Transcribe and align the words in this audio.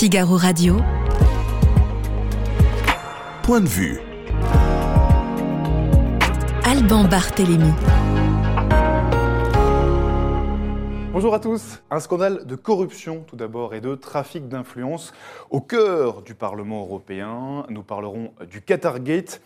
Figaro 0.00 0.38
Radio. 0.38 0.78
Point 3.42 3.60
de 3.60 3.68
vue. 3.68 4.00
Alban 6.64 7.04
Barthélémy. 7.04 7.70
Bonjour 11.12 11.34
à 11.34 11.38
tous. 11.38 11.82
Un 11.90 12.00
scandale 12.00 12.46
de 12.46 12.54
corruption 12.54 13.26
tout 13.26 13.36
d'abord 13.36 13.74
et 13.74 13.82
de 13.82 13.94
trafic 13.94 14.48
d'influence 14.48 15.12
au 15.50 15.60
cœur 15.60 16.22
du 16.22 16.34
Parlement 16.34 16.80
européen. 16.80 17.66
Nous 17.68 17.82
parlerons 17.82 18.32
du 18.50 18.62
Qatargate. 18.62 19.42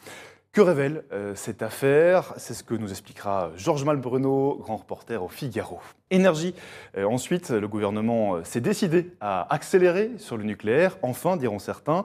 Que 0.54 0.60
révèle 0.60 1.02
euh, 1.12 1.34
cette 1.34 1.62
affaire? 1.62 2.32
C'est 2.36 2.54
ce 2.54 2.62
que 2.62 2.74
nous 2.74 2.90
expliquera 2.90 3.50
Georges 3.56 3.84
Malbruno, 3.84 4.58
grand 4.60 4.76
reporter 4.76 5.20
au 5.20 5.26
Figaro. 5.26 5.80
Énergie. 6.12 6.54
Euh, 6.96 7.06
ensuite, 7.06 7.50
le 7.50 7.66
gouvernement 7.66 8.36
euh, 8.36 8.44
s'est 8.44 8.60
décidé 8.60 9.10
à 9.20 9.52
accélérer 9.52 10.12
sur 10.18 10.36
le 10.36 10.44
nucléaire, 10.44 10.96
enfin, 11.02 11.36
diront 11.36 11.58
certains. 11.58 12.04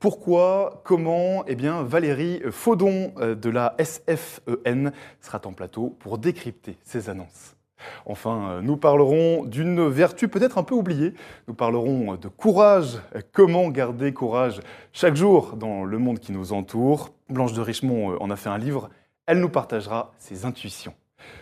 Pourquoi? 0.00 0.82
Comment? 0.84 1.44
Eh 1.46 1.54
bien, 1.54 1.82
Valérie 1.82 2.42
Faudon 2.50 3.14
de 3.16 3.48
la 3.48 3.74
SFEN 3.82 4.92
sera 5.22 5.40
en 5.46 5.54
plateau 5.54 5.96
pour 5.98 6.18
décrypter 6.18 6.76
ces 6.84 7.08
annonces. 7.08 7.56
Enfin, 8.04 8.60
nous 8.60 8.76
parlerons 8.76 9.44
d'une 9.44 9.88
vertu 9.88 10.28
peut-être 10.28 10.58
un 10.58 10.62
peu 10.62 10.74
oubliée. 10.74 11.14
Nous 11.46 11.54
parlerons 11.54 12.16
de 12.16 12.28
courage. 12.28 12.98
Comment 13.32 13.70
garder 13.70 14.12
courage 14.12 14.60
chaque 14.92 15.16
jour 15.16 15.56
dans 15.56 15.84
le 15.84 15.96
monde 15.96 16.18
qui 16.18 16.32
nous 16.32 16.52
entoure? 16.52 17.12
Blanche 17.28 17.52
de 17.52 17.60
Richemont 17.60 18.12
euh, 18.12 18.16
en 18.20 18.30
a 18.30 18.36
fait 18.36 18.48
un 18.48 18.58
livre. 18.58 18.90
Elle 19.26 19.40
nous 19.40 19.48
partagera 19.48 20.12
ses 20.18 20.44
intuitions 20.44 20.94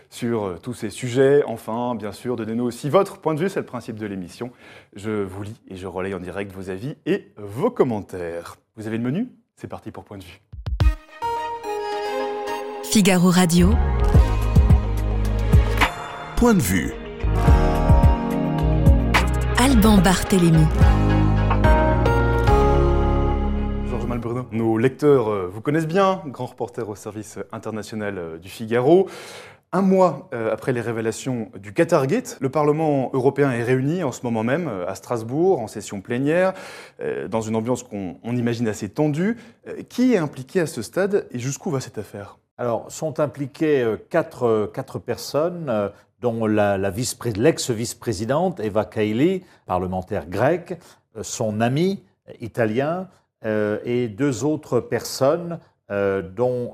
sur 0.09 0.43
euh, 0.43 0.57
tous 0.61 0.73
ces 0.73 0.89
sujets. 0.89 1.43
Enfin, 1.45 1.95
bien 1.95 2.11
sûr, 2.11 2.35
donnez-nous 2.35 2.65
aussi 2.65 2.89
votre 2.89 3.19
point 3.19 3.33
de 3.33 3.39
vue, 3.39 3.49
c'est 3.49 3.59
le 3.59 3.65
principe 3.65 3.97
de 3.97 4.05
l'émission. 4.05 4.51
Je 4.95 5.23
vous 5.23 5.43
lis 5.43 5.61
et 5.69 5.75
je 5.75 5.87
relaye 5.87 6.13
en 6.13 6.19
direct 6.19 6.51
vos 6.51 6.69
avis 6.69 6.95
et 7.05 7.31
vos 7.37 7.71
commentaires. 7.71 8.57
Vous 8.75 8.87
avez 8.87 8.97
le 8.97 9.03
menu? 9.03 9.29
C'est 9.55 9.67
parti 9.67 9.91
pour 9.91 10.03
point 10.03 10.17
de 10.17 10.23
vue. 10.23 10.41
Figaro 12.83 13.29
Radio. 13.29 13.71
Point 16.35 16.53
de 16.53 16.61
vue. 16.61 16.93
Alban 19.59 19.97
Barthélémy. 19.97 20.65
Nos 24.51 24.77
lecteurs 24.77 25.29
euh, 25.29 25.49
vous 25.51 25.61
connaissent 25.61 25.87
bien, 25.87 26.21
grand 26.27 26.45
reporter 26.47 26.89
au 26.89 26.95
service 26.95 27.39
international 27.51 28.17
euh, 28.17 28.37
du 28.37 28.49
Figaro. 28.49 29.07
Un 29.71 29.81
mois 29.81 30.27
euh, 30.33 30.51
après 30.51 30.73
les 30.73 30.81
révélations 30.81 31.51
du 31.59 31.73
Qatargate, 31.73 32.37
le 32.39 32.49
Parlement 32.49 33.11
européen 33.13 33.51
est 33.51 33.63
réuni 33.63 34.03
en 34.03 34.11
ce 34.11 34.23
moment 34.23 34.43
même 34.43 34.69
à 34.87 34.95
Strasbourg, 34.95 35.59
en 35.59 35.67
session 35.67 36.01
plénière, 36.01 36.53
dans 37.29 37.41
une 37.41 37.55
ambiance 37.55 37.83
qu'on 37.83 38.17
imagine 38.23 38.67
assez 38.69 38.87
tendue. 38.87 39.35
Qui 39.89 40.13
est 40.13 40.17
impliqué 40.17 40.61
à 40.61 40.67
ce 40.67 40.81
stade 40.81 41.27
et 41.31 41.39
jusqu'où 41.39 41.69
va 41.69 41.81
cette 41.81 41.97
affaire? 41.97 42.37
Alors, 42.57 42.89
sont 42.89 43.19
impliquées 43.19 43.85
quatre, 44.09 44.71
quatre 44.73 44.99
personnes, 44.99 45.91
dont 46.21 46.47
l'ex-vice-présidente 46.47 48.61
Eva 48.61 48.85
Kaili, 48.85 49.43
parlementaire 49.65 50.27
grecque, 50.27 50.79
euh, 51.17 51.23
son 51.23 51.61
ami 51.61 52.03
italien 52.41 53.01
euh, 53.01 53.05
et 53.43 54.07
deux 54.07 54.43
autres 54.43 54.79
personnes, 54.79 55.59
euh, 55.89 56.21
dont 56.21 56.73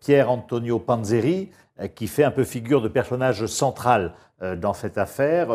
Pierre 0.00 0.30
Antonio 0.30 0.78
Panzeri, 0.78 1.50
qui 1.94 2.06
fait 2.06 2.24
un 2.24 2.30
peu 2.30 2.44
figure 2.44 2.80
de 2.82 2.88
personnage 2.88 3.46
central 3.46 4.14
dans 4.56 4.72
cette 4.72 4.98
affaire, 4.98 5.48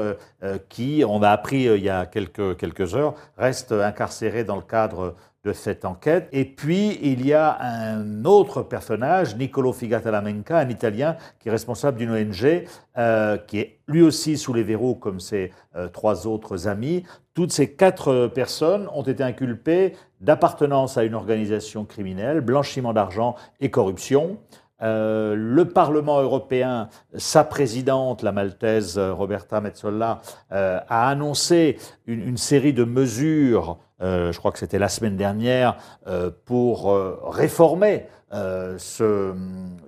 qui, 0.69 1.03
on 1.07 1.21
a 1.21 1.29
appris 1.29 1.63
il 1.63 1.83
y 1.83 1.89
a 1.89 2.05
quelques, 2.05 2.95
heures, 2.95 3.15
reste 3.37 3.71
incarcéré 3.71 4.43
dans 4.43 4.55
le 4.55 4.61
cadre 4.61 5.15
de 5.43 5.51
cette 5.51 5.83
enquête. 5.83 6.29
Et 6.31 6.45
puis, 6.45 6.97
il 7.01 7.25
y 7.25 7.33
a 7.33 7.57
un 7.61 8.23
autre 8.23 8.61
personnage, 8.61 9.35
Nicolo 9.35 9.73
Figatalamenca, 9.73 10.57
un 10.57 10.69
Italien 10.69 11.17
qui 11.39 11.49
est 11.49 11.51
responsable 11.51 11.97
d'une 11.97 12.11
ONG, 12.11 12.65
euh, 12.97 13.37
qui 13.37 13.59
est 13.59 13.79
lui 13.87 14.01
aussi 14.01 14.37
sous 14.37 14.53
les 14.53 14.63
verrous 14.63 14.95
comme 14.95 15.19
ses 15.19 15.51
euh, 15.75 15.89
trois 15.89 16.27
autres 16.27 16.67
amis. 16.69 17.03
Toutes 17.33 17.51
ces 17.51 17.73
quatre 17.73 18.27
personnes 18.27 18.87
ont 18.93 19.03
été 19.03 19.21
inculpées 19.21 19.95
d'appartenance 20.23 20.97
à 20.97 21.03
une 21.03 21.13
organisation 21.13 21.85
criminelle, 21.85 22.41
blanchiment 22.41 22.93
d'argent 22.93 23.35
et 23.59 23.69
corruption. 23.69 24.37
Euh, 24.81 25.35
le 25.37 25.65
Parlement 25.65 26.21
européen, 26.21 26.89
sa 27.15 27.43
présidente, 27.43 28.23
la 28.23 28.31
maltaise 28.31 28.97
Roberta 28.97 29.61
Metsola, 29.61 30.21
a 30.49 31.07
annoncé 31.07 31.77
une, 32.07 32.37
série 32.37 32.73
de 32.73 32.83
mesures 32.83 33.77
euh, 33.77 33.77
je 34.03 34.37
crois 34.37 34.51
que 34.51 34.59
c'était 34.59 34.79
la 34.79 34.89
semaine 34.89 35.15
dernière, 35.15 35.77
euh, 36.07 36.29
pour 36.45 36.91
euh, 36.91 37.19
réformer 37.23 38.05
ce, 38.77 39.31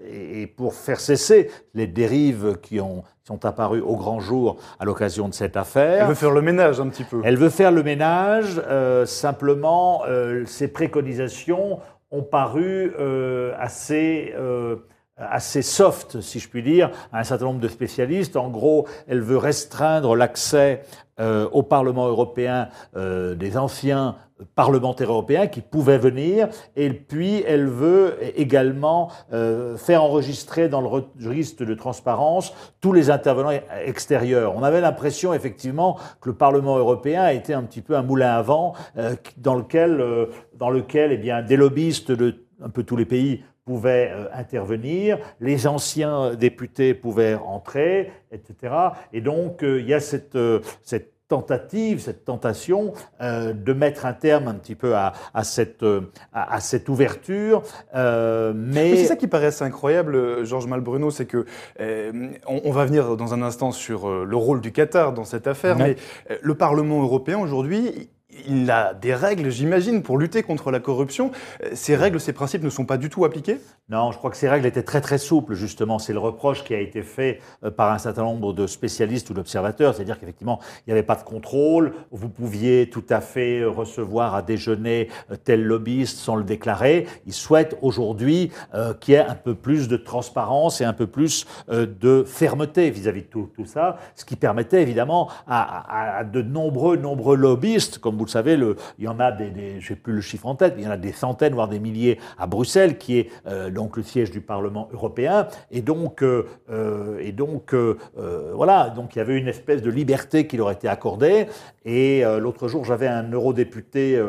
et 0.07 0.45
pour 0.45 0.75
faire 0.75 0.99
cesser 0.99 1.49
les 1.73 1.87
dérives 1.87 2.57
qui, 2.61 2.79
ont, 2.79 3.03
sont 3.23 3.43
apparues 3.43 3.81
au 3.81 3.95
grand 3.95 4.19
jour 4.19 4.57
à 4.79 4.85
l'occasion 4.85 5.27
de 5.27 5.33
cette 5.33 5.57
affaire. 5.57 6.03
Elle 6.03 6.09
veut 6.09 6.13
faire 6.13 6.29
le 6.29 6.43
ménage 6.43 6.79
un 6.79 6.89
petit 6.89 7.03
peu. 7.05 7.21
Elle 7.23 7.37
veut 7.37 7.49
faire 7.49 7.71
le 7.71 7.81
ménage, 7.81 8.61
simplement 9.05 10.03
ses 10.45 10.67
préconisations 10.67 11.79
ont 12.11 12.21
paru 12.21 12.93
assez 13.57 14.31
assez 15.17 15.61
soft, 15.61 16.19
si 16.21 16.39
je 16.39 16.49
puis 16.49 16.61
dire, 16.61 16.91
à 17.11 17.19
un 17.19 17.23
certain 17.23 17.45
nombre 17.45 17.59
de 17.59 17.67
spécialistes. 17.67 18.35
En 18.35 18.49
gros, 18.49 18.87
elle 19.07 19.21
veut 19.21 19.37
restreindre 19.37 20.15
l'accès 20.15 20.81
euh, 21.19 21.47
au 21.53 21.63
Parlement 21.63 22.07
européen 22.07 22.67
euh, 22.97 23.35
des 23.35 23.55
anciens 23.57 24.17
parlementaires 24.55 25.09
européens 25.09 25.47
qui 25.47 25.61
pouvaient 25.61 25.97
venir, 25.97 26.49
et 26.75 26.89
puis 26.89 27.41
elle 27.47 27.67
veut 27.67 28.17
également 28.35 29.09
euh, 29.31 29.77
faire 29.77 30.03
enregistrer 30.03 30.67
dans 30.67 30.81
le 30.81 30.87
registre 31.25 31.63
de 31.63 31.73
transparence 31.73 32.53
tous 32.81 32.91
les 32.91 33.09
intervenants 33.09 33.57
extérieurs. 33.85 34.53
On 34.57 34.63
avait 34.63 34.81
l'impression 34.81 35.33
effectivement 35.33 35.97
que 36.19 36.27
le 36.27 36.35
Parlement 36.35 36.77
européen 36.77 37.29
était 37.29 37.53
un 37.53 37.63
petit 37.63 37.81
peu 37.81 37.95
un 37.95 38.03
moulin 38.03 38.35
à 38.35 38.41
vent 38.41 38.73
dans 39.37 39.55
lequel, 39.55 40.03
dans 40.57 40.69
lequel 40.69 41.13
eh 41.13 41.17
bien, 41.17 41.41
des 41.41 41.55
lobbyistes 41.55 42.11
de 42.11 42.35
un 42.61 42.69
peu 42.69 42.83
tous 42.83 42.95
les 42.95 43.05
pays 43.05 43.43
pouvaient 43.65 44.11
euh, 44.13 44.27
intervenir, 44.31 45.17
les 45.39 45.65
anciens 45.65 46.35
députés 46.35 46.93
pouvaient 46.93 47.33
entrer, 47.33 48.11
etc. 48.31 48.73
Et 49.11 49.21
donc, 49.21 49.63
euh, 49.63 49.81
il 49.81 49.87
y 49.87 49.93
a 49.93 49.99
cette, 49.99 50.35
euh, 50.35 50.59
cette 50.83 51.13
tentative, 51.27 51.99
cette 51.99 52.23
tentation 52.23 52.93
de 53.19 53.73
mettre 53.73 54.05
un 54.05 54.13
terme 54.13 54.47
un 54.47 54.53
petit 54.53 54.75
peu 54.75 54.95
à, 54.95 55.13
à 55.33 55.43
cette, 55.43 55.83
à, 56.31 56.59
cette 56.59 56.87
ouverture. 56.87 57.63
mais 57.95 58.95
c'est 58.95 59.05
ça 59.05 59.15
qui 59.15 59.25
paraît 59.25 59.47
assez 59.47 59.65
incroyable, 59.65 60.45
Georges 60.45 60.67
Malbruno, 60.67 61.09
c'est 61.09 61.25
que 61.25 61.47
on, 62.45 62.71
va 62.71 62.85
venir 62.85 63.17
dans 63.17 63.33
un 63.33 63.41
instant 63.41 63.71
sur 63.71 64.07
le 64.23 64.37
rôle 64.37 64.61
du 64.61 64.71
Qatar 64.71 65.13
dans 65.13 65.23
cette 65.23 65.47
affaire, 65.47 65.75
mais 65.75 65.95
le 66.43 66.53
Parlement 66.53 67.01
européen 67.01 67.39
aujourd'hui, 67.39 68.11
il 68.47 68.69
a 68.71 68.93
des 68.93 69.13
règles, 69.13 69.49
j'imagine, 69.49 70.01
pour 70.01 70.17
lutter 70.17 70.43
contre 70.43 70.71
la 70.71 70.79
corruption. 70.79 71.31
Euh, 71.63 71.69
ces 71.73 71.95
règles, 71.95 72.19
ces 72.19 72.33
principes 72.33 72.63
ne 72.63 72.69
sont 72.69 72.85
pas 72.85 72.97
du 72.97 73.09
tout 73.09 73.25
appliqués? 73.25 73.59
Non, 73.89 74.11
je 74.11 74.17
crois 74.17 74.31
que 74.31 74.37
ces 74.37 74.49
règles 74.49 74.65
étaient 74.65 74.83
très 74.83 75.01
très 75.01 75.17
souples, 75.17 75.53
justement. 75.53 75.99
C'est 75.99 76.13
le 76.13 76.19
reproche 76.19 76.63
qui 76.63 76.73
a 76.73 76.79
été 76.79 77.01
fait 77.01 77.39
euh, 77.63 77.71
par 77.71 77.91
un 77.91 77.97
certain 77.97 78.23
nombre 78.23 78.53
de 78.53 78.67
spécialistes 78.67 79.29
ou 79.29 79.33
d'observateurs, 79.33 79.95
c'est-à-dire 79.95 80.19
qu'effectivement, 80.19 80.59
il 80.79 80.89
n'y 80.89 80.93
avait 80.93 81.03
pas 81.03 81.15
de 81.15 81.23
contrôle, 81.23 81.93
vous 82.11 82.29
pouviez 82.29 82.89
tout 82.89 83.03
à 83.09 83.21
fait 83.21 83.63
recevoir 83.63 84.35
à 84.35 84.41
déjeuner 84.41 85.09
euh, 85.31 85.35
tel 85.35 85.63
lobbyiste 85.63 86.17
sans 86.17 86.35
le 86.35 86.43
déclarer. 86.43 87.07
Ils 87.25 87.33
souhaitent 87.33 87.77
aujourd'hui 87.81 88.51
qu'il 88.99 89.13
y 89.13 89.17
ait 89.17 89.25
un 89.25 89.35
peu 89.35 89.55
plus 89.55 89.87
de 89.87 89.97
transparence 89.97 90.81
et 90.81 90.83
un 90.83 90.93
peu 90.93 91.07
plus 91.07 91.45
de 91.69 92.23
fermeté 92.23 92.89
vis-à-vis 92.89 93.21
de 93.21 93.27
tout, 93.27 93.49
tout, 93.55 93.65
ça, 93.65 93.97
ce 94.15 94.25
qui 94.25 94.35
permettait 94.35 94.81
évidemment 94.81 95.29
à, 95.47 96.17
à 96.19 96.23
de 96.23 96.41
nombreux, 96.41 96.97
nombreux 96.97 97.35
lobbyistes, 97.35 97.99
comme 97.99 98.17
vous 98.17 98.24
vous 98.25 98.29
le 98.29 98.31
savez, 98.31 98.57
il 98.97 99.05
y 99.05 99.07
en 99.07 99.19
a 99.19 99.31
des, 99.31 99.79
plus 100.01 100.13
le 100.13 100.21
chiffre 100.21 100.47
en 100.47 100.55
tête, 100.55 100.73
il 100.77 100.83
y 100.83 100.87
en 100.87 100.91
a 100.91 100.97
des 100.97 101.11
centaines, 101.11 101.53
voire 101.53 101.67
des 101.67 101.79
milliers 101.79 102.19
à 102.39 102.47
Bruxelles, 102.47 102.97
qui 102.97 103.19
est 103.19 103.29
euh, 103.45 103.69
donc 103.69 103.97
le 103.97 104.03
siège 104.03 104.31
du 104.31 104.41
Parlement 104.41 104.89
européen. 104.91 105.47
Et 105.69 105.81
donc, 105.81 106.23
euh, 106.23 106.47
euh, 106.71 107.19
et 107.19 107.31
donc 107.31 107.75
voilà, 108.53 108.89
donc 108.89 109.15
il 109.15 109.19
y 109.19 109.21
avait 109.21 109.37
une 109.37 109.47
espèce 109.47 109.81
de 109.81 109.91
liberté 109.91 110.47
qui 110.47 110.57
leur 110.57 110.71
était 110.71 110.87
accordée. 110.87 111.47
Et 111.85 112.23
l'autre 112.39 112.67
jour, 112.67 112.83
j'avais 112.83 113.07
un 113.07 113.29
eurodéputé 113.31 114.19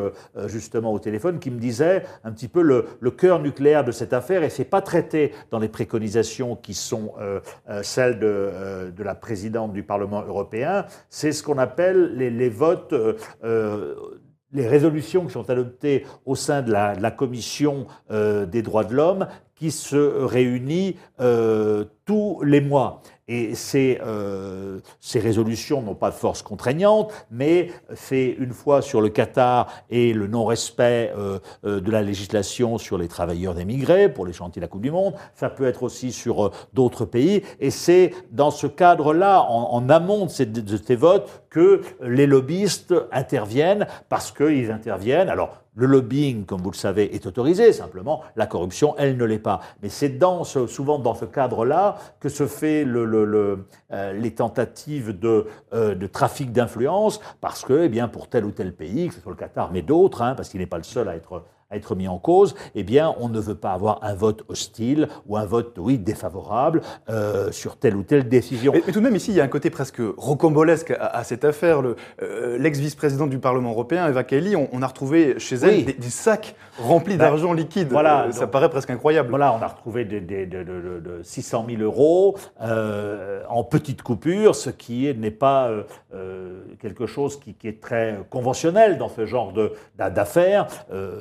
justement 0.46 0.92
au 0.92 0.98
téléphone 0.98 1.38
qui 1.38 1.50
me 1.50 1.58
disait 1.58 2.02
un 2.22 2.32
petit 2.32 2.48
peu 2.48 2.62
le, 2.62 3.10
cœur 3.10 3.40
nucléaire 3.40 3.84
de 3.84 3.92
cette 3.92 4.12
affaire, 4.12 4.42
et 4.42 4.50
c'est 4.50 4.64
pas 4.64 4.82
traité 4.82 5.32
dans 5.50 5.58
les 5.58 5.68
préconisations 5.68 6.56
qui 6.56 6.74
sont 6.74 7.14
celles 7.82 8.18
de, 8.18 8.92
la 9.02 9.14
présidente 9.14 9.72
du 9.72 9.82
Parlement 9.82 10.22
européen, 10.22 10.84
c'est 11.08 11.32
ce 11.32 11.42
qu'on 11.42 11.58
appelle 11.58 12.14
les, 12.16 12.48
votes 12.50 12.94
les 14.56 14.66
résolutions 14.66 15.26
qui 15.26 15.32
sont 15.32 15.48
adoptées 15.50 16.06
au 16.24 16.34
sein 16.34 16.62
de 16.62 16.72
la, 16.72 17.10
Commission 17.10 17.86
euh, 18.10 18.46
des 18.46 18.62
droits 18.62 18.84
de 18.84 18.94
l'homme 18.94 19.26
qui 19.56 19.70
se 19.70 20.24
réunit 20.24 20.96
euh, 21.20 21.84
tous 22.04 22.40
les 22.42 22.60
mois. 22.60 23.02
Et 23.28 23.56
ces, 23.56 24.00
euh, 24.06 24.78
ces 25.00 25.18
résolutions 25.18 25.82
n'ont 25.82 25.96
pas 25.96 26.10
de 26.10 26.14
force 26.14 26.42
contraignante, 26.42 27.12
mais 27.32 27.70
c'est 27.94 28.36
une 28.38 28.52
fois 28.52 28.82
sur 28.82 29.00
le 29.00 29.08
Qatar 29.08 29.66
et 29.90 30.12
le 30.12 30.28
non-respect 30.28 31.12
euh, 31.16 31.40
euh, 31.64 31.80
de 31.80 31.90
la 31.90 32.02
législation 32.02 32.78
sur 32.78 32.98
les 32.98 33.08
travailleurs 33.08 33.58
émigrés 33.58 34.08
pour 34.08 34.26
les 34.26 34.32
chantiers 34.32 34.60
de 34.60 34.64
la 34.66 34.68
Coupe 34.68 34.82
du 34.82 34.92
Monde. 34.92 35.14
Ça 35.34 35.50
peut 35.50 35.66
être 35.66 35.82
aussi 35.82 36.12
sur 36.12 36.46
euh, 36.46 36.52
d'autres 36.72 37.04
pays. 37.04 37.42
Et 37.58 37.72
c'est 37.72 38.12
dans 38.30 38.52
ce 38.52 38.68
cadre-là, 38.68 39.42
en, 39.42 39.72
en 39.72 39.88
amont 39.90 40.26
de 40.26 40.30
ces, 40.30 40.46
de 40.46 40.76
ces 40.76 40.94
votes, 40.94 41.28
que 41.50 41.80
les 42.02 42.26
lobbyistes 42.28 42.94
interviennent 43.10 43.88
parce 44.08 44.30
qu'ils 44.30 44.70
interviennent. 44.70 45.30
Alors, 45.30 45.62
le 45.76 45.86
lobbying, 45.86 46.44
comme 46.46 46.62
vous 46.62 46.70
le 46.70 46.76
savez, 46.76 47.14
est 47.14 47.26
autorisé, 47.26 47.72
simplement 47.72 48.22
la 48.34 48.46
corruption, 48.46 48.94
elle 48.98 49.16
ne 49.16 49.24
l'est 49.24 49.38
pas. 49.38 49.60
Mais 49.82 49.88
c'est 49.88 50.08
dans 50.08 50.42
ce, 50.42 50.66
souvent 50.66 50.98
dans 50.98 51.14
ce 51.14 51.26
cadre-là 51.26 51.98
que 52.18 52.28
se 52.28 52.46
fait 52.46 52.84
le, 52.84 53.04
le, 53.04 53.24
le, 53.24 53.66
euh, 53.92 54.12
les 54.14 54.34
tentatives 54.34 55.18
de, 55.18 55.46
euh, 55.74 55.94
de 55.94 56.06
trafic 56.06 56.50
d'influence, 56.50 57.20
parce 57.40 57.64
que, 57.64 57.84
eh 57.84 57.88
bien, 57.88 58.08
pour 58.08 58.28
tel 58.28 58.44
ou 58.44 58.50
tel 58.50 58.74
pays, 58.74 59.08
que 59.08 59.14
ce 59.14 59.20
soit 59.20 59.32
le 59.32 59.36
Qatar, 59.36 59.70
mais 59.70 59.82
d'autres, 59.82 60.22
hein, 60.22 60.34
parce 60.34 60.48
qu'il 60.48 60.60
n'est 60.60 60.66
pas 60.66 60.78
le 60.78 60.82
seul 60.82 61.08
à 61.08 61.14
être 61.14 61.44
à 61.70 61.76
être 61.76 61.96
mis 61.96 62.06
en 62.06 62.18
cause, 62.18 62.54
eh 62.74 62.84
bien, 62.84 63.14
on 63.18 63.28
ne 63.28 63.40
veut 63.40 63.56
pas 63.56 63.72
avoir 63.72 63.98
un 64.02 64.14
vote 64.14 64.44
hostile 64.48 65.08
ou 65.26 65.36
un 65.36 65.44
vote, 65.44 65.76
oui, 65.78 65.98
défavorable 65.98 66.80
euh, 67.08 67.50
sur 67.50 67.76
telle 67.76 67.96
ou 67.96 68.04
telle 68.04 68.28
décision. 68.28 68.72
Mais, 68.72 68.82
mais, 68.86 68.92
tout 68.92 69.00
de 69.00 69.04
même, 69.04 69.16
ici, 69.16 69.32
il 69.32 69.36
y 69.36 69.40
a 69.40 69.44
un 69.44 69.48
côté 69.48 69.70
presque 69.70 70.00
rocambolesque 70.16 70.92
à, 70.92 71.06
à 71.06 71.24
cette 71.24 71.44
affaire. 71.44 71.82
Euh, 72.22 72.56
L'ex-vice-présidente 72.58 73.30
du 73.30 73.38
Parlement 73.38 73.70
européen, 73.70 74.08
Eva 74.08 74.22
Kaili, 74.22 74.54
on, 74.54 74.68
on 74.72 74.82
a 74.82 74.86
retrouvé 74.86 75.38
chez 75.38 75.56
elle 75.56 75.76
oui. 75.76 75.84
des, 75.84 75.92
des, 75.94 76.10
sacs 76.10 76.54
remplis 76.78 77.16
bah, 77.16 77.24
d'argent 77.24 77.52
liquide. 77.52 77.88
Voilà, 77.90 78.26
euh, 78.26 78.32
ça 78.32 78.42
donc, 78.42 78.50
paraît 78.52 78.70
presque 78.70 78.90
incroyable. 78.90 79.30
Voilà, 79.30 79.52
on 79.52 79.60
a 79.60 79.66
retrouvé 79.66 80.04
des, 80.04 80.20
des, 80.20 80.46
de, 80.46 80.62
de, 80.62 81.00
de, 81.00 81.22
600 81.22 81.66
000 81.68 81.82
euros 81.82 82.36
en 83.48 83.64
petites 83.64 84.02
coupures, 84.02 84.54
ce 84.54 84.70
qui 84.70 85.12
n'est 85.14 85.30
pas 85.30 85.70
quelque 86.80 87.06
chose 87.06 87.38
qui, 87.40 87.54
qui, 87.54 87.68
est 87.68 87.80
très 87.80 88.20
conventionnel 88.30 88.98
dans 88.98 89.08
ce 89.08 89.26
genre 89.26 89.52
d'affaires. 89.96 90.66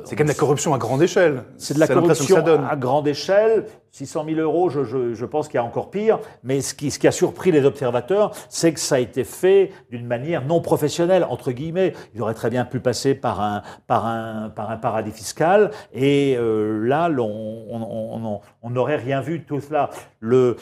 C'est 0.06 0.16
quand 0.16 0.26
même 0.26 0.35
corruption 0.36 0.74
à 0.74 0.78
grande 0.78 1.02
échelle. 1.02 1.44
C'est 1.58 1.74
de 1.74 1.80
la 1.80 1.88
corruption 1.88 2.44
à 2.70 2.76
grande 2.76 3.08
échelle. 3.08 3.66
600 3.92 4.26
000 4.26 4.42
euros, 4.42 4.70
je, 4.70 4.84
je, 4.84 5.14
je 5.14 5.26
pense 5.26 5.48
qu'il 5.48 5.56
y 5.56 5.58
a 5.58 5.64
encore 5.64 5.90
pire. 5.90 6.20
Mais 6.44 6.60
ce 6.60 6.74
qui, 6.74 6.92
ce 6.92 7.00
qui 7.00 7.08
a 7.08 7.14
surpris 7.14 7.54
les 7.54 7.64
observateurs, 7.64 8.32
c'est 8.50 8.74
que 8.74 8.80
ça 8.80 8.96
a 8.96 9.00
été 9.00 9.24
fait 9.24 9.72
d'une 9.90 10.06
manière 10.06 10.46
non 10.46 10.60
professionnelle, 10.60 11.26
entre 11.30 11.54
guillemets. 11.54 11.94
Il 12.14 12.22
aurait 12.22 12.34
très 12.34 12.50
bien 12.50 12.66
pu 12.66 12.82
passer 12.82 13.16
par 13.16 13.40
un, 13.40 13.62
par 13.88 14.06
un, 14.06 14.50
par 14.50 14.70
un 14.70 14.76
paradis 14.76 15.12
fiscal. 15.12 15.72
Et 15.94 16.36
euh, 16.38 16.86
là, 16.86 17.10
on 17.10 18.70
n'aurait 18.70 18.98
rien 18.98 19.22
vu 19.22 19.40
de 19.40 19.46
tout 19.46 19.62
cela. 19.62 19.90
Le, 20.20 20.58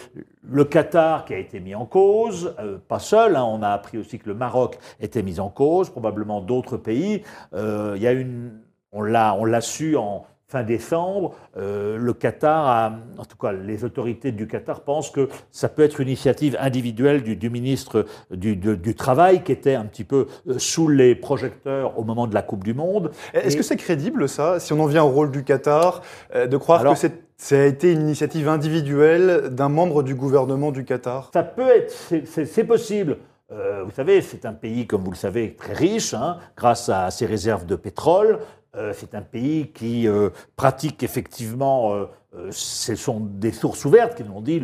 le 0.50 0.66
Qatar 0.66 1.26
qui 1.26 1.34
a 1.34 1.38
été 1.38 1.60
mis 1.60 1.74
en 1.74 1.86
cause, 1.86 2.54
euh, 2.60 2.78
pas 2.88 3.00
seul, 3.00 3.36
hein, 3.36 3.44
on 3.44 3.62
a 3.62 3.70
appris 3.70 3.98
aussi 3.98 4.20
que 4.20 4.28
le 4.28 4.36
Maroc 4.36 4.78
était 5.00 5.24
mis 5.24 5.40
en 5.40 5.50
cause, 5.50 5.90
probablement 5.90 6.42
d'autres 6.42 6.78
pays. 6.78 7.24
Euh, 7.54 7.94
il 7.96 8.02
y 8.02 8.08
a 8.08 8.12
une 8.12 8.52
on 8.94 9.02
l'a, 9.02 9.36
on 9.36 9.46
l'a 9.46 9.62
su 9.62 9.98
en 9.98 10.26
fin 10.48 10.64
décembre. 10.64 11.36
Euh, 11.58 11.98
le 11.98 12.14
Qatar, 12.14 12.68
a, 12.68 12.94
en 13.18 13.26
tout 13.26 13.38
cas 13.38 13.52
les 13.52 13.84
autorités 13.84 14.32
du 14.32 14.48
Qatar 14.48 14.82
pensent 14.82 15.10
que 15.10 15.28
ça 15.52 15.68
peut 15.68 15.82
être 15.82 16.00
une 16.00 16.10
initiative 16.10 16.56
individuelle 16.60 17.24
du, 17.24 17.36
du 17.36 17.50
ministre 17.50 18.06
du, 18.30 18.56
du, 18.56 18.78
du, 18.78 18.96
Travail 18.96 19.44
qui 19.44 19.52
était 19.52 19.74
un 19.74 19.86
petit 19.86 20.04
peu 20.04 20.28
euh, 20.48 20.60
sous 20.60 20.88
les 20.88 21.16
projecteurs 21.16 21.98
au 21.98 22.04
moment 22.04 22.28
de 22.28 22.36
la 22.36 22.44
Coupe 22.44 22.64
du 22.64 22.76
Monde. 22.76 23.12
Est-ce 23.34 23.58
que 23.58 23.64
c'est 23.64 23.78
crédible 23.78 24.30
ça, 24.30 24.60
si 24.60 24.74
on 24.74 24.80
en 24.80 24.86
vient 24.86 25.04
au 25.04 25.10
rôle 25.10 25.32
du 25.32 25.44
Qatar, 25.44 26.02
euh, 26.36 26.46
de 26.46 26.58
croire 26.58 26.82
Alors, 26.82 26.94
que 26.94 27.00
c'est 27.00 27.24
ça 27.36 27.60
a 27.60 27.66
été 27.66 27.92
une 27.92 28.02
initiative 28.02 28.48
individuelle 28.48 29.50
d'un 29.50 29.68
membre 29.68 30.02
du 30.02 30.16
gouvernement 30.16 30.72
du 30.72 30.86
Qatar? 30.86 31.30
Ça 31.34 31.44
peut 31.44 31.68
être, 31.68 31.92
c'est 32.26 32.64
possible. 32.64 33.18
Euh, 33.52 33.84
vous 33.84 33.92
savez, 33.92 34.22
c'est 34.22 34.46
un 34.46 34.54
pays, 34.54 34.88
comme 34.88 35.04
vous 35.04 35.12
le 35.12 35.18
savez, 35.18 35.56
très 35.56 35.74
riche, 35.74 36.14
hein, 36.14 36.38
grâce 36.56 36.90
à 36.90 37.12
ses 37.12 37.26
réserves 37.26 37.66
de 37.66 37.76
pétrole. 37.76 38.40
Euh, 38.76 38.94
c'est 38.96 39.14
un 39.16 39.22
pays 39.22 39.72
qui 39.72 40.08
euh, 40.08 40.30
pratique 40.56 41.04
effectivement, 41.04 41.94
euh, 41.94 42.50
ce 42.52 42.96
sont 42.96 43.20
des 43.20 43.52
sources 43.52 43.86
ouvertes 43.86 44.16
qui 44.16 44.24
nous 44.24 44.34
ont 44.34 44.42
dit, 44.42 44.60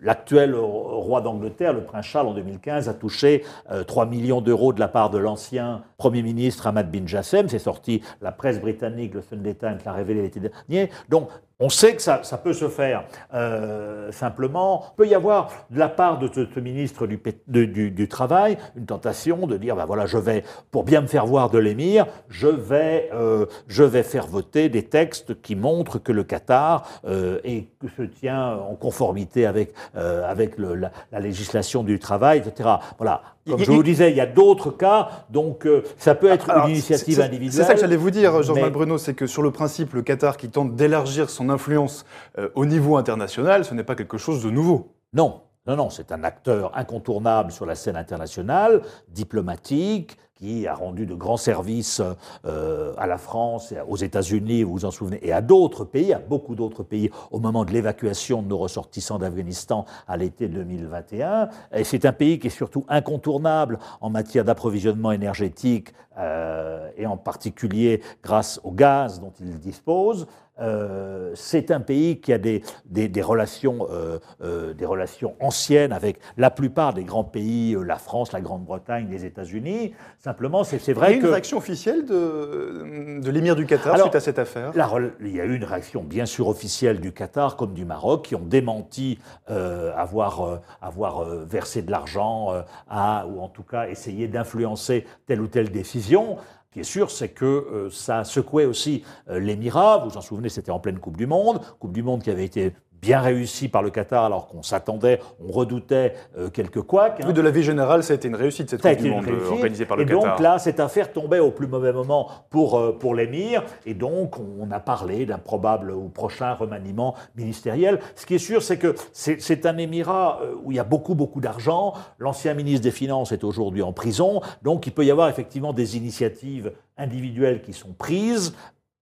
L'actuel 0.00 0.54
roi 0.54 1.20
d'Angleterre, 1.22 1.72
le 1.72 1.82
prince 1.82 2.06
Charles, 2.06 2.28
en 2.28 2.34
2015, 2.34 2.88
a 2.88 2.94
touché 2.94 3.44
euh, 3.70 3.82
3 3.82 4.06
millions 4.06 4.40
d'euros 4.40 4.72
de 4.72 4.78
la 4.78 4.86
part 4.86 5.10
de 5.10 5.18
l'ancien 5.18 5.82
Premier 5.96 6.22
ministre 6.22 6.68
Ahmad 6.68 6.90
bin 6.90 7.06
Jassem. 7.06 7.48
C'est 7.48 7.58
sorti, 7.58 8.00
la 8.20 8.30
presse 8.30 8.60
britannique, 8.60 9.14
le 9.14 9.22
Sunday 9.22 9.54
Times 9.54 9.78
l'a 9.84 9.92
révélé 9.92 10.22
l'été 10.22 10.38
dernier. 10.40 10.90
Donc, 11.08 11.28
on 11.62 11.68
sait 11.68 11.94
que 11.94 12.02
ça, 12.02 12.24
ça 12.24 12.38
peut 12.38 12.52
se 12.52 12.68
faire. 12.68 13.04
Euh, 13.32 14.10
simplement, 14.10 14.84
il 14.92 14.96
peut 14.96 15.06
y 15.06 15.14
avoir 15.14 15.52
de 15.70 15.78
la 15.78 15.88
part 15.88 16.18
de 16.18 16.28
ce, 16.32 16.58
ministre 16.58 17.06
du, 17.06 17.22
de, 17.46 17.64
du, 17.64 17.90
du, 17.92 18.08
Travail 18.08 18.58
une 18.76 18.84
tentation 18.84 19.46
de 19.46 19.56
dire, 19.56 19.76
ben 19.76 19.86
voilà, 19.86 20.06
je 20.06 20.18
vais, 20.18 20.42
pour 20.72 20.82
bien 20.82 21.00
me 21.02 21.06
faire 21.06 21.24
voir 21.24 21.50
de 21.50 21.58
l'émir, 21.58 22.06
je 22.28 22.48
vais, 22.48 23.10
euh, 23.14 23.46
je 23.68 23.84
vais 23.84 24.02
faire 24.02 24.26
voter 24.26 24.68
des 24.70 24.82
textes 24.82 25.40
qui 25.40 25.54
montrent 25.54 25.98
que 25.98 26.10
le 26.10 26.24
Qatar 26.24 26.82
euh, 27.04 27.38
est, 27.44 27.68
se 27.96 28.02
tient 28.02 28.56
en 28.56 28.74
conformité 28.74 29.46
avec, 29.46 29.72
avec 29.94 30.58
le, 30.58 30.74
la, 30.74 30.90
la, 31.12 31.20
législation 31.20 31.84
du 31.84 32.00
travail, 32.00 32.38
etc. 32.38 32.70
Voilà. 32.98 33.22
Comme 33.48 33.58
je 33.58 33.72
vous 33.72 33.82
disais, 33.82 34.10
il 34.10 34.16
y 34.16 34.20
a 34.20 34.26
d'autres 34.26 34.70
cas, 34.70 35.08
donc 35.28 35.66
euh, 35.66 35.82
ça 35.98 36.14
peut 36.14 36.30
être 36.30 36.48
Alors, 36.48 36.66
une 36.66 36.74
initiative 36.74 37.20
individuelle. 37.20 37.64
C'est 37.64 37.66
ça 37.66 37.74
que 37.74 37.80
j'allais 37.80 37.96
vous 37.96 38.12
dire, 38.12 38.40
Georges 38.40 38.60
mais... 38.62 38.70
Bruno, 38.70 38.98
c'est 38.98 39.14
que 39.14 39.26
sur 39.26 39.42
le 39.42 39.50
principe, 39.50 39.94
le 39.94 40.02
Qatar 40.02 40.36
qui 40.36 40.48
tente 40.48 40.76
d'élargir 40.76 41.28
son 41.28 41.48
influence 41.52 42.04
euh, 42.38 42.48
au 42.54 42.66
niveau 42.66 42.96
international, 42.96 43.64
ce 43.64 43.74
n'est 43.74 43.84
pas 43.84 43.94
quelque 43.94 44.18
chose 44.18 44.42
de 44.42 44.50
nouveau. 44.50 44.94
Non, 45.12 45.42
non, 45.66 45.76
non, 45.76 45.90
c'est 45.90 46.10
un 46.10 46.24
acteur 46.24 46.76
incontournable 46.76 47.52
sur 47.52 47.66
la 47.66 47.76
scène 47.76 47.96
internationale, 47.96 48.82
diplomatique, 49.08 50.16
qui 50.42 50.66
a 50.66 50.74
rendu 50.74 51.06
de 51.06 51.14
grands 51.14 51.36
services 51.36 52.02
euh, 52.46 52.94
à 52.98 53.06
la 53.06 53.16
France, 53.16 53.72
aux 53.88 53.96
États-Unis, 53.96 54.64
vous 54.64 54.72
vous 54.72 54.84
en 54.84 54.90
souvenez, 54.90 55.20
et 55.22 55.32
à 55.32 55.40
d'autres 55.40 55.84
pays, 55.84 56.12
à 56.12 56.18
beaucoup 56.18 56.56
d'autres 56.56 56.82
pays, 56.82 57.10
au 57.30 57.38
moment 57.38 57.64
de 57.64 57.70
l'évacuation 57.70 58.42
de 58.42 58.48
nos 58.48 58.58
ressortissants 58.58 59.20
d'Afghanistan 59.20 59.84
à 60.08 60.16
l'été 60.16 60.48
2021. 60.48 61.48
Et 61.74 61.84
c'est 61.84 62.04
un 62.06 62.12
pays 62.12 62.40
qui 62.40 62.48
est 62.48 62.50
surtout 62.50 62.84
incontournable 62.88 63.78
en 64.00 64.10
matière 64.10 64.44
d'approvisionnement 64.44 65.12
énergétique, 65.12 65.94
euh, 66.18 66.90
et 66.96 67.06
en 67.06 67.16
particulier 67.16 68.02
grâce 68.22 68.60
au 68.64 68.72
gaz 68.72 69.20
dont 69.20 69.32
il 69.40 69.58
dispose. 69.60 70.26
Euh, 70.60 71.32
c'est 71.34 71.70
un 71.70 71.80
pays 71.80 72.20
qui 72.20 72.32
a 72.32 72.38
des, 72.38 72.62
des, 72.84 73.08
des 73.08 73.22
relations, 73.22 73.86
euh, 73.90 74.18
euh, 74.42 74.74
des 74.74 74.84
relations 74.84 75.34
anciennes 75.40 75.92
avec 75.92 76.18
la 76.36 76.50
plupart 76.50 76.92
des 76.92 77.04
grands 77.04 77.24
pays, 77.24 77.74
la 77.84 77.96
France, 77.96 78.32
la 78.32 78.42
Grande-Bretagne, 78.42 79.08
les 79.10 79.24
États-Unis. 79.24 79.94
Simplement, 80.18 80.62
c'est 80.62 80.76
vrai 80.92 81.06
que... 81.06 81.12
Il 81.12 81.16
y 81.16 81.24
a 81.24 81.26
une 81.26 81.32
réaction 81.32 81.56
officielle 81.56 82.04
de, 82.04 83.20
de 83.20 83.30
l'émir 83.30 83.56
du 83.56 83.64
Qatar 83.64 83.94
Alors, 83.94 84.06
suite 84.06 84.16
à 84.16 84.20
cette 84.20 84.38
affaire? 84.38 84.72
la, 84.74 84.90
Il 85.20 85.34
y 85.34 85.40
a 85.40 85.44
eu 85.44 85.56
une 85.56 85.64
réaction 85.64 86.02
bien 86.02 86.26
sûr 86.26 86.48
officielle 86.48 87.00
du 87.00 87.12
Qatar 87.12 87.56
comme 87.56 87.72
du 87.72 87.86
Maroc 87.86 88.26
qui 88.26 88.34
ont 88.34 88.44
démenti 88.44 89.18
avoir, 89.48 90.60
avoir 90.80 91.24
versé 91.24 91.82
de 91.82 91.90
l'argent 91.90 92.50
à, 92.90 93.26
ou 93.26 93.40
en 93.40 93.48
tout 93.48 93.62
cas 93.62 93.88
essayé 93.88 94.28
d'influencer 94.28 95.06
telle 95.26 95.40
ou 95.40 95.46
telle 95.46 95.70
décision 95.70 96.36
qui 96.72 96.80
est 96.80 96.84
sûr, 96.84 97.10
c'est 97.10 97.28
que 97.28 97.44
euh, 97.44 97.90
ça 97.90 98.24
secouait 98.24 98.64
aussi 98.64 99.04
euh, 99.28 99.38
l'Émirat. 99.38 99.98
Vous 99.98 100.10
vous 100.10 100.16
en 100.16 100.22
souvenez, 100.22 100.48
c'était 100.48 100.70
en 100.70 100.80
pleine 100.80 100.98
Coupe 100.98 101.16
du 101.16 101.26
Monde. 101.26 101.60
Coupe 101.78 101.92
du 101.92 102.02
Monde 102.02 102.22
qui 102.22 102.30
avait 102.30 102.44
été 102.44 102.72
bien 103.02 103.20
réussi 103.20 103.68
par 103.68 103.82
le 103.82 103.90
Qatar 103.90 104.24
alors 104.24 104.46
qu'on 104.46 104.62
s'attendait, 104.62 105.18
on 105.44 105.50
redoutait 105.50 106.14
euh, 106.38 106.48
quelques 106.48 106.80
couacs. 106.82 107.20
Hein. 107.22 107.32
de 107.32 107.40
la 107.40 107.50
vie 107.50 107.64
générale, 107.64 108.04
ça 108.04 108.12
a 108.12 108.16
été 108.16 108.28
une 108.28 108.36
réussite 108.36 108.70
cette 108.70 108.80
Coupe 108.80 108.96
du 108.96 109.10
Monde 109.10 109.26
euh, 109.28 109.50
organisée 109.50 109.84
par 109.84 109.96
le 109.96 110.04
et 110.04 110.06
Qatar. 110.06 110.22
Et 110.22 110.28
donc 110.28 110.40
là, 110.40 110.58
cette 110.58 110.78
affaire 110.78 111.12
tombait 111.12 111.40
au 111.40 111.50
plus 111.50 111.66
mauvais 111.66 111.92
moment 111.92 112.30
pour, 112.48 112.78
euh, 112.78 112.96
pour 112.96 113.14
l'émir 113.14 113.64
et 113.86 113.94
donc 113.94 114.36
on 114.38 114.70
a 114.70 114.78
parlé 114.78 115.26
d'un 115.26 115.38
probable 115.38 115.90
ou 115.90 116.08
prochain 116.08 116.54
remaniement 116.54 117.16
ministériel. 117.36 117.98
Ce 118.14 118.24
qui 118.24 118.36
est 118.36 118.38
sûr, 118.38 118.62
c'est 118.62 118.78
que 118.78 118.94
c'est 119.12 119.66
un 119.66 119.76
émirat 119.78 120.40
euh, 120.42 120.54
où 120.62 120.70
il 120.70 120.76
y 120.76 120.80
a 120.80 120.84
beaucoup, 120.84 121.16
beaucoup 121.16 121.40
d'argent. 121.40 121.94
L'ancien 122.18 122.54
ministre 122.54 122.84
des 122.84 122.92
Finances 122.92 123.32
est 123.32 123.42
aujourd'hui 123.42 123.82
en 123.82 123.92
prison, 123.92 124.40
donc 124.62 124.86
il 124.86 124.92
peut 124.92 125.04
y 125.04 125.10
avoir 125.10 125.28
effectivement 125.28 125.72
des 125.72 125.96
initiatives 125.96 126.72
individuelles 126.96 127.62
qui 127.62 127.72
sont 127.72 127.92
prises 127.92 128.54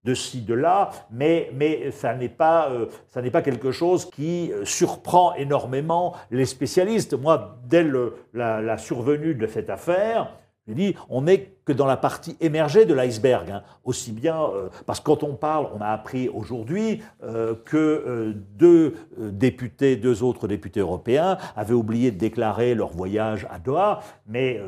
de 0.05 0.15
ci, 0.15 0.41
de 0.43 0.55
là, 0.55 0.91
mais, 1.11 1.51
mais 1.55 1.91
ça 1.91 2.15
n'est 2.15 2.31
pas, 2.31 2.71
euh, 2.71 2.87
pas 3.31 3.43
quelque 3.43 3.71
chose 3.71 4.09
qui 4.11 4.51
euh, 4.53 4.65
surprend 4.65 5.35
énormément 5.35 6.15
les 6.31 6.47
spécialistes. 6.47 7.15
Moi, 7.15 7.59
dès 7.67 7.87
la, 8.33 8.61
la, 8.63 8.79
survenue 8.79 9.35
de 9.35 9.47
cette 9.47 9.69
affaire, 9.69 10.33
Je 10.67 10.73
dis, 10.75 10.95
on 11.09 11.23
n'est 11.23 11.53
que 11.65 11.73
dans 11.73 11.87
la 11.87 11.97
partie 11.97 12.37
émergée 12.41 12.85
de 12.85 12.95
l'iceberg. 12.95 13.51
hein. 13.51 13.63
Aussi 13.85 14.13
bien, 14.13 14.41
euh, 14.43 14.69
parce 14.87 15.01
que 15.01 15.05
quand 15.05 15.23
on 15.23 15.35
parle, 15.35 15.69
on 15.77 15.81
a 15.81 15.87
appris 15.89 16.29
aujourd'hui 16.29 17.03
euh, 17.23 17.55
que 17.65 17.77
euh, 17.77 18.33
deux 18.59 18.95
députés, 19.19 19.97
deux 19.97 20.23
autres 20.23 20.49
députés 20.49 20.81
européens 20.81 21.37
avaient 21.57 21.75
oublié 21.75 22.11
de 22.11 22.19
déclarer 22.19 22.75
leur 22.75 22.89
voyage 22.91 23.47
à 23.51 23.59
Doha. 23.59 24.01
Mais 24.27 24.61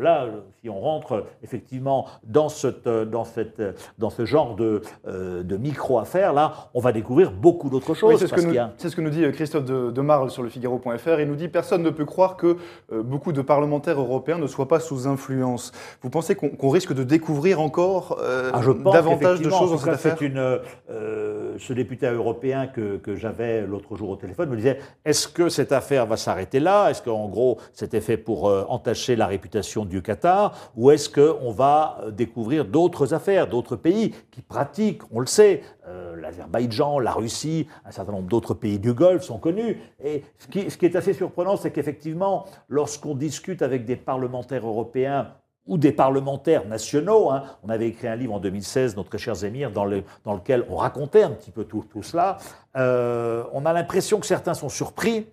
là, 0.00 0.26
si 0.60 0.70
on 0.70 0.80
rentre 0.80 1.24
effectivement 1.42 2.06
dans, 2.24 2.48
cette, 2.48 2.88
dans, 2.88 3.24
cette, 3.24 3.60
dans 3.98 4.10
ce 4.10 4.24
genre 4.24 4.54
de, 4.54 4.82
de 5.06 5.56
micro-affaires, 5.56 6.32
là, 6.32 6.70
on 6.74 6.80
va 6.80 6.92
découvrir 6.92 7.32
beaucoup 7.32 7.68
d'autres 7.68 7.94
choses. 7.94 8.10
Oui, 8.12 8.16
c'est 8.18 8.26
ce, 8.26 8.30
parce 8.30 8.42
que 8.42 8.46
nous- 8.46 8.52
qu'il 8.52 8.56
y 8.56 8.60
a- 8.60 8.72
c'est 8.76 8.88
ce 8.88 8.96
que 8.96 9.00
nous 9.00 9.10
dit 9.10 9.24
Christophe 9.32 9.64
de, 9.64 9.90
de 9.90 10.00
Marle 10.00 10.30
sur 10.30 10.42
le 10.42 10.48
Figaro.fr. 10.48 11.20
Il 11.20 11.28
nous 11.28 11.36
dit 11.36 11.48
personne 11.48 11.82
ne 11.82 11.90
peut 11.90 12.04
croire 12.04 12.36
que 12.36 12.56
beaucoup 12.92 13.32
de 13.32 13.42
parlementaires 13.42 14.00
européens 14.00 14.38
ne 14.38 14.46
soient 14.46 14.68
pas 14.68 14.80
sous 14.80 15.06
influence. 15.08 15.72
Vous 16.02 16.10
pensez 16.10 16.34
qu'on 16.38 16.70
risque 16.70 16.92
de 16.92 17.02
découvrir 17.02 17.60
encore 17.60 18.18
euh, 18.20 18.50
Ah, 18.54 18.60
je 18.62 18.70
pense 18.70 18.92
davantage 18.92 19.40
de 19.40 19.50
choses 19.50 19.70
dans 19.70 19.78
cette 19.78 19.94
affaire? 19.94 20.22
une, 20.22 20.38
euh, 20.90 21.56
ce 21.58 21.72
député 21.72 22.06
européen 22.06 22.66
que, 22.66 22.96
que 22.96 23.16
j'avais 23.16 23.66
l'autre 23.66 23.96
jour 23.96 24.10
au 24.10 24.16
téléphone 24.16 24.48
me 24.50 24.56
disait 24.56 24.78
est-ce 25.04 25.28
que 25.28 25.48
cette 25.48 25.72
affaire 25.72 26.06
va 26.06 26.16
s'arrêter 26.16 26.60
là? 26.60 26.90
Est-ce 26.90 27.02
qu'en 27.02 27.28
gros, 27.28 27.58
c'était 27.72 28.00
fait 28.00 28.16
pour 28.16 28.48
euh, 28.48 28.64
entacher 28.68 29.16
la 29.16 29.26
réputation 29.26 29.84
du 29.84 30.02
Qatar? 30.02 30.72
Ou 30.76 30.90
est-ce 30.90 31.08
qu'on 31.08 31.50
va 31.50 32.00
découvrir 32.12 32.64
d'autres 32.64 33.14
affaires, 33.14 33.48
d'autres 33.48 33.76
pays 33.76 34.14
qui 34.30 34.42
pratiquent, 34.42 35.02
on 35.10 35.20
le 35.20 35.26
sait, 35.26 35.62
l'Azerbaïdjan, 36.20 36.98
la 36.98 37.12
Russie, 37.12 37.66
un 37.84 37.90
certain 37.90 38.12
nombre 38.12 38.28
d'autres 38.28 38.54
pays 38.54 38.78
du 38.78 38.92
Golfe 38.92 39.22
sont 39.22 39.38
connus. 39.38 39.80
Et 40.02 40.22
ce 40.38 40.46
qui, 40.46 40.70
ce 40.70 40.76
qui 40.76 40.86
est 40.86 40.96
assez 40.96 41.14
surprenant, 41.14 41.56
c'est 41.56 41.70
qu'effectivement, 41.70 42.44
lorsqu'on 42.68 43.14
discute 43.14 43.62
avec 43.62 43.84
des 43.84 43.96
parlementaires 43.96 44.66
européens 44.66 45.32
ou 45.68 45.78
des 45.78 45.92
parlementaires 45.92 46.66
nationaux. 46.66 47.30
hein. 47.30 47.44
On 47.62 47.68
avait 47.68 47.88
écrit 47.88 48.08
un 48.08 48.16
livre 48.16 48.34
en 48.34 48.40
2016, 48.40 48.96
notre 48.96 49.16
cher 49.18 49.34
Zemir, 49.36 49.70
dans, 49.70 49.84
le- 49.84 50.02
dans 50.24 50.34
lequel 50.34 50.64
on 50.68 50.76
racontait 50.76 51.22
un 51.22 51.30
petit 51.30 51.50
peu 51.52 51.64
tout, 51.64 51.84
tout 51.90 52.02
cela. 52.02 52.38
Euh, 52.76 53.44
on 53.52 53.64
a 53.66 53.72
l'impression 53.72 54.18
que 54.18 54.26
certains 54.26 54.54
sont 54.54 54.68
surpris, 54.68 55.26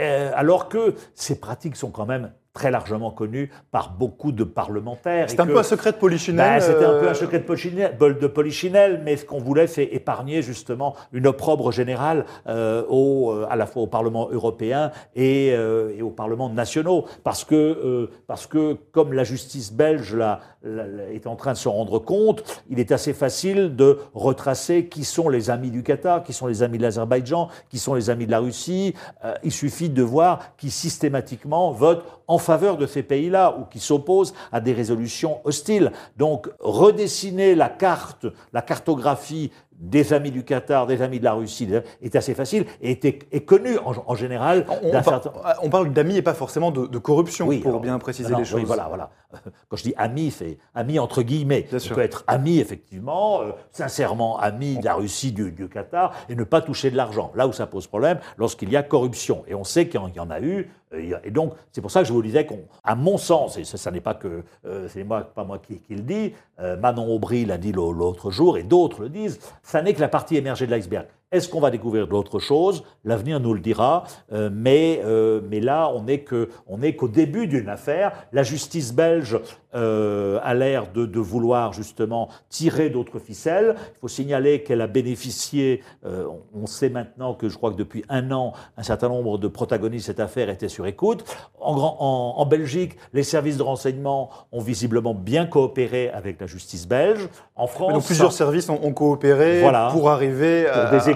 euh, 0.00 0.30
alors 0.34 0.68
que 0.68 0.94
ces 1.14 1.38
pratiques 1.38 1.76
sont 1.76 1.90
quand 1.90 2.06
même 2.06 2.32
très 2.54 2.70
largement 2.70 3.10
connues 3.10 3.50
par 3.72 3.90
beaucoup 3.90 4.30
de 4.30 4.44
parlementaires. 4.44 5.28
C'est 5.28 5.40
un 5.40 5.46
que- 5.46 5.52
peu 5.52 5.58
un 5.58 5.62
secret 5.64 5.90
de 5.90 5.96
Polichinelle. 5.96 6.60
bah, 6.60 6.64
C'était 6.64 6.84
un 6.84 7.00
peu 7.00 7.06
euh, 7.08 7.10
un 7.10 7.14
secret 7.14 7.40
de 7.40 7.44
Polichinelle, 7.44 7.98
de 7.98 8.26
Polichinelle, 8.28 9.02
mais 9.04 9.16
ce 9.16 9.24
qu'on 9.24 9.40
voulait, 9.40 9.66
c'est 9.66 9.82
épargner 9.84 10.40
justement 10.40 10.94
une 11.12 11.26
opprobre 11.26 11.72
générale 11.72 12.24
euh, 12.46 12.84
au, 12.88 13.32
euh, 13.32 13.46
à 13.50 13.56
la 13.56 13.66
fois 13.66 13.82
au 13.82 13.86
Parlement 13.88 14.28
européen 14.30 14.92
et, 15.16 15.50
euh, 15.52 15.92
et 15.98 16.02
aux 16.02 16.10
parlements 16.10 16.48
nationaux. 16.48 17.06
Parce 17.24 17.44
que, 17.44 17.54
euh, 17.56 18.10
parce 18.28 18.46
que 18.46 18.74
comme 18.92 19.12
la 19.12 19.24
justice 19.24 19.72
belge 19.72 20.14
là, 20.14 20.38
est 21.12 21.26
en 21.26 21.36
train 21.36 21.52
de 21.52 21.58
se 21.58 21.68
rendre 21.68 21.98
compte, 21.98 22.42
il 22.70 22.78
est 22.80 22.90
assez 22.92 23.12
facile 23.12 23.74
de 23.76 23.98
retracer 24.14 24.86
qui 24.86 25.04
sont 25.04 25.28
les 25.28 25.50
amis 25.50 25.70
du 25.70 25.82
Qatar, 25.82 26.22
qui 26.22 26.32
sont 26.32 26.46
les 26.46 26.62
amis 26.62 26.78
de 26.78 26.82
l'Azerbaïdjan, 26.84 27.48
qui 27.68 27.78
sont 27.78 27.92
les 27.94 28.08
amis 28.10 28.24
de 28.26 28.30
la 28.30 28.38
Russie. 28.38 28.94
Euh, 29.24 29.34
il 29.42 29.52
suffit 29.52 29.90
de 29.90 30.02
voir 30.02 30.56
qui 30.56 30.70
systématiquement 30.70 31.70
votent 31.72 32.04
en 32.28 32.38
faveur 32.44 32.76
de 32.76 32.86
ces 32.86 33.02
pays-là 33.02 33.56
ou 33.58 33.64
qui 33.64 33.80
s'opposent 33.80 34.34
à 34.52 34.60
des 34.60 34.72
résolutions 34.72 35.40
hostiles. 35.44 35.90
Donc 36.16 36.48
redessiner 36.60 37.54
la 37.54 37.68
carte, 37.68 38.26
la 38.52 38.62
cartographie 38.62 39.50
des 39.76 40.12
amis 40.12 40.30
du 40.30 40.44
Qatar, 40.44 40.86
des 40.86 41.02
amis 41.02 41.18
de 41.18 41.24
la 41.24 41.32
Russie 41.32 41.68
est 42.00 42.14
assez 42.14 42.32
facile 42.34 42.64
et 42.80 42.92
est, 42.92 43.04
est 43.32 43.40
connu 43.44 43.76
en, 43.78 43.92
en 44.06 44.14
général. 44.14 44.64
On, 44.82 44.92
d'un 44.92 45.00
on 45.00 45.02
par- 45.02 45.22
certain- 45.22 45.40
on 45.62 45.68
parle 45.68 45.92
d'amis 45.92 46.16
et 46.16 46.22
pas 46.22 46.32
forcément 46.32 46.70
de, 46.70 46.86
de 46.86 46.98
corruption, 46.98 47.48
Oui, 47.48 47.58
pour 47.58 47.70
alors, 47.70 47.80
bien 47.80 47.98
préciser 47.98 48.32
non, 48.32 48.38
les 48.38 48.44
choses. 48.44 48.60
oui, 48.60 48.64
voilà, 48.64 48.84
voilà. 48.86 49.10
Quand 49.68 49.76
je 49.76 49.82
dis 49.82 49.94
ami, 49.96 50.30
c'est 50.30 50.58
ami 50.76 51.00
entre 51.00 51.22
guillemets. 51.22 51.62
Bien 51.68 51.78
on 51.78 51.80
sûr. 51.80 51.96
peut 51.96 52.02
être 52.02 52.22
ami, 52.28 52.60
effectivement, 52.60 53.40
euh, 53.42 53.50
sincèrement 53.72 54.38
ami 54.38 54.78
de 54.78 54.84
la 54.84 54.94
Russie, 54.94 55.32
du, 55.32 55.50
du 55.50 55.68
Qatar, 55.68 56.12
et 56.28 56.36
ne 56.36 56.44
pas 56.44 56.60
toucher 56.60 56.92
de 56.92 56.96
l'argent. 56.96 57.32
Là 57.34 57.48
où 57.48 57.52
ça 57.52 57.66
pose 57.66 57.88
problème, 57.88 58.20
lorsqu'il 58.38 58.70
y 58.70 58.76
a 58.76 58.84
corruption. 58.84 59.42
Et 59.48 59.56
on 59.56 59.64
sait 59.64 59.88
qu'il 59.88 60.00
y 60.14 60.20
en 60.20 60.30
a 60.30 60.40
eu. 60.40 60.70
Euh, 60.92 61.16
Et 61.24 61.30
donc, 61.30 61.54
c'est 61.72 61.80
pour 61.80 61.90
ça 61.90 62.00
que 62.02 62.06
je 62.08 62.12
vous 62.12 62.22
disais 62.22 62.46
qu'à 62.46 62.94
mon 62.94 63.16
sens, 63.18 63.56
et 63.58 63.64
ça, 63.64 63.90
n'est 63.90 64.00
pas 64.00 64.14
que 64.14 64.42
euh, 64.66 64.88
c'est 64.88 65.04
moi, 65.04 65.22
pas 65.22 65.44
moi 65.44 65.58
qui, 65.58 65.80
le 65.90 66.02
dis, 66.02 66.32
euh, 66.60 66.76
Manon 66.76 67.12
Aubry 67.14 67.44
l'a 67.44 67.58
dit 67.58 67.72
l'au- 67.72 67.92
l'autre 67.92 68.30
jour, 68.30 68.58
et 68.58 68.62
d'autres 68.62 69.02
le 69.02 69.08
disent, 69.08 69.38
ça 69.62 69.82
n'est 69.82 69.94
que 69.94 70.00
la 70.00 70.08
partie 70.08 70.36
émergée 70.36 70.66
de 70.66 70.70
l'iceberg. 70.72 71.06
Est-ce 71.32 71.48
qu'on 71.48 71.60
va 71.60 71.70
découvrir 71.70 72.06
d'autres 72.06 72.38
choses? 72.38 72.84
L'avenir 73.04 73.40
nous 73.40 73.54
le 73.54 73.60
dira. 73.60 74.04
euh, 74.32 74.50
mais, 74.52 75.00
euh, 75.04 75.40
mais 75.50 75.60
là, 75.60 75.90
on 75.94 76.02
n'est 76.02 76.94
qu'au 76.94 77.08
début 77.08 77.46
d'une 77.48 77.68
affaire. 77.68 78.12
La 78.32 78.42
justice 78.44 78.92
belge 78.94 79.38
euh, 79.74 80.38
a 80.44 80.54
l'air 80.54 80.86
de, 80.92 81.06
de 81.06 81.18
vouloir 81.18 81.72
justement 81.72 82.28
tirer 82.48 82.88
d'autres 82.90 83.18
ficelles. 83.18 83.74
Il 83.96 84.00
faut 84.00 84.08
signaler 84.08 84.62
qu'elle 84.62 84.80
a 84.80 84.86
bénéficié, 84.86 85.82
on 86.04 86.38
on 86.54 86.66
sait 86.66 86.88
maintenant 86.88 87.34
que 87.34 87.48
je 87.48 87.56
crois 87.56 87.72
que 87.72 87.76
depuis 87.76 88.04
un 88.08 88.30
an, 88.30 88.52
un 88.76 88.82
certain 88.82 89.08
nombre 89.08 89.36
de 89.38 89.48
protagonistes 89.48 90.04
de 90.06 90.12
cette 90.12 90.20
affaire 90.20 90.48
étaient 90.48 90.68
sur 90.68 90.86
écoute. 90.86 91.24
En, 91.60 91.74
grand- 91.74 91.96
en- 91.98 92.34
en 92.40 92.46
Belgique, 92.46 92.96
les 93.12 93.22
services 93.24 93.56
de 93.58 93.62
renseignement 93.62 94.30
ont 94.52 94.60
visiblement 94.60 95.14
bien 95.14 95.46
coopéré 95.46 96.10
avec 96.10 96.40
la 96.40 96.46
justice 96.46 96.86
belge. 96.86 97.28
En 97.56 97.66
France, 97.66 97.92
Donc 97.92 98.04
plusieurs 98.04 98.32
services 98.32 98.68
ont, 98.68 98.78
ont 98.82 98.92
coopéré 98.92 99.60
Voilà. 99.60 99.88
pour 99.92 100.08
arriver 100.10 100.64
pour 100.72 100.76
à, 100.82 100.90
des 100.90 101.10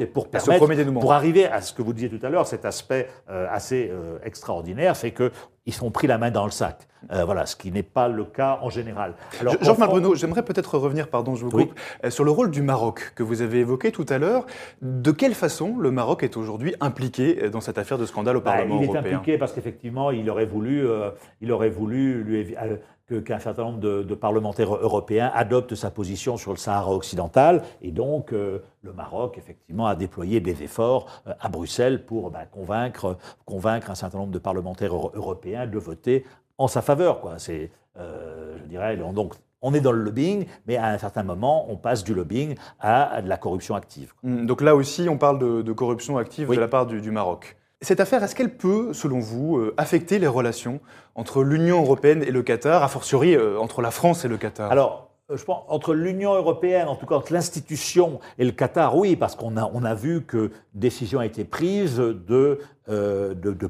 et 0.00 0.06
pour 0.06 0.28
permettre, 0.28 0.92
pour 1.00 1.12
arriver 1.12 1.46
à 1.46 1.60
ce 1.60 1.72
que 1.72 1.82
vous 1.82 1.92
disiez 1.92 2.08
tout 2.10 2.24
à 2.24 2.30
l'heure, 2.30 2.46
cet 2.46 2.64
aspect 2.64 3.08
euh, 3.30 3.46
assez 3.50 3.88
euh, 3.92 4.18
extraordinaire, 4.24 4.96
c'est 4.96 5.10
que 5.10 5.30
ils 5.66 5.74
sont 5.74 5.90
pris 5.90 6.06
la 6.06 6.16
main 6.18 6.30
dans 6.30 6.46
le 6.46 6.50
sac. 6.50 6.88
Euh, 7.12 7.24
voilà, 7.24 7.46
ce 7.46 7.54
qui 7.54 7.70
n'est 7.70 7.82
pas 7.82 8.08
le 8.08 8.24
cas 8.24 8.58
en 8.62 8.70
général. 8.70 9.14
Alors, 9.40 9.54
Jean-Marc 9.60 9.70
en 9.70 9.74
France- 9.74 9.88
Bruno, 9.90 10.14
j'aimerais 10.14 10.42
peut-être 10.42 10.76
revenir, 10.78 11.08
pardon, 11.08 11.34
je 11.36 11.44
vous 11.44 11.50
coupe, 11.50 11.78
sur 12.08 12.24
le 12.24 12.30
rôle 12.30 12.50
du 12.50 12.62
Maroc 12.62 13.12
que 13.14 13.22
vous 13.22 13.42
avez 13.42 13.58
évoqué 13.60 13.92
tout 13.92 14.06
à 14.08 14.18
l'heure. 14.18 14.46
De 14.82 15.10
quelle 15.10 15.34
façon 15.34 15.76
le 15.78 15.90
Maroc 15.90 16.22
est 16.22 16.36
aujourd'hui 16.36 16.74
impliqué 16.80 17.50
dans 17.50 17.60
cette 17.60 17.78
affaire 17.78 17.98
de 17.98 18.06
scandale 18.06 18.36
au 18.38 18.40
Bah, 18.40 18.52
Parlement 18.52 18.78
il 18.78 18.84
est 18.84 18.86
européen? 18.86 19.16
impliqué 19.18 19.38
parce 19.38 19.52
qu'effectivement, 19.52 20.10
il 20.10 20.28
aurait 20.30 20.46
voulu, 20.46 20.86
euh, 20.86 21.10
il 21.40 21.52
aurait 21.52 21.70
voulu 21.70 22.22
lui 22.24 22.56
euh, 22.56 22.76
qu'un 23.14 23.38
certain 23.38 23.62
nombre 23.64 23.80
de, 23.80 24.02
de 24.02 24.14
parlementaires 24.14 24.74
européens 24.74 25.30
adoptent 25.34 25.74
sa 25.74 25.90
position 25.90 26.36
sur 26.36 26.52
le 26.52 26.56
Sahara 26.56 26.92
occidental. 26.92 27.62
Et 27.82 27.90
donc, 27.90 28.32
euh, 28.32 28.60
le 28.82 28.92
Maroc, 28.92 29.36
effectivement, 29.38 29.86
a 29.86 29.94
déployé 29.94 30.40
des 30.40 30.62
efforts 30.62 31.06
euh, 31.26 31.32
à 31.40 31.48
Bruxelles 31.48 32.04
pour 32.04 32.30
bah, 32.30 32.46
convaincre, 32.50 33.16
convaincre 33.44 33.90
un 33.90 33.94
certain 33.94 34.18
nombre 34.18 34.32
de 34.32 34.38
parlementaires 34.38 34.94
euro- 34.94 35.12
européens 35.14 35.66
de 35.66 35.78
voter 35.78 36.24
en 36.58 36.68
sa 36.68 36.82
faveur. 36.82 37.20
Quoi. 37.20 37.34
C'est, 37.38 37.70
euh, 37.98 38.56
je 38.58 38.64
dirais, 38.64 38.96
donc, 38.96 39.34
on 39.62 39.74
est 39.74 39.80
dans 39.80 39.92
le 39.92 40.00
lobbying, 40.02 40.46
mais 40.66 40.76
à 40.78 40.86
un 40.86 40.96
certain 40.98 41.22
moment, 41.22 41.66
on 41.70 41.76
passe 41.76 42.02
du 42.02 42.14
lobbying 42.14 42.54
à, 42.78 43.12
à 43.14 43.20
de 43.22 43.28
la 43.28 43.36
corruption 43.36 43.74
active. 43.74 44.14
Hum, 44.24 44.46
Donc 44.46 44.62
là 44.62 44.74
aussi, 44.74 45.06
on 45.08 45.18
parle 45.18 45.38
de, 45.38 45.60
de 45.62 45.72
corruption 45.72 46.16
active 46.16 46.48
Oui. 46.48 46.56
de 46.56 46.60
la 46.62 46.68
part 46.68 46.86
du, 46.86 47.00
du 47.02 47.10
Maroc. 47.10 47.56
Cette 47.82 48.00
affaire, 48.00 48.22
est-ce 48.22 48.34
qu'elle 48.34 48.54
peut, 48.54 48.92
selon 48.92 49.20
vous, 49.20 49.56
euh, 49.56 49.72
affecter 49.78 50.18
les 50.18 50.26
relations 50.26 50.80
entre 51.14 51.42
l'Union 51.42 51.80
européenne 51.80 52.22
et 52.22 52.30
le 52.30 52.42
Qatar, 52.42 52.82
a 52.82 52.88
fortiori 52.88 53.34
euh, 53.34 53.58
entre 53.58 53.80
la 53.80 53.90
France 53.90 54.22
et 54.26 54.28
le 54.28 54.36
Qatar? 54.36 54.70
Alors, 54.70 55.08
euh, 55.30 55.38
je 55.38 55.44
pense, 55.46 55.64
entre 55.66 55.94
l'Union 55.94 56.34
européenne, 56.34 56.88
en 56.88 56.94
tout 56.96 57.06
cas 57.06 57.14
entre 57.14 57.32
l'institution 57.32 58.20
et 58.36 58.44
le 58.44 58.52
Qatar, 58.52 58.98
oui, 58.98 59.16
parce 59.16 59.34
qu'on 59.34 59.56
a, 59.56 59.70
on 59.72 59.82
a 59.84 59.94
vu 59.94 60.26
que 60.26 60.50
décision 60.74 61.20
a 61.20 61.24
été 61.24 61.44
prise 61.44 61.96
de, 61.96 62.58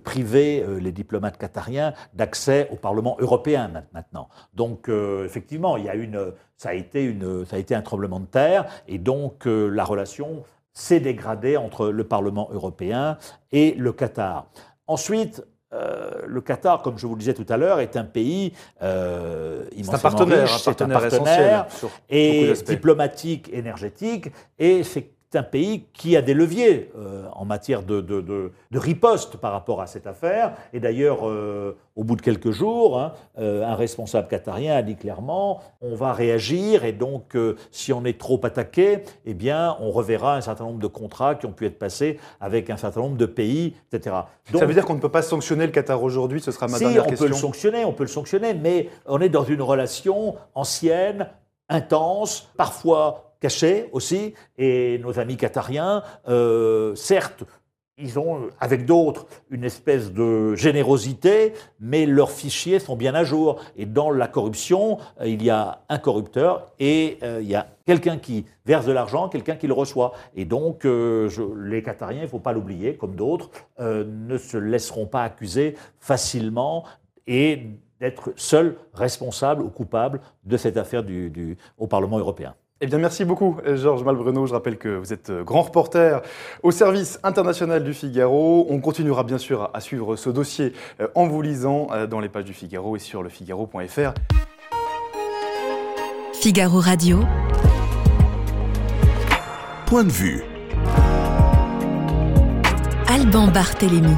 priver 0.02 0.66
les 0.80 0.90
diplomates 0.90 1.38
qatariens 1.38 1.94
d'accès 2.12 2.66
au 2.72 2.76
Parlement 2.76 3.16
européen 3.20 3.68
ma- 3.68 3.84
maintenant. 3.94 4.28
Donc, 4.54 4.88
effectivement, 4.88 5.76
il 5.76 5.84
y 5.84 5.88
a 5.88 5.94
une, 5.94 6.32
ça, 6.56 6.70
a 6.70 6.74
été 6.74 7.04
une, 7.04 7.44
ça 7.44 7.54
a 7.54 7.58
été 7.60 7.76
un 7.76 7.82
tremblement 7.82 8.18
de 8.18 8.26
terre, 8.26 8.66
et 8.88 8.98
donc 8.98 9.44
la 9.44 9.84
relation 9.84 10.42
s'est 10.80 11.00
dégradée 11.00 11.56
entre 11.56 11.88
le 11.88 12.04
Parlement 12.04 12.48
européen 12.52 13.18
et 13.52 13.74
le 13.74 13.92
Qatar. 13.92 14.46
Ensuite, 14.86 15.44
euh, 15.72 16.10
le 16.26 16.40
Qatar, 16.40 16.82
comme 16.82 16.98
je 16.98 17.06
vous 17.06 17.14
le 17.14 17.20
disais 17.20 17.34
tout 17.34 17.46
à 17.48 17.56
l'heure, 17.56 17.80
est 17.80 17.96
un 17.96 18.04
pays 18.04 18.52
euh, 18.82 19.64
C'est 19.70 19.94
un 19.94 19.98
partenaire, 19.98 20.48
riche, 20.48 20.62
c'est 20.62 20.82
un 20.82 20.88
partenaire 20.88 21.10
partenaire 21.10 21.66
essentiel 21.66 21.90
et 22.08 22.52
diplomatique, 22.66 23.50
énergétique, 23.52 24.30
et 24.58 24.82
c'est 24.82 25.12
un 25.36 25.42
pays 25.42 25.84
qui 25.92 26.16
a 26.16 26.22
des 26.22 26.34
leviers 26.34 26.90
euh, 26.98 27.24
en 27.34 27.44
matière 27.44 27.82
de, 27.82 28.00
de- 28.00 28.20
de- 28.20 28.50
de 28.70 28.78
riposte 28.78 29.36
par 29.36 29.52
rapport 29.52 29.80
à 29.80 29.86
cette 29.86 30.06
affaire. 30.06 30.54
Et 30.72 30.80
d'ailleurs, 30.80 31.28
euh, 31.28 31.76
au 31.94 32.02
bout 32.04 32.16
de 32.16 32.22
quelques 32.22 32.50
jours, 32.50 32.98
hein, 32.98 33.12
euh, 33.38 33.64
un 33.64 33.74
responsable 33.74 34.26
qatarien 34.28 34.74
a 34.74 34.82
dit 34.82 34.96
clairement 34.96 35.60
on 35.82 35.94
va 35.94 36.12
réagir, 36.12 36.84
et 36.84 36.92
donc 36.92 37.36
si 37.70 37.92
on 37.92 38.04
est 38.04 38.18
trop 38.18 38.40
attaqué, 38.44 39.02
eh 39.24 39.34
bien, 39.34 39.76
on 39.80 39.90
reverra 39.90 40.36
un 40.36 40.40
certain 40.40 40.64
nombre 40.64 40.80
de 40.80 40.86
contrats 40.86 41.34
qui 41.36 41.46
ont 41.46 41.52
pu 41.52 41.66
être 41.66 41.78
passés 41.78 42.18
avec 42.40 42.68
un 42.70 42.76
certain 42.76 43.00
nombre 43.00 43.16
de 43.16 43.26
pays, 43.26 43.74
etc. 43.92 44.16
Ça 44.44 44.52
Donc, 44.52 44.62
veut 44.64 44.74
dire 44.74 44.84
qu'on 44.84 44.94
ne 44.94 45.00
peut 45.00 45.08
pas 45.10 45.22
sanctionner 45.22 45.64
le 45.66 45.72
Qatar 45.72 46.02
aujourd'hui 46.02 46.40
Ce 46.40 46.50
sera 46.50 46.66
ma 46.66 46.76
si, 46.78 46.84
dernière 46.84 47.04
on 47.06 47.08
question. 47.08 47.26
peut 47.26 47.30
le 47.32 47.36
sanctionner, 47.36 47.84
on 47.84 47.92
peut 47.92 48.04
le 48.04 48.08
sanctionner, 48.08 48.54
mais 48.54 48.88
on 49.06 49.20
est 49.20 49.28
dans 49.28 49.44
une 49.44 49.62
relation 49.62 50.34
ancienne, 50.54 51.28
intense, 51.68 52.48
parfois 52.56 53.29
cachée 53.40 53.88
aussi, 53.92 54.34
et 54.58 54.98
nos 54.98 55.18
amis 55.18 55.36
qatariens, 55.36 56.02
euh, 56.28 56.94
certes, 56.94 57.44
ils 58.00 58.18
ont, 58.18 58.48
avec 58.60 58.86
d'autres, 58.86 59.26
une 59.50 59.64
espèce 59.64 60.12
de 60.12 60.54
générosité, 60.54 61.52
mais 61.78 62.06
leurs 62.06 62.30
fichiers 62.30 62.78
sont 62.78 62.96
bien 62.96 63.14
à 63.14 63.24
jour. 63.24 63.60
Et 63.76 63.86
dans 63.86 64.10
la 64.10 64.28
corruption, 64.28 64.98
euh, 65.20 65.26
il 65.26 65.42
y 65.42 65.50
a 65.50 65.82
un 65.88 65.98
corrupteur 65.98 66.72
et 66.78 67.18
euh, 67.22 67.40
il 67.42 67.48
y 67.48 67.54
a 67.54 67.66
quelqu'un 67.86 68.18
qui 68.18 68.46
verse 68.64 68.86
de 68.86 68.92
l'argent, 68.92 69.28
quelqu'un 69.28 69.56
qui 69.56 69.66
le 69.66 69.74
reçoit. 69.74 70.12
Et 70.34 70.44
donc, 70.44 70.84
euh, 70.84 71.28
je, 71.28 71.42
les 71.42 71.82
Qatariens, 71.82 72.20
il 72.20 72.24
ne 72.24 72.28
faut 72.28 72.38
pas 72.38 72.52
l'oublier, 72.52 72.94
comme 72.94 73.14
d'autres, 73.14 73.50
ne 73.78 74.38
se 74.38 74.56
laisseront 74.56 75.06
pas 75.06 75.22
accuser 75.22 75.74
facilement 75.98 76.84
et 77.26 77.66
d'être 78.00 78.32
seuls 78.36 78.76
responsables 78.94 79.62
ou 79.62 79.68
coupables 79.68 80.20
de 80.44 80.56
cette 80.56 80.76
affaire 80.76 81.02
du, 81.02 81.30
du, 81.30 81.56
au 81.78 81.86
Parlement 81.86 82.18
européen. 82.18 82.54
Eh 82.82 82.86
bien, 82.86 82.96
merci 82.96 83.26
beaucoup, 83.26 83.58
Georges 83.66 84.04
Malbruno. 84.04 84.46
Je 84.46 84.54
rappelle 84.54 84.78
que 84.78 84.88
vous 84.88 85.12
êtes 85.12 85.28
euh, 85.28 85.44
grand 85.44 85.60
reporter 85.60 86.22
au 86.62 86.70
service 86.70 87.20
international 87.22 87.84
du 87.84 87.92
Figaro. 87.92 88.66
On 88.70 88.80
continuera 88.80 89.22
bien 89.22 89.36
sûr 89.36 89.68
à 89.74 89.80
suivre 89.80 90.16
ce 90.16 90.30
dossier 90.30 90.72
euh, 90.98 91.08
en 91.14 91.26
vous 91.26 91.42
lisant 91.42 91.88
euh, 91.92 92.06
dans 92.06 92.20
les 92.20 92.30
pages 92.30 92.46
du 92.46 92.54
Figaro 92.54 92.96
et 92.96 92.98
sur 92.98 93.22
lefigaro.fr. 93.22 94.14
Figaro 96.32 96.80
Radio. 96.80 97.18
Point 99.84 100.04
de 100.04 100.10
vue. 100.10 100.42
Alban 103.08 103.48
Barthélémy. 103.48 104.16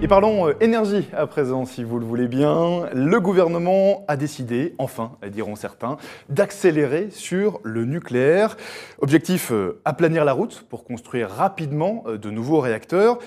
Et 0.00 0.06
parlons 0.06 0.46
euh, 0.46 0.54
énergie 0.60 1.08
à 1.12 1.26
présent, 1.26 1.64
si 1.64 1.82
vous 1.82 1.98
le 1.98 2.06
voulez 2.06 2.28
bien. 2.28 2.88
Le 2.92 3.18
gouvernement 3.18 4.04
a 4.06 4.16
décidé, 4.16 4.76
enfin, 4.78 5.16
diront 5.28 5.56
certains, 5.56 5.96
d'accélérer 6.28 7.08
sur 7.10 7.58
le 7.64 7.84
nucléaire. 7.84 8.56
Objectif, 9.00 9.50
euh, 9.50 9.80
aplanir 9.84 10.24
la 10.24 10.34
route 10.34 10.64
pour 10.68 10.84
construire 10.84 11.28
rapidement 11.30 12.04
euh, 12.06 12.16
de 12.16 12.30
nouveaux 12.30 12.60
réacteurs. 12.60 13.18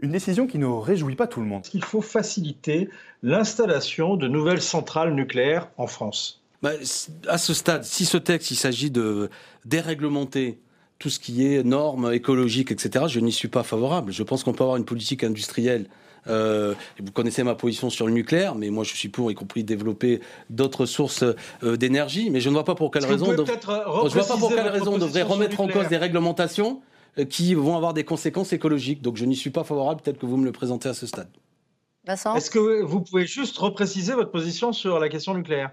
Une 0.00 0.12
décision 0.12 0.46
qui 0.46 0.56
ne 0.56 0.64
réjouit 0.64 1.14
pas 1.14 1.26
tout 1.26 1.40
le 1.40 1.46
monde. 1.46 1.66
Il 1.74 1.84
faut 1.84 2.00
faciliter 2.00 2.88
l'installation 3.22 4.16
de 4.16 4.26
nouvelles 4.26 4.62
centrales 4.62 5.12
nucléaires 5.12 5.68
en 5.76 5.86
France. 5.86 6.42
Bah, 6.62 6.70
à 7.28 7.36
ce 7.36 7.52
stade, 7.52 7.84
si 7.84 8.06
ce 8.06 8.16
texte, 8.16 8.50
il 8.50 8.56
s'agit 8.56 8.90
de 8.90 9.28
déréglementer 9.66 10.58
tout 10.98 11.10
ce 11.10 11.20
qui 11.20 11.46
est 11.46 11.62
normes 11.62 12.14
écologiques, 12.14 12.72
etc., 12.72 13.04
je 13.08 13.20
n'y 13.20 13.32
suis 13.32 13.48
pas 13.48 13.62
favorable. 13.62 14.10
Je 14.10 14.22
pense 14.22 14.42
qu'on 14.42 14.54
peut 14.54 14.64
avoir 14.64 14.78
une 14.78 14.86
politique 14.86 15.22
industrielle 15.22 15.86
euh, 16.28 16.74
vous 17.00 17.12
connaissez 17.12 17.42
ma 17.42 17.54
position 17.54 17.90
sur 17.90 18.06
le 18.06 18.12
nucléaire, 18.12 18.54
mais 18.54 18.70
moi 18.70 18.84
je 18.84 18.94
suis 18.94 19.08
pour, 19.08 19.30
y 19.30 19.34
compris 19.34 19.64
développer 19.64 20.20
d'autres 20.50 20.86
sources 20.86 21.24
euh, 21.62 21.76
d'énergie. 21.76 22.30
Mais 22.30 22.40
je 22.40 22.48
ne 22.48 22.54
vois 22.54 22.64
pas 22.64 22.74
pour 22.74 22.90
quelle 22.90 23.04
raison. 23.04 23.32
De... 23.32 23.44
Je 23.44 24.14
vois 24.14 24.26
pas 24.26 24.36
pour 24.36 24.48
quelle 24.48 24.68
raison 24.68 24.94
on 24.94 24.98
devrait 24.98 25.22
remettre 25.22 25.60
en 25.60 25.68
cause 25.68 25.88
des 25.88 25.96
réglementations 25.96 26.80
euh, 27.18 27.24
qui 27.24 27.54
vont 27.54 27.76
avoir 27.76 27.94
des 27.94 28.04
conséquences 28.04 28.52
écologiques. 28.52 29.02
Donc 29.02 29.16
je 29.16 29.24
n'y 29.24 29.36
suis 29.36 29.50
pas 29.50 29.64
favorable. 29.64 30.00
Peut-être 30.02 30.18
que 30.18 30.26
vous 30.26 30.36
me 30.36 30.44
le 30.44 30.52
présentez 30.52 30.88
à 30.88 30.94
ce 30.94 31.06
stade. 31.06 31.28
Est-ce 32.06 32.50
que 32.50 32.82
vous 32.82 33.00
pouvez 33.00 33.26
juste 33.26 33.56
repréciser 33.56 34.12
votre 34.12 34.30
position 34.30 34.72
sur 34.72 34.98
la 34.98 35.08
question 35.08 35.34
nucléaire? 35.34 35.70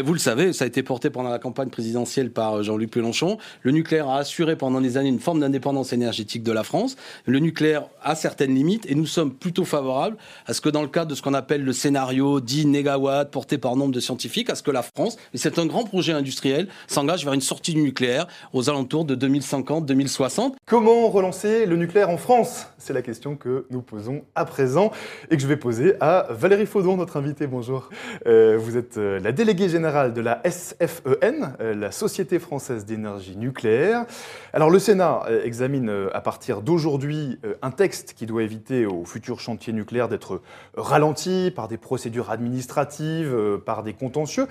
Vous 0.00 0.14
le 0.14 0.18
savez, 0.18 0.54
ça 0.54 0.64
a 0.64 0.66
été 0.66 0.82
porté 0.82 1.10
pendant 1.10 1.28
la 1.28 1.38
campagne 1.38 1.68
présidentielle 1.68 2.30
par 2.30 2.62
Jean-Luc 2.62 2.96
Mélenchon. 2.96 3.36
Le 3.60 3.72
nucléaire 3.72 4.08
a 4.08 4.18
assuré 4.18 4.56
pendant 4.56 4.80
des 4.80 4.96
années 4.96 5.10
une 5.10 5.18
forme 5.18 5.40
d'indépendance 5.40 5.92
énergétique 5.92 6.42
de 6.42 6.52
la 6.52 6.62
France. 6.62 6.96
Le 7.26 7.38
nucléaire 7.40 7.88
a 8.02 8.14
certaines 8.14 8.54
limites 8.54 8.90
et 8.90 8.94
nous 8.94 9.06
sommes 9.06 9.34
plutôt 9.34 9.66
favorables 9.66 10.16
à 10.46 10.54
ce 10.54 10.62
que 10.62 10.70
dans 10.70 10.80
le 10.80 10.88
cadre 10.88 11.10
de 11.10 11.14
ce 11.14 11.20
qu'on 11.20 11.34
appelle 11.34 11.62
le 11.62 11.74
scénario 11.74 12.40
10 12.40 12.66
négawatts 12.66 13.30
porté 13.30 13.58
par 13.58 13.76
nombre 13.76 13.92
de 13.92 14.00
scientifiques, 14.00 14.48
à 14.48 14.54
ce 14.54 14.62
que 14.62 14.70
la 14.70 14.82
France, 14.82 15.18
et 15.34 15.38
c'est 15.38 15.58
un 15.58 15.66
grand 15.66 15.84
projet 15.84 16.12
industriel, 16.12 16.68
s'engage 16.86 17.24
vers 17.24 17.34
une 17.34 17.42
sortie 17.42 17.74
du 17.74 17.82
nucléaire 17.82 18.26
aux 18.54 18.70
alentours 18.70 19.04
de 19.04 19.14
2050-2060. 19.14 20.54
Comment 20.64 21.10
relancer 21.10 21.66
le 21.66 21.76
nucléaire 21.76 22.08
en 22.08 22.16
France? 22.16 22.66
C'est 22.78 22.94
la 22.94 23.02
question 23.02 23.36
que 23.36 23.66
nous 23.70 23.82
posons 23.82 24.22
à 24.34 24.46
présent 24.46 24.90
et 25.30 25.36
que 25.36 25.42
je 25.42 25.46
vais 25.46 25.58
poser 25.58 25.96
à 26.00 26.28
Valérie 26.30 26.66
Faudon, 26.66 26.96
notre 26.96 27.18
invitée. 27.18 27.46
Bonjour. 27.46 27.90
Euh, 28.26 28.56
vous 28.58 28.76
êtes 28.76 28.96
euh, 28.96 29.20
la 29.20 29.32
déléguée 29.32 29.68
générale 29.68 29.81
de 29.82 30.20
la 30.20 30.40
SFEN, 30.48 31.56
euh, 31.60 31.74
la 31.74 31.90
Société 31.90 32.38
française 32.38 32.84
d'énergie 32.84 33.36
nucléaire. 33.36 34.06
Alors 34.52 34.70
le 34.70 34.78
Sénat 34.78 35.22
euh, 35.26 35.42
examine 35.44 35.88
euh, 35.88 36.16
à 36.16 36.20
partir 36.20 36.62
d'aujourd'hui 36.62 37.40
un 37.62 37.70
texte 37.70 38.14
qui 38.14 38.26
doit 38.26 38.44
éviter 38.44 38.86
aux 38.86 39.04
futurs 39.04 39.40
chantiers 39.40 39.72
nucléaires 39.72 40.08
d'être 40.08 40.40
ralenti 40.76 41.52
par 41.54 41.66
des 41.66 41.78
procédures 41.78 42.30
administratives, 42.30 43.58
par 43.64 43.82
des 43.82 43.92
contentieux. 43.92 44.46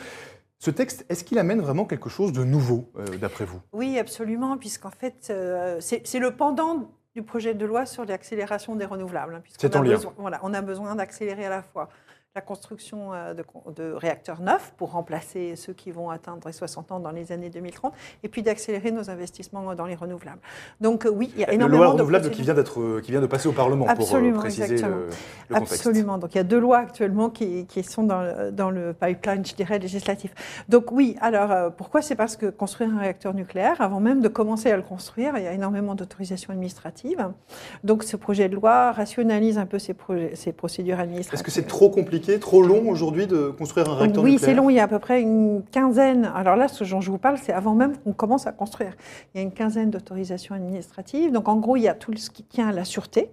Ce 0.59 0.69
texte, 0.69 1.05
est-ce 1.09 1.23
qu'il 1.23 1.39
amène 1.39 1.61
vraiment 1.61 1.85
quelque 1.85 2.09
chose 2.09 2.33
de 2.33 2.43
nouveau, 2.43 2.91
d'après 3.19 3.45
vous? 3.45 3.59
Oui, 3.73 3.97
absolument, 3.97 4.57
puisqu'en 4.57 4.91
fait, 4.91 5.33
c'est 5.79 6.19
le 6.19 6.31
pendant 6.31 6.91
du 7.15 7.23
projet 7.23 7.53
de 7.53 7.65
loi 7.65 7.85
sur 7.85 8.05
l'accélération 8.05 8.75
des 8.75 8.85
renouvelables. 8.85 9.35
Hein, 9.35 9.43
c'est 9.57 9.75
en 9.75 9.81
lien. 9.81 9.97
voilà, 10.17 10.39
on 10.43 10.53
a 10.53 10.61
besoin 10.61 10.95
d'accélérer 10.95 11.45
à 11.45 11.49
la 11.49 11.61
fois 11.61 11.89
la 12.33 12.41
construction 12.41 13.13
euh, 13.13 13.33
de, 13.75 13.91
réacteurs 13.91 14.39
neufs 14.39 14.73
pour 14.77 14.91
remplacer 14.91 15.57
ceux 15.57 15.73
qui 15.73 15.91
vont 15.91 16.09
atteindre 16.09 16.47
les 16.47 16.53
60 16.53 16.93
ans 16.93 16.99
dans 17.01 17.11
les 17.11 17.33
années 17.33 17.49
2030, 17.49 17.93
et 18.23 18.29
puis 18.29 18.41
d'accélérer 18.41 18.91
nos 18.91 19.09
investissements 19.09 19.75
dans 19.75 19.85
les 19.85 19.95
renouvelables. 19.95 20.39
Donc 20.79 21.05
euh, 21.05 21.09
oui, 21.09 21.29
il 21.35 21.41
y 21.41 21.43
a 21.43 21.51
énormément 21.51 21.83
loi 21.83 21.91
renouvelable 21.91 22.29
qui 22.29 22.41
vient 22.41 22.53
d'être 22.53 23.01
qui 23.01 23.11
vient 23.11 23.19
de 23.19 23.27
passer 23.27 23.49
au 23.49 23.51
Parlement 23.51 23.85
Absolument, 23.85 24.33
pour 24.35 24.43
préciser 24.43 24.77
le, 24.77 25.07
le, 25.49 25.55
contexte. 25.55 25.73
Absolument. 25.73 26.17
Donc 26.17 26.33
il 26.33 26.37
y 26.37 26.39
a 26.39 26.45
deux 26.45 26.59
lois 26.59 26.77
actuellement 26.77 27.29
qui, 27.29 27.65
qui 27.65 27.83
sont 27.83 28.03
dans, 28.03 28.49
dans, 28.53 28.69
le 28.69 28.93
pipeline, 28.93 29.45
je 29.45 29.53
dirais, 29.53 29.77
législatif. 29.77 30.33
Donc 30.69 30.93
oui. 30.93 31.17
Alors 31.19 31.51
euh, 31.51 31.69
pourquoi? 31.69 32.01
C'est 32.01 32.15
parce 32.15 32.37
que 32.37 32.45
construire 32.45 32.91
un 32.95 32.99
réacteur 32.99 33.33
nucléaire, 33.33 33.81
avant 33.81 33.99
même 33.99 34.21
de 34.21 34.29
commencer 34.29 34.71
à 34.71 34.77
le 34.77 34.83
construire, 34.83 35.33
il 35.37 35.43
y 35.43 35.47
a 35.47 35.53
énormément 35.53 35.95
d'autorisations 35.95 36.53
administratives. 36.53 37.27
Donc 37.83 38.03
ce 38.03 38.15
projet 38.15 38.47
de 38.47 38.55
loi 38.55 38.93
rationalise 38.93 39.57
un 39.57 39.65
peu 39.65 39.79
ces, 39.79 39.93
ces 40.35 40.53
procédures 40.53 41.01
administratives. 41.01 41.33
Est-ce 41.33 41.43
que 41.43 41.51
c'est 41.51 41.67
trop 41.67 41.89
compliqué 41.89 42.20
trop 42.39 42.61
long 42.61 42.89
aujourd'hui 42.89 43.27
de 43.27 43.49
construire 43.49 43.89
un 43.89 43.95
réacteur 43.95 44.23
oui, 44.23 44.31
nucléaire 44.31 44.49
Oui, 44.49 44.55
c'est 44.55 44.61
long. 44.61 44.69
Il 44.69 44.75
y 44.75 44.79
a 44.79 44.83
à 44.83 44.87
peu 44.87 44.99
près 44.99 45.21
une 45.21 45.63
quinzaine. 45.71 46.31
Alors 46.35 46.55
là, 46.55 46.67
ce 46.67 46.83
dont 46.83 47.01
je 47.01 47.11
vous 47.11 47.17
parle, 47.17 47.37
c'est 47.37 47.53
avant 47.53 47.75
même 47.75 47.97
qu'on 47.97 48.13
commence 48.13 48.47
à 48.47 48.51
construire. 48.51 48.93
Il 49.33 49.37
y 49.37 49.39
a 49.41 49.43
une 49.43 49.51
quinzaine 49.51 49.89
d'autorisations 49.89 50.55
administratives. 50.55 51.31
Donc 51.31 51.47
en 51.47 51.57
gros, 51.57 51.75
il 51.75 51.83
y 51.83 51.87
a 51.87 51.93
tout 51.93 52.15
ce 52.15 52.29
qui 52.29 52.43
tient 52.43 52.69
à 52.69 52.71
la 52.71 52.85
sûreté. 52.85 53.31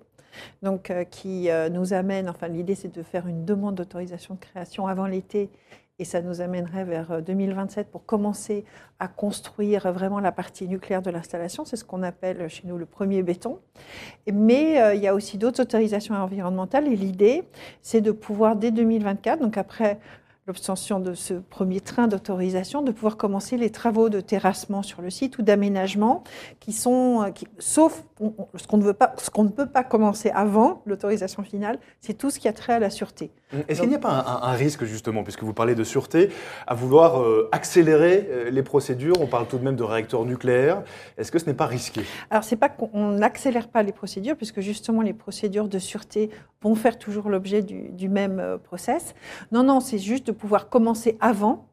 Donc, 0.62 0.90
euh, 0.90 1.04
qui 1.04 1.50
euh, 1.50 1.68
nous 1.68 1.92
amène, 1.92 2.28
enfin 2.28 2.46
l'idée 2.46 2.76
c'est 2.76 2.94
de 2.94 3.02
faire 3.02 3.26
une 3.26 3.44
demande 3.44 3.74
d'autorisation 3.74 4.34
de 4.34 4.40
création 4.40 4.86
avant 4.86 5.06
l'été 5.06 5.50
et 5.98 6.04
ça 6.04 6.22
nous 6.22 6.40
amènerait 6.40 6.84
vers 6.84 7.22
2027 7.22 7.86
euh, 7.86 7.90
pour 7.90 8.06
commencer 8.06 8.64
à 9.00 9.08
construire 9.08 9.92
vraiment 9.92 10.20
la 10.20 10.32
partie 10.32 10.68
nucléaire 10.68 11.02
de 11.02 11.10
l'installation. 11.10 11.64
C'est 11.64 11.76
ce 11.76 11.84
qu'on 11.84 12.02
appelle 12.02 12.48
chez 12.48 12.62
nous 12.66 12.78
le 12.78 12.86
premier 12.86 13.22
béton. 13.22 13.58
Mais 14.32 14.80
euh, 14.80 14.94
il 14.94 15.02
y 15.02 15.08
a 15.08 15.14
aussi 15.14 15.38
d'autres 15.38 15.62
autorisations 15.62 16.14
environnementales 16.14 16.86
et 16.86 16.96
l'idée, 16.96 17.44
c'est 17.82 18.00
de 18.00 18.12
pouvoir 18.12 18.56
dès 18.56 18.70
2024, 18.70 19.40
donc 19.40 19.56
après 19.56 19.98
l'obtention 20.46 20.98
de 20.98 21.14
ce 21.14 21.34
premier 21.34 21.80
train 21.80 22.08
d'autorisation, 22.08 22.80
de 22.80 22.90
pouvoir 22.90 23.16
commencer 23.16 23.58
les 23.58 23.70
travaux 23.70 24.08
de 24.08 24.20
terrassement 24.20 24.82
sur 24.82 25.02
le 25.02 25.10
site 25.10 25.36
ou 25.38 25.42
d'aménagement 25.42 26.24
qui 26.58 26.72
sont, 26.72 27.22
euh, 27.22 27.30
sauf 27.58 28.04
ce 28.54 28.66
qu'on 28.66 28.76
ne 28.76 28.82
veut 28.82 28.94
pas, 28.94 29.14
ce 29.18 29.30
qu'on 29.30 29.44
ne 29.44 29.50
peut 29.50 29.68
pas 29.68 29.84
commencer 29.84 30.30
avant 30.30 30.82
l'autorisation 30.86 31.42
finale, 31.42 31.78
c'est 32.00 32.14
tout 32.14 32.30
ce 32.30 32.38
qui 32.38 32.48
a 32.48 32.52
trait 32.52 32.72
à 32.72 32.78
la 32.78 32.90
sûreté. 32.90 33.30
Est-ce 33.68 33.80
qu'il 33.80 33.88
n'y 33.88 33.94
a 33.94 34.00
pas 34.00 34.40
un, 34.42 34.52
risque 34.52 34.84
justement, 34.84 35.22
puisque 35.22 35.42
vous 35.42 35.54
parlez 35.54 35.74
de 35.74 35.84
sûreté, 35.84 36.30
à 36.66 36.74
vouloir 36.74 37.22
euh, 37.22 37.48
accélérer 37.52 38.28
euh, 38.30 38.50
les 38.50 38.62
procédures? 38.62 39.20
On 39.20 39.26
parle 39.26 39.46
tout 39.46 39.58
de 39.58 39.64
même 39.64 39.76
de 39.76 39.82
réacteurs 39.82 40.24
nucléaires. 40.24 40.82
Est-ce 41.16 41.32
que 41.32 41.38
ce 41.38 41.46
n'est 41.46 41.54
pas 41.54 41.66
risqué? 41.66 42.02
Alors 42.30 42.44
c'est 42.44 42.56
pas 42.56 42.68
qu'on 42.68 43.12
n'accélère 43.12 43.68
pas 43.68 43.82
les 43.82 43.92
procédures, 43.92 44.36
puisque 44.36 44.60
justement 44.60 45.02
les 45.02 45.14
procédures 45.14 45.68
de 45.68 45.78
sûreté 45.78 46.30
vont 46.62 46.74
faire 46.74 46.98
toujours 46.98 47.30
l'objet 47.30 47.62
du, 47.62 47.88
du, 47.90 48.08
même 48.08 48.58
process. 48.64 49.14
Non, 49.52 49.62
non, 49.62 49.80
c'est 49.80 49.98
juste 49.98 50.26
de 50.26 50.32
pouvoir 50.32 50.68
commencer 50.68 51.16
avant 51.20 51.68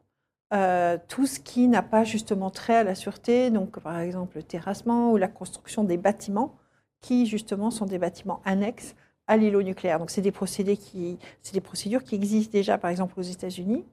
euh, 0.53 0.97
tout 1.07 1.25
ce 1.25 1.39
qui 1.39 1.67
n'a 1.67 1.81
pas 1.81 2.03
justement 2.03 2.49
trait 2.49 2.75
à 2.75 2.83
la 2.83 2.95
sûreté, 2.95 3.49
donc 3.49 3.79
par 3.79 3.99
exemple 3.99 4.37
le 4.37 4.43
terrassement 4.43 5.11
ou 5.11 5.17
la 5.17 5.27
construction 5.27 5.83
des 5.83 5.97
bâtiments, 5.97 6.55
qui 7.01 7.25
justement 7.25 7.71
sont 7.71 7.85
des 7.85 7.97
bâtiments 7.97 8.41
annexes 8.45 8.95
à 9.27 9.37
l'îlot 9.37 9.63
nucléaire. 9.63 9.99
Donc 9.99 10.11
c'est 10.11 10.21
des 10.21 10.31
procédés 10.31 10.77
qui, 10.77 11.17
c'est 11.41 11.53
des 11.53 11.61
procédures 11.61 12.03
qui 12.03 12.15
existent 12.15 12.51
déjà, 12.51 12.77
par 12.77 12.91
exemple 12.91 13.19
aux 13.19 13.23
États-Unis, 13.23 13.85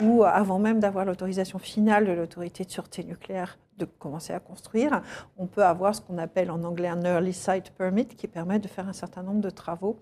où 0.00 0.22
avant 0.22 0.58
même 0.58 0.78
d'avoir 0.80 1.04
l'autorisation 1.04 1.58
finale 1.58 2.06
de 2.06 2.12
l'autorité 2.12 2.64
de 2.64 2.70
sûreté 2.70 3.02
nucléaire 3.02 3.58
de 3.78 3.84
commencer 3.84 4.32
à 4.32 4.40
construire, 4.40 5.02
on 5.36 5.46
peut 5.46 5.64
avoir 5.64 5.94
ce 5.94 6.00
qu'on 6.00 6.18
appelle 6.18 6.50
en 6.50 6.62
anglais 6.62 6.88
un 6.88 7.02
early 7.02 7.32
site 7.32 7.70
permit, 7.76 8.06
qui 8.06 8.26
permet 8.28 8.58
de 8.58 8.68
faire 8.68 8.88
un 8.88 8.92
certain 8.92 9.22
nombre 9.22 9.40
de 9.40 9.50
travaux 9.50 9.98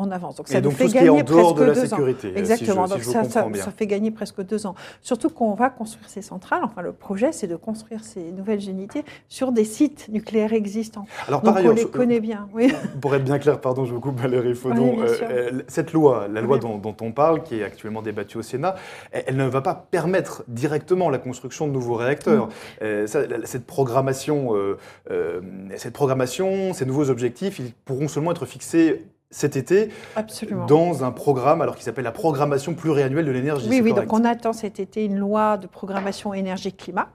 en 0.00 0.10
avance. 0.10 0.36
Donc 0.36 0.48
ça 0.48 0.58
Et 0.58 0.60
donc 0.60 0.72
fait 0.72 0.84
tout 0.84 0.90
ce 0.90 0.96
qui 0.96 1.04
est 1.04 1.08
en 1.08 1.16
gagner 1.16 1.22
dehors 1.22 1.54
de 1.54 1.64
presque 1.64 1.68
la 1.76 1.82
deux 1.82 1.92
ans. 1.92 1.96
sécurité, 1.96 2.26
euh, 2.28 2.30
si 2.30 2.34
je- 2.34 2.38
Exactement. 2.40 2.86
si 2.86 2.92
Donc 2.92 3.02
vous 3.02 3.58
ça, 3.60 3.70
fait 3.70 3.86
gagner 3.86 4.10
presque 4.10 4.42
deux 4.42 4.66
ans. 4.66 4.74
Surtout 5.02 5.30
qu'on 5.30 5.54
va 5.54 5.70
construire 5.70 6.08
ces 6.08 6.22
centrales. 6.22 6.62
Enfin, 6.64 6.82
le 6.82 6.92
projet, 6.92 7.32
c'est 7.32 7.46
de 7.46 7.56
construire 7.56 8.02
ces 8.04 8.32
nouvelles 8.32 8.68
unités 8.68 9.04
sur 9.28 9.52
des 9.52 9.64
sites 9.64 10.08
nucléaires 10.08 10.52
existants. 10.52 11.06
Alors 11.28 11.40
Donc 11.40 11.50
par 11.54 11.56
ailleurs, 11.58 11.72
on 11.72 11.76
les 11.76 11.84
connaît 11.86 12.20
bien. 12.20 12.48
Oui. 12.54 12.72
Pour 13.00 13.14
être 13.14 13.24
bien 13.24 13.38
clair, 13.38 13.60
pardon, 13.60 13.84
je 13.84 13.92
vous 13.94 14.00
coupe 14.00 14.18
Valérie 14.20 14.54
Faudon. 14.54 14.96
Oui, 14.98 15.08
sûr. 15.08 15.26
euh, 15.30 15.62
cette 15.68 15.92
loi, 15.92 16.26
la 16.32 16.40
loi 16.40 16.56
Oui. 16.56 16.60
dont, 16.62 16.78
dont 16.78 16.96
on 17.02 17.12
parle, 17.12 17.42
qui 17.42 17.60
est 17.60 17.64
actuellement 17.64 18.02
débattue 18.02 18.38
au 18.38 18.42
Sénat, 18.42 18.74
elle, 19.12 19.24
elle 19.28 19.36
ne 19.36 19.46
va 19.46 19.60
pas 19.60 19.74
permettre 19.90 20.44
directement 20.48 21.10
la 21.10 21.18
construction 21.18 21.66
de 21.66 21.72
nouveaux 21.72 21.94
réacteurs. 21.94 22.46
Mm. 22.46 22.50
Euh, 22.82 23.06
ça, 23.06 23.20
cette 23.44 23.66
programmation, 23.66 24.54
euh, 24.56 24.76
euh, 25.10 25.40
cette 25.76 25.92
programmation, 25.92 26.72
ces 26.72 26.86
nouveaux 26.86 27.10
objectifs, 27.10 27.58
ils 27.58 27.72
pourront 27.84 28.08
seulement 28.08 28.30
être 28.30 28.46
fixés 28.46 29.04
cet 29.30 29.56
été 29.56 29.90
Absolument. 30.16 30.66
dans 30.66 31.04
un 31.04 31.12
programme 31.12 31.62
alors 31.62 31.76
qui 31.76 31.84
s'appelle 31.84 32.04
la 32.04 32.12
programmation 32.12 32.74
pluriannuelle 32.74 33.26
de 33.26 33.30
l'énergie. 33.30 33.68
Oui, 33.68 33.80
oui, 33.80 33.90
correct 33.90 34.08
donc 34.08 34.20
on 34.20 34.24
attend 34.24 34.52
cet 34.52 34.80
été 34.80 35.04
une 35.04 35.18
loi 35.18 35.56
de 35.56 35.66
programmation 35.66 36.34
énergie-climat 36.34 37.08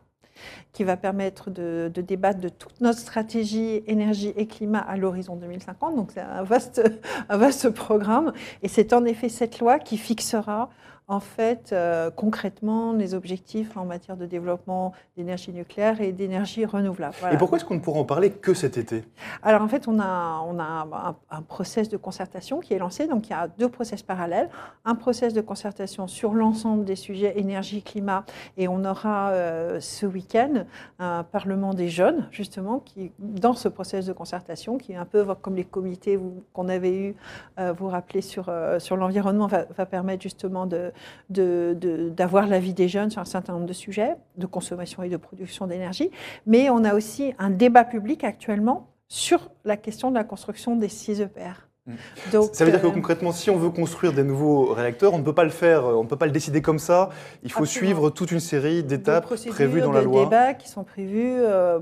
qui 0.71 0.83
va 0.83 0.97
permettre 0.97 1.49
de, 1.49 1.91
de 1.93 2.01
débattre 2.01 2.39
de 2.39 2.49
toute 2.49 2.81
notre 2.81 2.99
stratégie 2.99 3.83
énergie 3.87 4.33
et 4.35 4.47
climat 4.47 4.79
à 4.79 4.97
l'horizon 4.97 5.35
2050. 5.35 5.95
Donc 5.95 6.11
c'est 6.13 6.21
un 6.21 6.43
vaste, 6.43 6.81
un 7.29 7.37
vaste 7.37 7.69
programme. 7.69 8.33
Et 8.61 8.67
c'est 8.67 8.93
en 8.93 9.05
effet 9.05 9.29
cette 9.29 9.59
loi 9.59 9.79
qui 9.79 9.97
fixera 9.97 10.69
en 11.07 11.19
fait 11.19 11.71
euh, 11.71 12.09
concrètement 12.09 12.93
les 12.93 13.13
objectifs 13.13 13.77
en 13.77 13.85
matière 13.85 14.17
de 14.17 14.25
développement 14.25 14.93
d'énergie 15.15 15.51
nucléaire 15.51 16.01
et 16.01 16.11
d'énergie 16.11 16.65
renouvelable. 16.65 17.15
Voilà. 17.19 17.35
Et 17.35 17.37
pourquoi 17.37 17.57
est-ce 17.57 17.65
qu'on 17.65 17.75
ne 17.75 17.79
pourra 17.79 17.99
en 17.99 18.05
parler 18.05 18.31
que 18.31 18.53
cet 18.53 18.77
été? 18.77 19.03
Alors 19.43 19.61
en 19.61 19.67
fait, 19.67 19.87
on 19.87 19.99
a, 19.99 20.43
on 20.47 20.59
a 20.59 20.63
un, 20.63 21.15
un 21.29 21.41
process 21.41 21.89
de 21.89 21.97
concertation 21.97 22.59
qui 22.59 22.73
est 22.73 22.79
lancé. 22.79 23.07
Donc 23.07 23.27
il 23.27 23.31
y 23.31 23.33
a 23.33 23.47
deux 23.47 23.69
process 23.69 24.01
parallèles. 24.03 24.49
Un 24.83 24.95
process 24.95 25.33
de 25.33 25.41
concertation 25.41 26.07
sur 26.07 26.33
l'ensemble 26.33 26.85
des 26.85 26.95
sujets 26.95 27.39
énergie-climat. 27.39 28.25
Et 28.57 28.67
on 28.67 28.83
aura 28.85 29.29
euh, 29.29 29.79
ce 29.79 30.05
week-end 30.05 30.65
un 30.99 31.23
Parlement 31.23 31.73
des 31.73 31.89
jeunes, 31.89 32.27
justement, 32.31 32.79
qui, 32.79 33.11
dans 33.19 33.53
ce 33.53 33.67
process 33.67 34.05
de 34.05 34.13
concertation, 34.13 34.77
qui 34.77 34.93
est 34.93 34.95
un 34.95 35.05
peu 35.05 35.25
comme 35.41 35.55
les 35.55 35.65
comités 35.65 36.19
qu'on 36.53 36.69
avait 36.69 36.95
eu, 36.95 37.15
euh, 37.59 37.73
vous 37.73 37.87
rappelez, 37.87 38.21
sur, 38.21 38.51
sur 38.79 38.97
l'environnement, 38.97 39.47
va, 39.47 39.65
va 39.65 39.85
permettre 39.85 40.23
justement 40.23 40.65
de, 40.65 40.91
de- 41.29 41.75
de- 41.79 42.09
d'avoir 42.09 42.47
l'avis 42.47 42.73
des 42.73 42.87
jeunes 42.87 43.09
sur 43.11 43.21
un 43.21 43.25
certain 43.25 43.53
nombre 43.53 43.65
de 43.65 43.73
sujets, 43.73 44.15
de 44.37 44.45
consommation 44.45 45.03
et 45.03 45.09
de 45.09 45.17
production 45.17 45.67
d'énergie. 45.67 46.11
Mais 46.45 46.69
on 46.69 46.83
a 46.83 46.93
aussi 46.93 47.33
un 47.39 47.49
débat 47.49 47.83
public 47.83 48.23
actuellement 48.23 48.87
sur 49.07 49.51
la 49.65 49.77
question 49.77 50.09
de 50.09 50.15
la 50.15 50.23
construction 50.23 50.75
des 50.75 50.89
6 50.89 51.21
EPR. 51.21 51.67
Mm. 51.85 51.93
Donc, 52.31 52.49
Ça 52.53 52.65
veut 52.65 52.71
dire 52.71 52.81
que 52.81 52.87
euh, 52.87 52.91
concrètement, 52.91 53.31
si 53.31 53.49
on 53.51 53.57
veut 53.57 53.69
construire 53.69 54.11
des 54.13 54.23
nouveaux 54.23 54.73
réacteurs, 54.73 55.13
on 55.13 55.19
ne 55.19 55.23
peut 55.23 55.35
pas 55.35 55.43
le 55.43 55.51
faire, 55.51 55.85
euh, 55.85 55.93
on 55.93 56.03
ne 56.03 56.07
peut 56.07 56.15
pas 56.15 56.25
le 56.25 56.31
décider 56.31 56.61
comme 56.61 56.79
ça. 56.79 57.09
Il 57.43 57.51
faut 57.51 57.63
Absolument. 57.63 57.87
suivre 57.93 58.09
toute 58.09 58.31
une 58.31 58.39
série 58.39 58.83
d'étapes 58.83 59.27
prévues 59.49 59.81
dans 59.81 59.91
la 59.91 60.01
loi. 60.01 60.23
débats 60.23 60.53
qui 60.55 60.67
sont 60.67 60.83
prévus, 60.83 61.35
euh, 61.37 61.79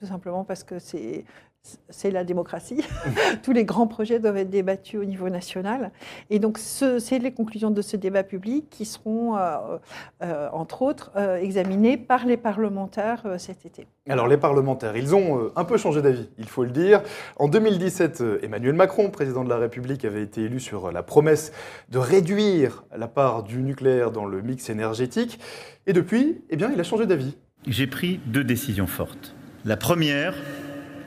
tout 0.00 0.06
simplement 0.06 0.44
parce 0.44 0.64
que 0.64 0.78
c'est 0.78 1.24
c'est 1.88 2.10
la 2.10 2.24
démocratie. 2.24 2.82
Tous 3.42 3.52
les 3.52 3.64
grands 3.64 3.86
projets 3.86 4.18
doivent 4.18 4.36
être 4.36 4.50
débattus 4.50 5.00
au 5.00 5.04
niveau 5.04 5.28
national. 5.30 5.90
Et 6.30 6.38
donc, 6.38 6.58
ce- 6.58 6.98
c'est 6.98 7.18
les 7.18 7.32
conclusions 7.32 7.70
de 7.70 7.80
ce 7.82 7.96
débat 7.96 8.22
public 8.22 8.66
qui 8.70 8.84
seront, 8.84 9.36
euh, 9.36 9.78
euh, 10.22 10.48
entre 10.52 10.82
autres, 10.82 11.10
euh, 11.16 11.36
examinées 11.36 11.96
par 11.96 12.26
les 12.26 12.36
parlementaires 12.36 13.22
euh, 13.24 13.38
cet 13.38 13.64
été. 13.64 13.86
Alors 14.08 14.28
les 14.28 14.36
parlementaires, 14.36 14.96
ils 14.96 15.14
ont 15.14 15.38
euh, 15.38 15.52
un 15.56 15.64
peu 15.64 15.78
changé 15.78 16.02
d'avis, 16.02 16.28
il 16.38 16.46
faut 16.48 16.64
le 16.64 16.70
dire. 16.70 17.02
En 17.36 17.48
2017, 17.48 18.20
euh, 18.20 18.38
Emmanuel 18.42 18.74
Macron, 18.74 19.10
président 19.10 19.44
de 19.44 19.48
la 19.48 19.56
République, 19.56 20.04
avait 20.04 20.22
été 20.22 20.42
élu 20.42 20.60
sur 20.60 20.92
la 20.92 21.02
promesse 21.02 21.52
de 21.88 21.98
réduire 21.98 22.84
la 22.94 23.08
part 23.08 23.42
du 23.42 23.62
nucléaire 23.62 24.10
dans 24.10 24.26
le 24.26 24.42
mix 24.42 24.68
énergétique. 24.68 25.38
Et 25.86 25.92
depuis, 25.94 26.42
eh 26.50 26.56
bien, 26.56 26.70
il 26.72 26.78
a 26.78 26.84
changé 26.84 27.06
d'avis. 27.06 27.36
J'ai 27.66 27.86
pris 27.86 28.20
deux 28.26 28.44
décisions 28.44 28.86
fortes. 28.86 29.34
La 29.64 29.78
première 29.78 30.34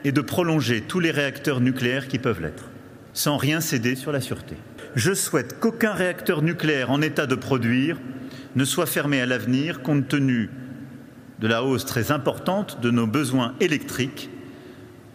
est 0.04 0.12
de 0.12 0.20
prolonger 0.20 0.80
tous 0.82 1.00
les 1.00 1.10
réacteurs 1.10 1.60
nucléaires 1.60 2.08
qui 2.08 2.18
peuvent 2.18 2.40
l'être, 2.40 2.70
sans 3.12 3.36
rien 3.36 3.60
céder 3.60 3.94
sur 3.94 4.12
la 4.12 4.20
sûreté. 4.20 4.56
Je 4.94 5.12
souhaite 5.12 5.58
qu'aucun 5.60 5.92
réacteur 5.92 6.42
nucléaire 6.42 6.90
en 6.90 7.02
état 7.02 7.26
de 7.26 7.34
produire 7.34 8.00
ne 8.56 8.64
soit 8.64 8.86
fermé 8.86 9.20
à 9.20 9.26
l'avenir 9.26 9.82
compte 9.82 10.08
tenu 10.08 10.50
de 11.38 11.46
la 11.46 11.62
hausse 11.62 11.84
très 11.84 12.10
importante 12.10 12.80
de 12.80 12.90
nos 12.90 13.06
besoins 13.06 13.54
électriques, 13.60 14.30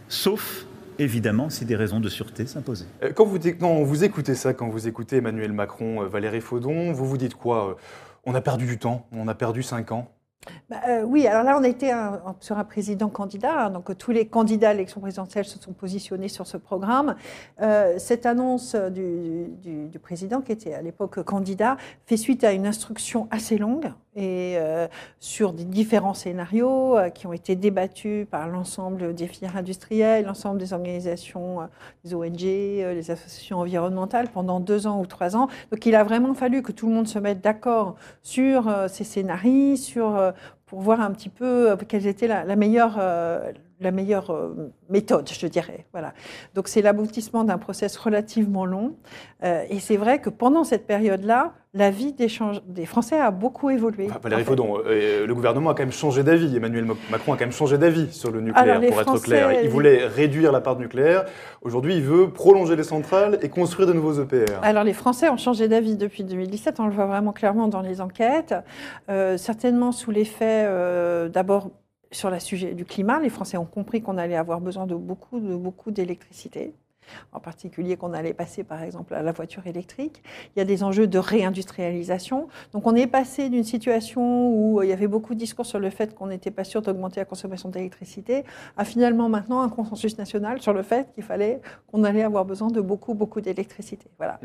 sauf 0.08 0.66
évidemment 1.00 1.50
si 1.50 1.66
des 1.66 1.76
raisons 1.76 2.00
de 2.00 2.10
sûreté 2.10 2.46
s'imposaient. 2.46 2.86
Euh, 3.04 3.12
Quand 3.14 3.26
vous, 3.26 4.04
écoutez 4.04 4.36
ça, 4.36 4.54
quand 4.54 4.70
vous 4.70 4.88
écoutez 4.88 5.18
Emmanuel 5.18 5.52
Macron, 5.52 6.04
euh, 6.04 6.08
Valérie 6.08 6.42
Faudon, 6.42 6.94
vous 6.94 7.06
vous 7.06 7.18
dites 7.18 7.36
quoi 7.36 7.70
euh, 7.70 7.74
On 8.26 8.36
a 8.36 8.42
perdu 8.42 8.66
du 8.66 8.78
temps, 8.78 9.08
on 9.12 9.28
a 9.28 9.36
perdu 9.36 9.64
cinq 9.64 9.92
ans. 9.92 10.12
Bah, 10.70 10.78
euh, 10.88 11.04
oui, 11.04 11.28
alors 11.28 11.44
là, 11.44 11.58
on 11.60 11.64
était 11.64 11.92
un- 11.92 12.22
un- 12.26 12.36
sur 12.40 12.58
un 12.58 12.64
président 12.64 13.10
candidat, 13.10 13.66
hein, 13.66 13.70
donc 13.70 13.90
euh, 13.90 13.96
tous 13.96 14.12
les 14.12 14.28
candidats 14.28 14.70
à 14.70 14.74
l'élection 14.74 15.02
présidentielle 15.02 15.46
se 15.46 15.60
sont 15.60 15.74
positionnés 15.74 16.28
sur 16.30 16.48
ce 16.48 16.58
programme. 16.58 17.16
Euh, 17.62 17.96
cette 17.98 18.26
annonce 18.26 18.76
du 18.76 20.00
président, 20.02 20.42
qui 20.42 20.52
était 20.52 20.74
à 20.74 20.82
l'époque 20.82 21.22
candidat, 21.24 21.78
fait 22.06 22.18
suite 22.18 22.44
à 22.44 22.52
une 22.54 22.66
instruction 22.68 23.28
assez 23.32 23.58
longue 23.58 23.92
et 24.16 24.56
euh, 24.58 24.88
sur 25.20 25.54
des 25.54 25.64
différents 25.64 26.14
scénarios 26.14 26.98
euh, 26.98 27.10
qui 27.10 27.26
ont 27.28 27.34
été 27.34 27.56
débattus 27.56 28.28
par 28.30 28.48
l'ensemble 28.48 29.14
des 29.16 29.28
filières 29.28 29.58
industrielles, 29.58 30.26
l'ensemble 30.26 30.60
des 30.60 30.74
organisations, 30.74 31.62
euh, 31.62 31.66
des 32.04 32.14
ONG, 32.14 32.42
les 32.42 33.12
associations 33.12 33.60
environnementales 33.60 34.28
pendant 34.30 34.60
deux 34.60 34.88
ans 34.88 35.00
ou 35.02 35.06
trois 35.06 35.36
ans. 35.36 35.48
Donc 35.72 35.86
il 35.86 35.96
a 35.96 36.04
vraiment 36.04 36.34
fallu 36.34 36.62
que 36.62 36.72
tout 36.72 36.88
le 36.88 36.94
monde 36.94 37.08
se 37.08 37.20
mette 37.20 37.42
d'accord 37.42 37.96
sur 38.22 38.72
ces 38.90 39.04
scénarios, 39.04 39.76
pour 40.66 40.82
voir 40.82 41.02
un 41.02 41.12
petit 41.12 41.30
peu 41.30 41.76
quelle 41.88 42.08
était 42.08 42.28
la, 42.28 42.44
la 42.46 42.56
meilleure, 42.56 43.00
la 43.84 43.92
meilleure 43.92 44.32
euh, 44.32 44.72
méthode, 44.90 45.30
je 45.30 45.48
dirais. 45.48 45.86
Voilà. 45.92 46.14
Donc 46.56 46.68
c'est 46.68 46.82
l'aboutissement 46.82 47.44
d'un 47.44 47.58
process 47.58 47.98
relativement 47.98 48.66
long. 48.66 48.96
Euh, 49.44 49.64
et 49.70 49.80
c'est 49.80 49.98
vrai 49.98 50.20
que 50.20 50.30
pendant 50.30 50.64
cette 50.64 50.88
période-là, 50.88 51.54
la 51.76 51.90
vie 51.90 52.14
des, 52.14 52.28
Français 52.86 53.20
a 53.20 53.32
beaucoup 53.32 53.72
évolué. 53.72 54.06
Enfin, 54.08 54.20
Valérie 54.22 54.42
En 54.42 54.46
fait. 54.46 54.50
Faudon, 54.52 54.78
euh, 54.86 55.26
le 55.26 55.36
gouvernement 55.36 55.72
a 55.72 55.74
quand 55.74 55.82
même 55.82 55.92
changé 55.92 56.22
d'avis. 56.22 56.56
Emmanuel 56.56 56.86
Macron 57.10 57.34
a 57.34 57.36
quand 57.36 57.46
même 57.46 57.52
changé 57.52 57.80
d'avis 57.80 58.14
sur 58.14 58.30
le 58.30 58.42
nucléaire, 58.42 58.78
Alors, 58.78 58.90
pour 58.92 59.02
être 59.02 59.24
clair. 59.24 59.64
Il 59.64 59.70
voulait 59.70 60.06
réduire 60.06 60.52
la 60.52 60.62
part 60.62 60.78
nucléaire. 60.78 61.26
Aujourd'hui, 61.64 61.96
il 61.96 62.04
veut 62.04 62.30
prolonger 62.30 62.76
les 62.76 62.84
centrales 62.84 63.40
et 63.42 63.50
construire 63.50 63.88
de 63.88 63.94
nouveaux 63.94 64.22
EPR. 64.22 64.60
Alors 64.62 64.84
les 64.84 64.94
Français 64.94 65.30
ont 65.30 65.38
changé 65.38 65.68
d'avis 65.68 65.96
depuis 65.96 66.24
2017, 66.24 66.80
on 66.80 66.86
le 66.86 66.92
voit 66.92 67.08
vraiment 67.08 67.34
clairement 67.34 67.68
dans 67.68 67.82
les 67.82 68.02
enquêtes, 68.02 68.54
Euh, 69.10 69.38
certainement 69.38 69.92
sous 69.92 70.12
l'effet 70.12 70.68
d'abord 71.30 71.72
sur 72.14 72.30
le 72.30 72.40
sujet 72.40 72.74
du 72.74 72.86
climat. 72.86 73.20
Les 73.20 73.30
Français 73.30 73.58
ont 73.58 73.66
compris 73.66 74.02
qu'on 74.02 74.18
allait 74.18 74.36
avoir 74.36 74.62
besoin 74.62 74.88
de 74.88 74.96
beaucoup, 74.96 75.40
de 75.40 75.56
beaucoup 75.56 75.92
d'électricité. 75.92 76.74
En 77.32 77.40
particulier 77.40 77.98
qu'on 77.98 78.14
allait 78.14 78.34
passer 78.34 78.64
par 78.64 78.82
exemple 78.84 79.14
à 79.14 79.22
la 79.22 79.32
voiture 79.32 79.66
électrique. 79.68 80.24
Il 80.56 80.60
y 80.60 80.62
a 80.62 80.66
des 80.66 80.84
enjeux 80.84 81.08
de 81.08 81.18
réindustrialisation. 81.20 82.48
Donc 82.72 82.88
on 82.88 82.96
est 82.96 83.08
passé 83.08 83.50
d'une 83.50 83.64
situation 83.64 84.50
où 84.54 84.82
il 84.82 84.90
y 84.90 84.94
avait 84.94 85.08
beaucoup 85.08 85.34
de 85.34 85.40
discours 85.40 85.66
sur 85.66 85.80
le 85.80 85.90
fait 85.90 86.16
qu'on 86.16 86.28
n'était 86.28 86.52
pas 86.52 86.64
sûr 86.64 86.82
d'augmenter 86.82 87.20
la 87.20 87.26
consommation 87.26 87.70
d'électricité 87.70 88.44
à 88.78 88.86
finalement 88.86 89.30
maintenant 89.30 89.62
un 89.62 89.70
consensus 89.70 90.18
national 90.18 90.62
sur 90.62 90.74
le 90.74 90.84
fait 90.84 91.12
qu'il 91.14 91.24
fallait 91.24 91.62
qu'on 91.92 92.04
allait 92.04 92.24
avoir 92.24 92.46
besoin 92.46 92.70
de 92.70 92.82
beaucoup, 92.82 93.14
beaucoup 93.14 93.42
d'électricité. 93.42 94.08
Voilà. 94.18 94.40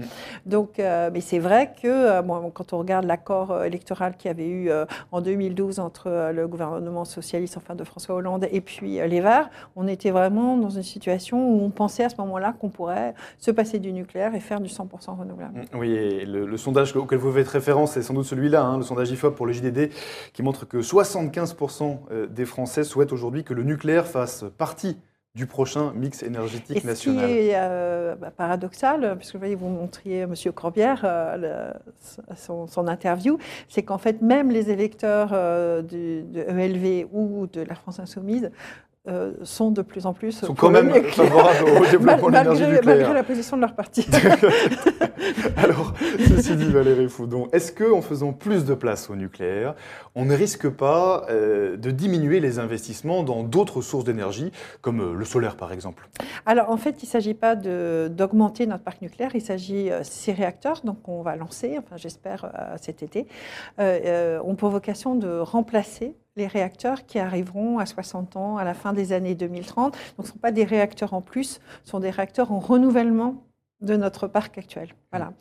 Donc, 0.47 0.79
euh, 0.79 1.11
mais 1.12 1.21
c'est 1.21 1.38
vrai 1.38 1.73
que 1.81 1.88
euh, 1.88 2.23
bon, 2.23 2.51
quand 2.51 2.73
on 2.73 2.79
regarde 2.79 3.05
l'accord 3.05 3.51
euh, 3.51 3.64
électoral 3.64 4.16
qu'il 4.16 4.29
y 4.29 4.31
avait 4.31 4.47
eu 4.49 4.71
euh, 4.71 4.85
en 5.12 5.21
2012 5.21 5.79
entre 5.79 6.09
euh, 6.09 6.33
le 6.33 6.47
gouvernement 6.49 7.05
socialiste, 7.05 7.57
enfin 7.57 7.75
de 7.75 7.85
François 7.85 8.14
Hollande, 8.14 8.47
et 8.51 8.61
puis 8.61 9.01
euh, 9.01 9.07
les 9.07 9.21
Verts, 9.21 9.51
on 9.77 9.87
était 9.88 10.11
vraiment 10.11 10.57
dans 10.57 10.71
une 10.71 10.83
situation 10.83 11.51
où 11.51 11.62
on 11.64 11.71
pensait 11.71 12.05
à 12.05 12.09
ce 12.09 12.16
moment-là 12.18 12.47
qu'on 12.56 12.68
pourrait 12.70 13.14
se 13.38 13.50
passer 13.50 13.78
du 13.78 13.92
nucléaire 13.92 14.34
et 14.34 14.40
faire 14.40 14.61
du 14.61 14.68
100% 14.68 15.18
renouvelable. 15.18 15.62
Oui, 15.74 15.90
et 15.90 16.24
le, 16.24 16.46
le 16.46 16.56
sondage 16.56 16.96
auquel 16.96 17.18
vous 17.18 17.32
faites 17.32 17.48
référence, 17.48 17.92
c'est 17.92 18.02
sans 18.02 18.14
doute 18.14 18.24
celui-là, 18.24 18.62
hein, 18.62 18.76
le 18.78 18.84
sondage 18.84 19.11
IFOP 19.11 19.34
pour 19.34 19.46
le 19.46 19.52
JDD, 19.52 19.90
qui 20.32 20.42
montre 20.42 20.66
que 20.66 20.78
75% 20.78 21.98
euh, 22.11 22.26
des 22.26 22.44
Français 22.44 22.84
souhaitent 22.84 23.12
aujourd'hui 23.12 23.44
que 23.44 23.54
le 23.54 23.64
nucléaire 23.64 24.06
fasse 24.06 24.44
partie 24.56 24.98
du 25.34 25.46
prochain 25.46 25.92
mix 25.94 26.22
énergétique 26.24 26.76
Et 26.78 26.80
ce 26.80 26.84
qui 27.02 27.11
national. 27.11 27.30
est 27.30 27.52
euh, 27.54 28.16
bah, 28.16 28.32
paradoxal, 28.37 29.14
puisque 29.18 29.34
vous 29.34 29.38
voyez, 29.38 29.54
vous 29.54 29.68
montriez 29.68 30.20
M. 30.20 30.34
Corbière 30.54 31.02
euh, 31.04 31.72
le- 31.76 32.34
son, 32.34 32.66
son 32.66 32.88
interview, 32.88 33.38
c'est 33.68 33.82
qu'en 33.84 33.98
fait, 33.98 34.20
même 34.20 34.50
les 34.50 34.70
électeurs 34.70 35.30
euh, 35.32 35.82
du- 35.82 36.22
de 36.24 36.40
ELV 36.40 37.06
ou 37.12 37.46
de 37.46 37.61
la 37.61 37.74
France 37.76 38.00
Insoumise 38.00 38.50
euh, 39.09 39.33
sont 39.42 39.71
de 39.71 39.83
plus 39.83 40.07
en 40.07 40.12
plus 40.12 40.33
Sont 40.33 40.55
quand 40.55 40.71
même 40.71 40.92
favorables 41.05 41.64
au 41.71 41.85
développement 41.90 42.29
de 42.29 42.37
l'énergie 42.37 42.61
malgré, 42.62 42.66
nucléaire. 42.77 42.97
malgré 42.99 43.14
la 43.14 43.23
position 43.25 43.57
de 43.57 43.62
leur 43.62 43.75
parti. 43.75 44.07
Alors, 45.57 45.94
ceci 46.29 46.57
dit, 46.57 46.71
Valérie 46.71 47.09
Foudon, 47.09 47.49
est-ce 47.53 47.73
qu'en 47.73 48.01
faisant 48.03 48.33
plus 48.33 48.64
de 48.64 48.75
place 48.75 49.11
au 49.11 49.16
nucléaire, 49.16 49.75
on 50.14 50.25
ne 50.25 50.35
risque 50.35 50.68
pas 50.68 51.27
euh, 51.31 51.77
de 51.77 51.90
diminuer 51.90 52.40
les 52.40 52.59
investissements 52.59 53.23
dans 53.23 53.42
d'autres 53.42 53.83
sources 53.83 54.05
d'énergie, 54.05 54.53
comme 54.81 55.01
euh, 55.01 55.14
le 55.14 55.25
solaire 55.25 55.57
par 55.57 55.73
exemple? 55.73 56.09
Alors 56.47 56.71
en 56.71 56.77
fait, 56.77 57.03
il 57.03 57.07
ne 57.07 57.11
s'agit 57.11 57.35
pas 57.35 57.57
de- 57.57 58.09
d'augmenter 58.11 58.66
notre 58.66 58.85
parc 58.85 59.03
nucléaire, 59.03 59.31
il 59.35 59.42
s'agit 59.42 59.90
euh, 59.90 60.03
six 60.03 60.33
réacteurs, 60.33 60.81
donc 60.85 61.09
on 61.09 61.23
va 61.23 61.37
lancer, 61.37 61.77
enfin 61.79 61.97
j'espère 61.97 62.51
cet 62.81 63.03
été, 63.03 63.27
ont 63.79 64.55
pour 64.55 64.71
vocation 64.71 65.14
de 65.14 65.38
remplacer 65.38 66.14
les 66.38 66.46
réacteurs 66.46 67.05
qui 67.05 67.18
arriveront 67.18 67.79
à 67.79 67.85
60 67.85 68.37
ans 68.37 68.57
à 68.57 68.64
la 68.64 68.72
fin 68.72 68.94
des 68.94 69.12
années 69.12 69.35
2030. 69.35 69.92
Donc 69.92 70.01
ce 70.18 70.22
ne 70.22 70.27
sont 70.29 70.38
pas 70.38 70.53
des 70.53 70.64
réacteurs 70.64 71.12
en 71.12 71.20
plus, 71.20 71.61
ce 71.85 71.90
sont 71.90 72.01
des 72.01 72.11
réacteurs 72.11 72.53
en 72.53 72.61
renouvellement 72.61 73.47
de 73.81 73.97
notre 73.97 74.27
parc 74.27 74.59
actuel. 74.59 74.88
Voilà. 75.12 75.33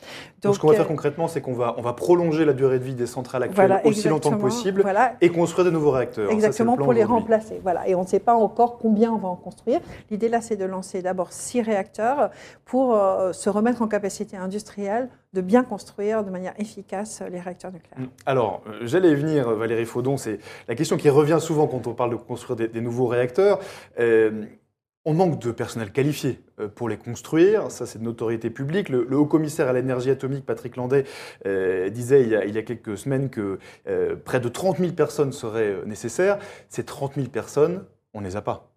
Donc, 0.41 0.55
ce 0.55 0.59
qu'on 0.59 0.67
va 0.67 0.73
euh, 0.73 0.77
faire 0.77 0.87
concrètement, 0.87 1.27
c'est 1.27 1.41
qu'on 1.41 1.53
va, 1.53 1.75
on 1.77 1.81
va 1.81 1.93
prolonger 1.93 2.45
la 2.45 2.53
durée 2.53 2.77
de 2.79 2.83
vie 2.83 2.93
des 2.93 3.07
centrales 3.07 3.43
actuelles 3.43 3.67
voilà, 3.67 3.85
aussi 3.85 4.07
longtemps 4.07 4.31
que 4.31 4.35
possible 4.41 4.81
Voilà, 4.81 5.15
et 5.21 5.29
construire 5.29 5.65
de 5.65 5.71
nouveaux 5.71 5.91
réacteurs. 5.91 6.25
Ça, 6.25 6.29
c'est 6.29 6.41
le 6.41 6.45
Exactement, 6.45 6.77
pour 6.77 6.93
les 6.93 7.03
remplacer. 7.03 7.59
Voilà. 7.63 7.87
Et 7.87 7.95
on 7.95 8.03
ne 8.03 8.07
sait 8.07 8.19
pas 8.19 8.35
encore 8.35 8.77
combien 8.77 9.11
on 9.11 9.17
va 9.17 9.27
en 9.27 9.35
construire. 9.35 9.79
L'idée 10.11 10.29
là, 10.29 10.41
c'est 10.41 10.55
de 10.55 10.65
lancer 10.65 11.01
d'abord 11.01 11.33
six 11.33 11.61
réacteurs 11.61 12.29
pour 12.65 12.95
euh, 12.95 13.33
se 13.33 13.49
remettre 13.49 13.81
en 13.81 13.87
capacité 13.87 14.37
industrielle 14.37 15.09
de 15.33 15.41
bien 15.41 15.63
construire 15.63 16.23
de 16.23 16.29
manière 16.29 16.53
efficace 16.57 17.21
les 17.29 17.39
réacteurs 17.39 17.71
nucléaires. 17.71 18.09
Alors, 18.25 18.61
euh, 18.67 18.79
j'allais 18.83 19.11
y 19.11 19.15
venir, 19.15 19.49
euh, 19.49 19.55
Valérie 19.55 19.85
Faudon, 19.85 20.17
c'est 20.17 20.39
la 20.67 20.75
question 20.75 20.97
qui 20.97 21.09
revient 21.09 21.37
souvent 21.39 21.67
quand 21.67 21.85
on 21.87 21.93
parle 21.93 22.11
de 22.11 22.15
construire 22.15 22.55
des, 22.55 22.67
des 22.67 22.81
nouveaux 22.81 23.07
réacteurs. 23.07 23.59
Euh, 23.99 24.45
on 25.07 25.13
manque 25.13 25.39
de 25.39 25.51
personnel 25.51 25.93
qualifié 25.93 26.41
euh, 26.59 26.67
pour 26.67 26.89
les 26.89 26.97
construire, 26.97 27.71
ça 27.71 27.85
c'est 27.85 27.97
de 27.97 28.03
notoriété 28.03 28.49
publique. 28.49 28.89
Le, 28.89 29.17
haut-commissaire 29.17 29.69
à 29.69 29.73
l'énergie 29.73 30.09
atomique, 30.09 30.45
Patrick 30.45 30.75
Landais, 30.75 31.05
euh, 31.45 31.89
disait 31.89 32.23
il 32.23 32.29
y, 32.29 32.57
a, 32.57 32.61
quelques 32.61 32.97
semaines 32.97 33.29
que 33.29 33.57
euh, 33.87 34.17
près 34.17 34.41
de 34.41 34.49
30 34.49 34.79
000 34.79 34.91
personnes 34.91 35.31
seraient 35.31 35.77
nécessaires. 35.85 36.39
Ces 36.67 36.83
30 36.83 37.15
000 37.15 37.27
personnes, 37.29 37.85
on 38.13 38.19
ne 38.19 38.25
les 38.25 38.35
a 38.35 38.41
pas. 38.41 38.69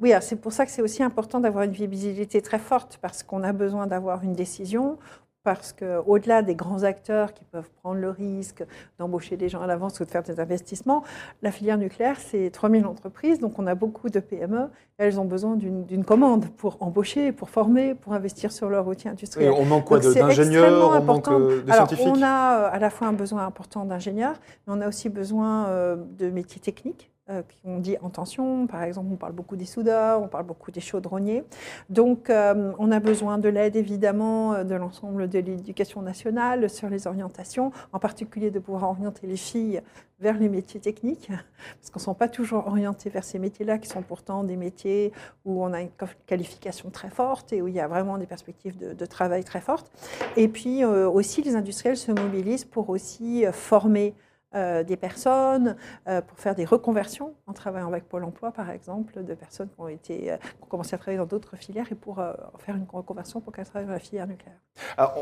Oui, 0.00 0.14
c'est 0.22 0.40
pour 0.40 0.54
ça 0.54 0.64
que 0.64 0.72
c'est 0.72 0.80
aussi 0.80 1.02
important 1.02 1.40
d'avoir 1.40 1.64
une 1.64 1.72
visibilité 1.72 2.40
très 2.40 2.58
forte, 2.58 2.98
parce 3.02 3.22
qu'on 3.22 3.44
a 3.44 3.52
besoin 3.52 3.86
d'avoir 3.86 4.24
une 4.24 4.32
décision, 4.32 4.96
parce 5.42 5.72
qu'au-delà 5.72 6.42
des 6.42 6.54
grands 6.54 6.82
acteurs 6.82 7.32
qui 7.32 7.44
peuvent 7.44 7.70
prendre 7.82 7.98
le 7.98 8.10
risque 8.10 8.64
d'embaucher 8.98 9.36
des 9.36 9.48
gens 9.48 9.62
à 9.62 9.66
l'avance 9.66 9.98
ou 10.00 10.04
de 10.04 10.10
faire 10.10 10.22
des 10.22 10.38
investissements, 10.38 11.02
la 11.42 11.50
filière 11.50 11.78
nucléaire, 11.78 12.18
c'est 12.20 12.50
3000 12.50 12.84
entreprises, 12.84 13.38
donc 13.38 13.58
on 13.58 13.66
a 13.66 13.74
beaucoup 13.74 14.10
de 14.10 14.20
PME, 14.20 14.68
et 14.98 15.04
elles 15.04 15.18
ont 15.18 15.24
besoin 15.24 15.56
d'une 15.56 16.04
commande 16.04 16.46
pour 16.56 16.76
embaucher, 16.82 17.32
pour 17.32 17.48
former, 17.48 17.94
pour 17.94 18.12
investir 18.12 18.52
sur 18.52 18.68
leur 18.68 18.86
outil 18.86 19.08
Et 19.08 19.10
industriel. 19.10 19.52
on 19.56 19.64
manque 19.64 19.86
quoi 19.86 19.98
d'ingénieurs, 19.98 20.90
on 20.94 21.02
manque 21.02 21.28
euh, 21.28 21.62
de 21.62 21.70
Alors, 21.70 21.88
scientifiques 21.88 22.14
on 22.14 22.22
a 22.22 22.58
euh, 22.58 22.70
à 22.72 22.78
la 22.78 22.90
fois 22.90 23.08
un 23.08 23.12
besoin 23.12 23.46
important 23.46 23.86
d'ingénieurs, 23.86 24.38
mais 24.66 24.74
on 24.76 24.80
a 24.82 24.88
aussi 24.88 25.08
besoin 25.08 25.66
euh, 25.68 25.96
de 26.18 26.28
métiers 26.28 26.60
techniques. 26.60 27.10
Euh, 27.30 27.42
qu'on 27.62 27.78
dit 27.78 27.96
en 28.02 28.10
tension, 28.10 28.66
par 28.66 28.82
exemple, 28.82 29.08
on 29.12 29.16
parle 29.16 29.34
beaucoup 29.34 29.54
des 29.54 29.64
soudeurs, 29.64 30.20
on 30.20 30.26
parle 30.26 30.46
beaucoup 30.46 30.72
des 30.72 30.80
chaudronniers. 30.80 31.44
Donc, 31.88 32.28
euh, 32.28 32.72
on 32.78 32.90
a 32.90 32.98
besoin 32.98 33.38
de 33.38 33.48
l'aide, 33.48 33.76
évidemment, 33.76 34.54
euh, 34.54 34.64
de 34.64 34.74
l'ensemble 34.74 35.28
de 35.28 35.38
l'éducation 35.38 36.02
nationale 36.02 36.68
sur 36.68 36.88
les 36.88 37.06
orientations, 37.06 37.70
en 37.92 38.00
particulier 38.00 38.50
de 38.50 38.58
pouvoir 38.58 38.90
orienter 38.90 39.28
les 39.28 39.36
filles 39.36 39.80
vers 40.18 40.38
les 40.38 40.48
métiers 40.48 40.80
techniques, 40.80 41.28
parce 41.28 41.90
qu'on 41.90 42.00
ne 42.00 42.04
sont 42.04 42.14
pas 42.14 42.28
toujours 42.28 42.66
orientés 42.66 43.10
vers 43.10 43.24
ces 43.24 43.38
métiers-là, 43.38 43.78
qui 43.78 43.88
sont 43.88 44.02
pourtant 44.02 44.42
des 44.42 44.56
métiers 44.56 45.12
où 45.44 45.62
on 45.64 45.72
a 45.72 45.82
une 45.82 45.90
qualification 46.26 46.90
très 46.90 47.10
forte 47.10 47.52
et 47.52 47.62
où 47.62 47.68
il 47.68 47.74
y 47.74 47.80
a 47.80 47.86
vraiment 47.86 48.18
des 48.18 48.26
perspectives 48.26 48.76
de, 48.76 49.06
travail 49.06 49.44
très 49.44 49.60
fortes. 49.60 49.90
Et 50.36 50.48
puis 50.48 50.84
aussi, 50.84 51.42
les 51.42 51.54
industriels 51.56 51.96
se 51.96 52.12
mobilisent 52.12 52.66
pour 52.66 52.90
aussi 52.90 53.44
former 53.52 54.14
euh, 54.54 54.82
des 54.82 54.96
personnes, 54.96 55.76
euh, 56.08 56.20
pour 56.20 56.38
faire 56.38 56.56
des 56.56 56.64
reconversions 56.64 57.34
en 57.46 57.52
travaillant 57.52 57.86
avec 57.88 58.08
Pôle 58.08 58.24
emploi, 58.24 58.50
par 58.50 58.68
exemple, 58.70 59.22
de 59.22 59.34
personnes 59.34 59.68
qui 59.68 59.80
ont, 59.80 59.86
été, 59.88 60.32
euh, 60.32 60.36
qui 60.38 60.62
ont 60.62 60.66
commencé 60.66 60.94
à 60.94 60.98
travailler 60.98 61.18
dans 61.18 61.26
d'autres 61.26 61.56
filières 61.56 61.86
et 61.92 61.94
pour 61.94 62.20
faire 62.58 62.74
une 62.74 62.86
reconversion 62.92 63.40
pour 63.40 63.52
qu'elles 63.52 63.66
travaillent 63.66 63.86
dans 63.86 63.92
la 63.92 64.00
filière 64.00 64.26
nucléaire. 64.26 64.58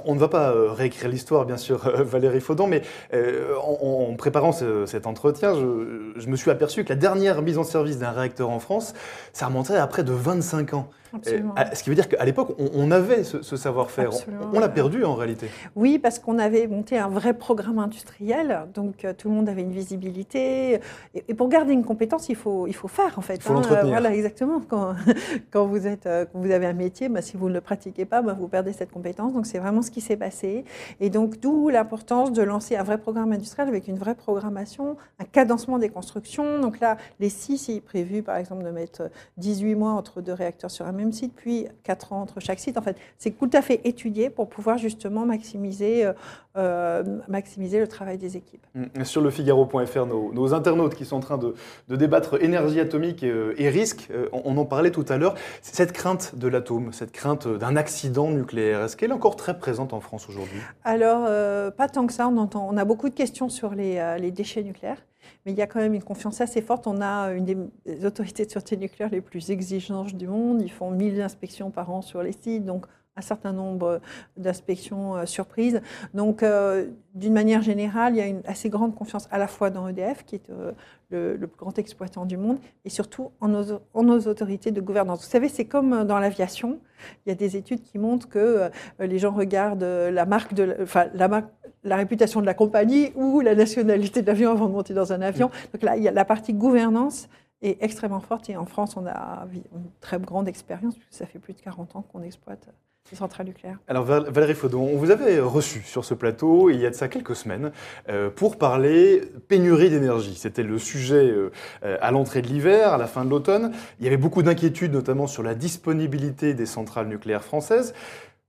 On 0.06 0.14
ne 0.14 0.18
va 0.20 0.28
pas 0.28 0.52
réécrire 0.72 1.10
l'histoire, 1.10 1.44
bien 1.44 1.56
sûr, 1.58 1.78
Valérie 2.04 2.40
Faudon, 2.40 2.66
mais 2.66 2.82
en, 3.12 4.14
préparant 4.16 4.52
ce- 4.52 4.86
cet 4.86 5.06
entretien, 5.06 5.54
je, 5.54 6.12
je 6.16 6.28
me 6.28 6.36
suis 6.36 6.50
aperçu 6.50 6.84
que 6.84 6.88
la 6.90 6.96
dernière 6.96 7.42
mise 7.42 7.58
en 7.58 7.64
service 7.64 7.98
d'un 7.98 8.12
réacteur 8.12 8.48
en 8.50 8.60
France, 8.60 8.94
ça 9.32 9.46
remonterait 9.46 9.78
à 9.78 9.86
près 9.86 10.04
de 10.04 10.12
25 10.12 10.74
ans. 10.74 10.88
Absolument. 11.14 11.54
À- 11.56 11.74
ce 11.74 11.82
qui 11.82 11.90
veut 11.90 11.94
dire 11.96 12.08
qu'à 12.08 12.24
l'époque, 12.24 12.54
on, 12.58 12.68
on 12.74 12.90
avait 12.90 13.24
ce, 13.24 13.42
ce 13.42 13.56
savoir-faire. 13.56 14.10
On, 14.52 14.56
on 14.56 14.60
l'a 14.60 14.68
perdu 14.68 15.04
en 15.04 15.14
réalité. 15.14 15.48
Oui, 15.76 15.98
parce 15.98 16.18
qu'on 16.18 16.38
avait 16.38 16.66
monté 16.66 16.98
un 16.98 17.08
vrai 17.08 17.34
programme 17.34 17.78
industriel, 17.78 18.66
donc 18.74 19.04
euh, 19.04 19.12
tout 19.16 19.28
le 19.28 19.34
monde 19.34 19.48
avait 19.48 19.62
une 19.62 19.72
visibilité. 19.72 20.80
Et, 21.14 21.24
et 21.28 21.34
pour 21.34 21.48
garder 21.48 21.72
une 21.72 21.84
compétence, 21.84 22.28
il 22.28 22.36
faut, 22.36 22.66
il 22.66 22.74
faut 22.74 22.88
faire 22.88 23.18
en 23.18 23.22
fait. 23.22 23.36
Il 23.36 23.42
faut 23.42 23.52
l'entretenir. 23.54 23.88
voilà, 23.88 24.12
exactement. 24.14 24.60
Quand, 24.68 24.94
quand, 25.50 25.66
vous 25.66 25.86
êtes, 25.86 26.06
euh, 26.06 26.24
quand 26.32 26.38
vous 26.40 26.50
avez 26.50 26.66
un 26.66 26.72
métier, 26.72 27.08
bah, 27.08 27.22
si 27.22 27.36
vous 27.36 27.48
ne 27.48 27.54
le 27.54 27.60
pratiquez 27.60 28.04
pas, 28.04 28.22
bah, 28.22 28.36
vous 28.38 28.48
perdez 28.48 28.72
cette 28.72 28.90
compétence. 28.90 29.32
Donc 29.32 29.46
c'est 29.46 29.58
vraiment 29.58 29.82
ce 29.82 29.90
qui 29.90 30.00
s'est 30.00 30.16
passé. 30.16 30.64
Et 31.00 31.10
donc 31.10 31.40
d'où 31.40 31.68
l'importance 31.68 32.32
de 32.32 32.42
lancer 32.42 32.76
un 32.76 32.82
vrai 32.82 32.98
programme 32.98 33.32
industriel 33.32 33.68
avec 33.68 33.88
une 33.88 33.96
vraie 33.98 34.14
programmation, 34.14 34.96
un 35.18 35.24
cadencement 35.24 35.78
des 35.78 35.88
constructions. 35.88 36.60
Donc 36.60 36.80
là, 36.80 36.96
les 37.20 37.28
six, 37.28 37.68
il 37.68 37.76
est 37.76 37.80
prévu 37.80 38.22
par 38.22 38.36
exemple 38.36 38.64
de 38.64 38.70
mettre 38.70 39.10
18 39.36 39.74
mois 39.74 39.92
entre 39.92 40.20
deux 40.20 40.32
réacteurs 40.32 40.70
sur 40.70 40.86
un 40.86 40.92
même 40.98 41.12
site, 41.12 41.32
puis 41.34 41.66
4 41.84 42.12
ans 42.12 42.22
entre 42.22 42.40
chaque 42.40 42.60
site. 42.60 42.76
En 42.76 42.82
fait, 42.82 42.96
c'est 43.18 43.30
tout 43.30 43.50
à 43.52 43.62
fait 43.62 43.80
étudié 43.84 44.30
pour 44.30 44.48
pouvoir 44.48 44.78
justement 44.78 45.24
maximiser, 45.24 46.04
euh, 46.04 46.12
euh, 46.56 47.02
maximiser 47.28 47.80
le 47.80 47.88
travail 47.88 48.18
des 48.18 48.36
équipes. 48.36 48.66
Mm. 48.74 49.04
Sur 49.04 49.22
le 49.22 49.30
Figaro.fr, 49.30 50.06
nos, 50.06 50.32
nos 50.32 50.54
internautes 50.54 50.94
qui 50.94 51.04
sont 51.04 51.16
en 51.16 51.20
train 51.20 51.38
de, 51.38 51.54
de 51.88 51.96
débattre 51.96 52.42
énergie 52.42 52.80
atomique 52.80 53.22
et, 53.22 53.32
et 53.56 53.68
risque, 53.68 54.08
euh, 54.10 54.28
on, 54.32 54.42
on 54.44 54.56
en 54.58 54.64
parlait 54.64 54.90
tout 54.90 55.06
à 55.08 55.16
l'heure, 55.16 55.34
cette 55.62 55.92
crainte 55.92 56.34
de 56.36 56.48
l'atome, 56.48 56.92
cette 56.92 57.12
crainte 57.12 57.48
d'un 57.48 57.76
accident 57.76 58.30
nucléaire, 58.30 58.82
est-ce 58.82 58.96
qu'elle 58.96 59.10
est 59.10 59.14
encore 59.14 59.36
très 59.36 59.58
présente 59.58 59.92
en 59.92 60.00
France 60.00 60.28
aujourd'hui? 60.28 60.60
Alors, 60.84 61.24
euh, 61.26 61.70
pas 61.70 61.88
tant 61.88 62.06
que 62.06 62.12
ça. 62.12 62.28
On, 62.28 62.36
entend, 62.36 62.68
on 62.70 62.76
a 62.76 62.84
beaucoup 62.84 63.08
de 63.08 63.14
questions 63.14 63.48
sur 63.48 63.74
les, 63.74 63.98
euh, 63.98 64.16
les 64.18 64.30
déchets 64.30 64.62
nucléaires, 64.62 65.02
mais 65.48 65.54
il 65.54 65.58
y 65.58 65.62
a 65.62 65.66
quand 65.66 65.80
même 65.80 65.94
une 65.94 66.02
confiance 66.02 66.42
assez 66.42 66.60
forte. 66.60 66.86
On 66.86 67.00
a 67.00 67.32
une 67.32 67.46
des, 67.46 68.04
autorités 68.04 68.44
de 68.44 68.50
sûreté 68.50 68.76
nucléaire 68.76 69.08
les 69.10 69.22
plus 69.22 69.50
exigeantes 69.50 70.12
du 70.12 70.28
monde. 70.28 70.60
Ils 70.60 70.70
font 70.70 70.90
1000 70.90 71.22
inspections 71.22 71.70
par 71.70 71.90
an 71.90 72.02
sur 72.02 72.22
les 72.22 72.32
sites, 72.32 72.66
donc 72.66 72.84
un 73.16 73.22
certain 73.22 73.54
nombre 73.54 74.02
d'inspections 74.36 75.16
euh, 75.16 75.24
surprises. 75.24 75.80
Donc, 76.12 76.42
euh, 76.42 76.88
d'une 77.14 77.32
manière 77.32 77.62
générale, 77.62 78.14
il 78.14 78.18
y 78.18 78.20
a 78.20 78.26
une 78.26 78.42
assez 78.46 78.68
grande 78.68 78.94
confiance 78.94 79.26
à 79.30 79.38
la 79.38 79.48
fois 79.48 79.70
dans 79.70 79.88
EDF, 79.88 80.24
qui 80.24 80.36
est 80.36 80.50
euh, 80.50 80.72
le, 81.10 81.46
plus 81.46 81.56
grand 81.56 81.78
exploitant 81.78 82.26
du 82.26 82.36
monde, 82.36 82.58
et 82.84 82.90
surtout 82.90 83.32
en 83.40 83.48
nos, 83.48 84.28
autorités 84.28 84.70
de 84.70 84.80
gouvernance. 84.80 85.24
Vous 85.24 85.30
savez, 85.30 85.48
c'est 85.48 85.64
comme 85.64 86.04
dans 86.04 86.18
l'aviation. 86.18 86.78
Il 87.24 87.30
y 87.30 87.32
a 87.32 87.34
des 87.34 87.56
études 87.56 87.82
qui 87.82 87.98
montrent 87.98 88.28
que 88.28 88.38
euh, 88.38 88.68
les 89.00 89.18
gens 89.18 89.32
regardent 89.32 89.84
la 89.84 90.26
marque 90.26 90.54
de, 90.54 90.76
enfin, 90.82 91.06
la 91.14 91.28
marque, 91.28 91.48
la 91.84 91.96
réputation 91.96 92.40
de 92.40 92.46
la 92.46 92.54
compagnie 92.54 93.12
ou 93.14 93.40
la 93.40 93.54
nationalité 93.54 94.22
de 94.22 94.26
l'avion 94.26 94.50
avant 94.50 94.66
de 94.66 94.72
monter 94.72 94.94
dans 94.94 95.12
un 95.12 95.20
avion. 95.20 95.50
Donc 95.72 95.82
là, 95.82 95.96
il 95.96 96.02
y 96.02 96.08
a 96.08 96.12
la 96.12 96.24
partie 96.24 96.52
gouvernance 96.52 97.28
est 97.62 97.82
extrêmement 97.82 98.20
forte 98.20 98.48
et 98.50 98.56
en 98.56 98.66
France, 98.66 98.96
on 98.96 99.06
a 99.06 99.46
une 99.74 99.90
très 100.00 100.18
grande 100.18 100.48
expérience 100.48 100.94
puisque 100.94 101.14
ça 101.14 101.26
fait 101.26 101.38
plus 101.38 101.54
de 101.54 101.60
40 101.60 101.96
ans 101.96 102.02
qu'on 102.02 102.22
exploite 102.22 102.68
les 103.10 103.16
centrales 103.16 103.46
nucléaires. 103.46 103.78
Alors 103.88 104.04
Valérie 104.04 104.54
Faudon, 104.54 104.80
on 104.82 104.96
vous 104.96 105.10
avait 105.10 105.40
reçu 105.40 105.82
sur 105.82 106.04
ce 106.04 106.14
plateau 106.14 106.70
il 106.70 106.78
y 106.78 106.86
a 106.86 106.90
de 106.90 106.94
ça 106.94 107.08
quelques 107.08 107.36
semaines 107.36 107.72
euh, 108.08 108.28
pour 108.30 108.58
parler 108.58 109.22
pénurie 109.48 109.90
d'énergie. 109.90 110.34
C'était 110.34 110.62
le 110.62 110.78
sujet 110.78 111.30
euh, 111.30 111.50
à 111.82 112.10
l'entrée 112.10 112.42
de 112.42 112.48
l'hiver, 112.48 112.92
à 112.92 112.98
la 112.98 113.06
fin 113.06 113.24
de 113.24 113.30
l'automne. 113.30 113.72
Il 113.98 114.04
y 114.04 114.08
avait 114.08 114.16
beaucoup 114.16 114.42
d'inquiétudes 114.42 114.92
notamment 114.92 115.26
sur 115.26 115.42
la 115.42 115.54
disponibilité 115.54 116.54
des 116.54 116.66
centrales 116.66 117.08
nucléaires 117.08 117.44
françaises. 117.44 117.94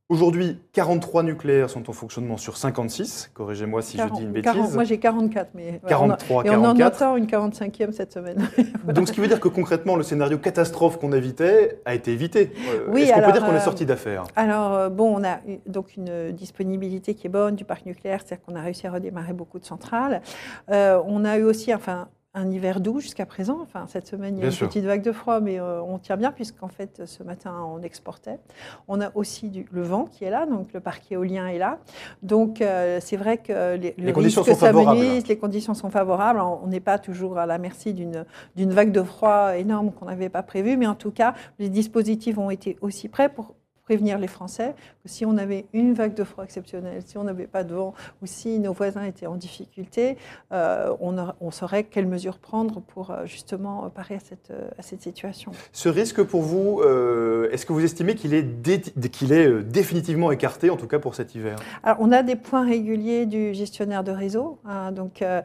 Aujourd'hui, 0.09 0.57
43 0.73 1.21
nucléaires 1.21 1.69
sont 1.69 1.87
en 1.87 1.93
fonctionnement 1.93 2.37
sur 2.37 2.57
56. 2.57 3.29
Corrigez-moi 3.35 3.83
si 3.83 3.97
40, 3.97 4.09
je 4.09 4.19
dis 4.19 4.25
une 4.25 4.31
bêtise. 4.31 4.51
40, 4.51 4.73
moi 4.73 4.83
j'ai 4.83 4.97
44, 4.97 5.49
mais 5.53 5.79
43, 5.87 6.35
on 6.35 6.39
a, 6.39 6.45
et 6.45 6.49
on 6.49 6.65
en 6.65 6.73
44. 6.73 6.95
entend 6.95 7.15
une 7.15 7.27
45e 7.27 7.91
cette 7.91 8.11
semaine. 8.11 8.49
voilà. 8.57 8.93
Donc 8.93 9.07
ce 9.07 9.13
qui 9.13 9.19
veut 9.19 9.27
dire 9.27 9.39
que 9.39 9.49
concrètement, 9.49 9.95
le 9.95 10.01
scénario 10.01 10.39
catastrophe 10.39 10.97
qu'on 10.97 11.11
évitait 11.13 11.79
a 11.85 11.93
été 11.93 12.11
évité. 12.11 12.51
Oui, 12.87 13.03
Est-ce 13.03 13.13
qu'on 13.13 13.21
peut 13.21 13.31
dire 13.33 13.45
qu'on 13.45 13.51
euh, 13.51 13.57
est 13.57 13.63
sorti 13.63 13.85
d'affaire 13.85 14.23
Alors 14.35 14.73
euh, 14.73 14.89
bon, 14.89 15.15
on 15.15 15.23
a 15.23 15.41
donc 15.67 15.95
une 15.95 16.31
disponibilité 16.31 17.13
qui 17.13 17.27
est 17.27 17.29
bonne 17.29 17.55
du 17.55 17.63
parc 17.63 17.85
nucléaire, 17.85 18.21
c'est-à-dire 18.25 18.43
qu'on 18.43 18.55
a 18.55 18.61
réussi 18.61 18.87
à 18.87 18.91
redémarrer 18.91 19.33
beaucoup 19.33 19.59
de 19.59 19.65
centrales. 19.65 20.23
Euh, 20.71 20.99
on 21.05 21.23
a 21.23 21.37
eu 21.37 21.43
aussi, 21.43 21.71
enfin, 21.71 22.07
un 22.35 22.51
hiver 22.51 22.79
doux 22.79 22.99
jusqu'à 22.99 23.25
présent. 23.25 23.59
Enfin, 23.61 23.85
cette 23.87 24.07
semaine, 24.07 24.35
il 24.35 24.37
y 24.37 24.41
a 24.41 24.41
Bien 24.41 24.49
une 24.49 24.55
sûr. 24.55 24.67
petite 24.67 24.85
vague 24.85 25.01
de 25.01 25.11
froid, 25.11 25.39
mais 25.39 25.59
euh, 25.59 25.81
on 25.81 25.97
tient 25.97 26.15
bien 26.15 26.31
puisqu'en 26.31 26.67
fait, 26.67 27.01
ce 27.05 27.23
matin, 27.23 27.53
on 27.67 27.81
exportait. 27.81 28.39
On 28.87 29.01
a 29.01 29.11
aussi 29.15 29.49
du, 29.49 29.65
le 29.71 29.81
vent 29.81 30.05
qui 30.05 30.25
est 30.25 30.29
là, 30.29 30.45
donc 30.45 30.71
le 30.73 30.79
parc 30.79 31.11
éolien 31.11 31.47
est 31.47 31.57
là. 31.57 31.79
Donc, 32.21 32.61
euh, 32.61 32.99
c'est 33.01 33.17
vrai 33.17 33.37
que 33.37 33.75
les, 33.75 33.95
le 33.97 34.05
Les 34.05 34.13
conditions 34.13 34.43
sont 34.43 34.55
favorables. 34.55 34.99
les 35.27 35.37
conditions 35.37 35.73
sont 35.73 35.89
favorables. 35.89 36.39
On 36.39 36.67
n'est 36.67 36.79
pas 36.79 36.99
toujours 36.99 37.37
à 37.39 37.45
la 37.45 37.57
merci 37.57 37.93
d'une 37.93 38.25
d'une 38.55 38.71
vague 38.71 38.91
de 38.91 39.01
froid 39.01 39.57
énorme 39.57 39.91
qu'on 39.91 40.05
n'avait 40.05 40.29
pas 40.29 40.43
prévue, 40.43 40.77
mais 40.77 40.87
en 40.87 40.95
tout 40.95 41.11
cas, 41.11 41.33
les 41.57 41.69
dispositifs 41.69 42.37
ont 42.37 42.51
été 42.51 42.77
aussi 42.81 43.09
prêts 43.09 43.29
pour 43.29 43.55
prévenir 43.89 44.19
les 44.19 44.27
Français 44.27 44.75
que 45.03 45.09
si 45.09 45.25
on 45.25 45.35
avait 45.39 45.65
une 45.73 45.93
vague 45.95 46.13
de 46.13 46.23
froid 46.23 46.43
exceptionnelle, 46.43 47.01
si 47.03 47.17
on 47.17 47.23
n'avait 47.23 47.47
pas 47.47 47.63
de 47.63 47.73
vent 47.73 47.95
ou 48.21 48.27
si 48.27 48.59
nos 48.59 48.71
voisins 48.71 49.03
étaient 49.03 49.25
en 49.25 49.33
difficulté, 49.35 50.15
euh, 50.51 50.93
on, 50.99 51.17
aura- 51.17 51.35
on 51.41 51.49
saurait 51.49 51.85
quelles 51.85 52.05
mesures 52.05 52.37
prendre 52.37 52.81
pour 52.81 53.09
euh, 53.09 53.25
justement 53.25 53.85
euh, 53.85 53.89
parer 53.89 54.13
à 54.13 54.19
cette, 54.19 54.53
à 54.77 54.83
cette 54.83 55.01
situation. 55.01 55.53
Ce 55.71 55.89
risque 55.89 56.21
pour 56.21 56.43
vous, 56.43 56.81
euh, 56.81 57.49
est-ce 57.51 57.65
que 57.65 57.73
vous 57.73 57.83
estimez 57.83 58.13
qu'il 58.13 58.35
est, 58.35 58.43
dé- 58.43 58.73
est 58.75 59.63
définitivement 59.63 60.31
écarté, 60.31 60.69
en 60.69 60.77
tout 60.77 60.85
cas 60.85 60.99
pour 60.99 61.15
cet 61.15 61.33
hiver? 61.33 61.55
Alors, 61.81 61.97
on 61.99 62.11
a 62.11 62.21
des 62.21 62.35
points 62.35 62.63
réguliers 62.67 63.25
du 63.25 63.55
gestionnaire 63.55 64.03
de 64.03 64.11
réseau, 64.11 64.59
hein, 64.65 64.91
donc 64.91 65.23
euh, 65.23 65.41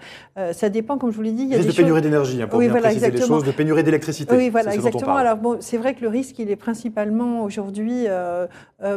ça 0.53 0.69
dépend, 0.69 0.99
comme 0.99 1.13
je 1.13 1.17
vous 1.17 1.23
l'ai 1.23 1.33
dit, 1.33 1.45
il 1.45 1.49
y 1.49 1.55
a 1.55 1.57
Risque 1.57 1.69
des 1.69 1.73
de 1.73 1.77
pénurie 1.79 1.97
choses- 2.01 2.03
d'énergie, 2.03 2.43
hein, 2.43 2.47
pour 2.47 2.59
Oui, 2.59 2.67
bien 2.67 2.73
voilà, 2.73 2.89
préciser 2.89 3.07
les 3.07 3.13
exactement. 3.15 3.39
choses, 3.39 3.47
de 3.47 3.53
pénurie 3.57 3.83
d'électricité. 3.85 4.37
Oui, 4.37 4.51
voilà, 4.51 4.75
exactement. 4.75 5.17
Alors 5.17 5.39
bon, 5.39 5.57
c'est 5.61 5.79
vrai 5.79 5.95
que 5.95 6.03
le 6.03 6.09
risque, 6.09 6.39
il 6.39 6.51
est 6.51 6.57
principalement 6.57 7.43
aujourd'hui 7.43 8.07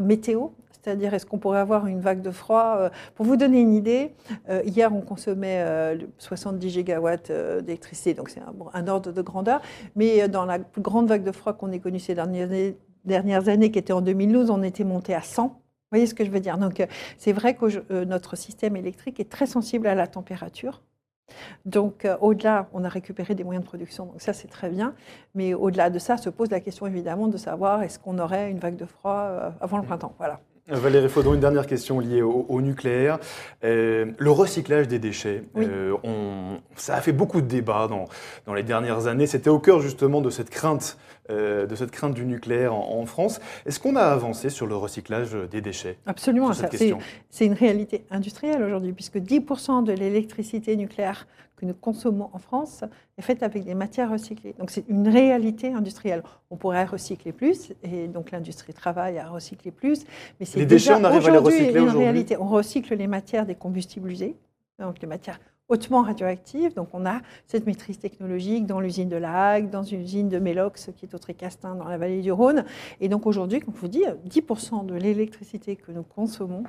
météo. 0.01 0.49
C'est-à-dire, 0.87 1.13
est-ce 1.13 1.25
qu'on 1.25 1.37
pourrait 1.37 1.59
avoir 1.59 1.85
une 1.87 1.99
vague 1.99 2.21
de 2.21 2.31
froid 2.31 2.77
euh, 2.79 2.89
Pour 3.15 3.25
vous 3.25 3.35
donner 3.35 3.59
une 3.59 3.73
idée, 3.73 4.13
euh, 4.49 4.61
hier, 4.63 4.95
on 4.95 5.01
consommait 5.01 5.59
euh, 5.59 5.95
le 5.95 6.09
70 6.17 6.69
gigawatts 6.69 7.29
euh, 7.29 7.59
d'électricité, 7.59 8.13
donc 8.13 8.29
c'est 8.29 8.39
un, 8.73 8.87
ordre 8.87 9.11
de 9.11 9.21
grandeur. 9.21 9.61
Mais 9.97 10.21
euh, 10.21 10.27
dans 10.29 10.45
la 10.45 10.59
plus 10.59 10.81
grande 10.81 11.09
vague 11.09 11.25
de 11.25 11.33
froid 11.33 11.51
qu'on 11.51 11.73
ait 11.73 11.79
connue 11.79 11.99
ces 11.99 12.15
dernières 12.15 13.49
années, 13.49 13.71
qui 13.71 13.79
était 13.79 13.91
en 13.91 13.99
2012, 13.99 14.49
on 14.49 14.63
était 14.63 14.85
monté 14.85 15.13
à 15.13 15.21
100. 15.21 15.47
Vous 15.47 15.59
voyez 15.91 16.05
ce 16.05 16.13
que 16.13 16.23
je 16.23 16.31
veux 16.31 16.39
dire? 16.39 16.57
Donc, 16.57 16.79
euh, 16.79 16.85
c'est 17.17 17.33
vrai 17.33 17.55
que 17.55 17.65
euh, 17.91 18.05
notre 18.05 18.37
système 18.37 18.77
électrique 18.77 19.19
est 19.19 19.29
très 19.29 19.45
sensible 19.45 19.87
à 19.87 19.95
la 19.95 20.07
température. 20.07 20.81
Donc, 21.65 22.05
euh, 22.05 22.17
au-delà, 22.21 22.67
on 22.73 22.83
a 22.83 22.89
récupéré 22.89 23.35
des 23.35 23.43
moyens 23.43 23.63
de 23.63 23.67
production, 23.67 24.05
donc 24.05 24.21
ça, 24.21 24.33
c'est 24.33 24.47
très 24.47 24.69
bien. 24.69 24.95
Mais 25.35 25.53
au-delà 25.53 25.89
de 25.89 25.99
ça, 25.99 26.17
se 26.17 26.29
pose 26.29 26.49
la 26.49 26.59
question 26.59 26.87
évidemment 26.87 27.27
de 27.27 27.37
savoir 27.37 27.83
est-ce 27.83 27.99
qu'on 27.99 28.19
aurait 28.19 28.49
une 28.51 28.59
vague 28.59 28.77
de 28.77 28.85
froid 28.85 29.27
euh, 29.29 29.49
avant 29.61 29.77
le 29.77 29.83
printemps. 29.83 30.13
Voilà. 30.17 30.39
Valérie 30.69 31.07
Faudon, 31.07 31.33
une 31.33 31.39
dernière 31.39 31.65
question 31.65 31.99
liée 32.01 32.21
au, 32.21 32.45
au 32.49 32.61
nucléaire. 32.61 33.19
Euh, 33.63 34.11
le 34.17 34.31
recyclage 34.31 34.87
des 34.89 34.99
déchets, 34.99 35.43
Oui. 35.55 35.65
euh, 35.65 35.95
on- 36.03 36.57
ça 36.75 36.95
a 36.95 37.01
fait 37.01 37.13
beaucoup 37.13 37.39
de 37.39 37.47
débats 37.47 37.87
dans, 37.87 38.05
dans 38.45 38.53
les 38.53 38.63
dernières 38.63 39.07
années. 39.07 39.27
C'était 39.27 39.49
au 39.49 39.59
cœur 39.59 39.79
justement 39.79 40.19
de 40.19 40.29
cette 40.29 40.49
crainte, 40.49 40.97
euh, 41.29 41.65
de 41.65 41.75
cette 41.75 41.91
crainte 41.91 42.13
du 42.13 42.25
nucléaire 42.25 42.73
en, 42.73 42.99
en 42.99 43.05
France. 43.05 43.39
Est-ce 43.65 43.79
qu'on 43.79 43.95
a 43.95 44.01
avancé 44.01 44.49
sur 44.49 44.67
le 44.67 44.75
recyclage 44.75 45.37
des 45.49 45.61
déchets 45.61 45.97
Absolument. 46.05 46.51
c'est 47.29 47.45
une 47.45 47.53
réalité 47.53 48.03
industrielle 48.11 48.61
aujourd'hui, 48.61 48.91
puisque 48.91 49.17
10% 49.17 49.83
de 49.85 49.93
l'électricité 49.93 50.75
nucléaire 50.75 51.27
que 51.57 51.65
nous 51.65 51.73
consommons 51.73 52.29
en 52.33 52.37
France 52.37 52.83
est 53.17 53.21
faite 53.21 53.43
avec 53.43 53.65
des 53.65 53.73
matières 53.73 54.11
recyclées. 54.11 54.53
Donc 54.57 54.69
c'est 54.69 54.87
une 54.87 55.09
réalité 55.09 55.73
industrielle. 55.73 56.23
On 56.49 56.55
pourrait 56.55 56.85
recycler 56.85 57.33
plus, 57.33 57.73
et 57.83 58.07
donc 58.07 58.31
l'industrie 58.31 58.73
travaille 58.73 59.17
à 59.17 59.27
recycler 59.27 59.71
plus. 59.71 60.05
Mais 60.39 60.45
c'est 60.45 60.65
déjà 60.65 60.97
aujourd'hui 60.97 61.65
une 61.65 61.79
aujourd'hui? 61.79 62.03
réalité. 62.03 62.37
On 62.37 62.47
recycle 62.47 62.95
les 62.95 63.07
matières 63.07 63.45
des 63.45 63.55
combustibles 63.55 64.09
usés, 64.09 64.35
donc 64.79 65.01
les 65.01 65.07
matières 65.07 65.39
hautement 65.67 66.03
radioactives. 66.03 66.73
Donc 66.75 66.89
on 66.93 67.05
a 67.05 67.21
cette 67.47 67.65
maîtrise 67.65 67.99
technologique 67.99 68.65
dans 68.65 68.79
l'usine 68.79 69.09
de 69.09 69.17
La 69.17 69.49
Hague, 69.49 69.69
dans 69.69 69.83
une 69.83 70.01
usine 70.01 70.29
de 70.29 70.39
Mélox 70.39 70.91
qui 70.95 71.05
est 71.05 71.13
au 71.13 71.17
Tricastin 71.17 71.75
dans 71.75 71.87
la 71.87 71.97
vallée 71.97 72.21
du 72.21 72.31
Rhône. 72.31 72.65
Et 73.01 73.09
donc 73.09 73.25
aujourd'hui, 73.25 73.59
comme 73.59 73.73
je 73.75 73.81
vous 73.81 73.87
dis, 73.87 74.05
10% 74.29 74.85
de 74.85 74.93
l'électricité 74.93 75.75
que 75.75 75.91
nous 75.91 76.03
consommons 76.03 76.63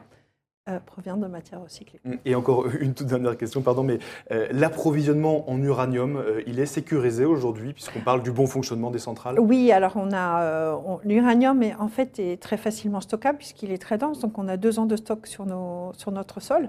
euh, 0.68 0.80
provient 0.84 1.16
de 1.16 1.26
matières 1.26 1.62
recyclées. 1.62 1.98
Et 2.26 2.34
encore 2.34 2.66
une 2.80 2.92
toute 2.92 3.06
dernière 3.06 3.38
question, 3.38 3.62
pardon, 3.62 3.82
mais 3.82 3.98
euh, 4.32 4.48
l'approvisionnement 4.50 5.50
en 5.50 5.62
uranium, 5.62 6.16
euh, 6.16 6.42
il 6.46 6.60
est 6.60 6.66
sécurisé 6.66 7.24
aujourd'hui, 7.24 7.72
puisqu'on 7.72 8.00
parle 8.00 8.22
du 8.22 8.32
bon 8.32 8.46
fonctionnement 8.46 8.90
des 8.90 8.98
centrales? 8.98 9.40
Oui, 9.40 9.72
alors 9.72 9.92
on 9.96 10.12
a 10.12 10.78
l'uranium 11.04 11.62
est 11.62 11.74
en 11.76 11.88
fait 11.88 12.18
est 12.18 12.40
très 12.40 12.56
facilement 12.56 13.00
stockable 13.00 13.38
puisqu'il 13.38 13.72
est 13.72 13.78
très 13.78 13.96
dense, 13.96 14.20
donc 14.20 14.38
on 14.38 14.46
a 14.48 14.56
deux 14.56 14.78
ans 14.78 14.86
de 14.86 14.96
stock 14.96 15.26
sur 15.26 15.46
nos 15.46 15.92
sur 15.96 16.12
notre 16.12 16.40
sol. 16.40 16.68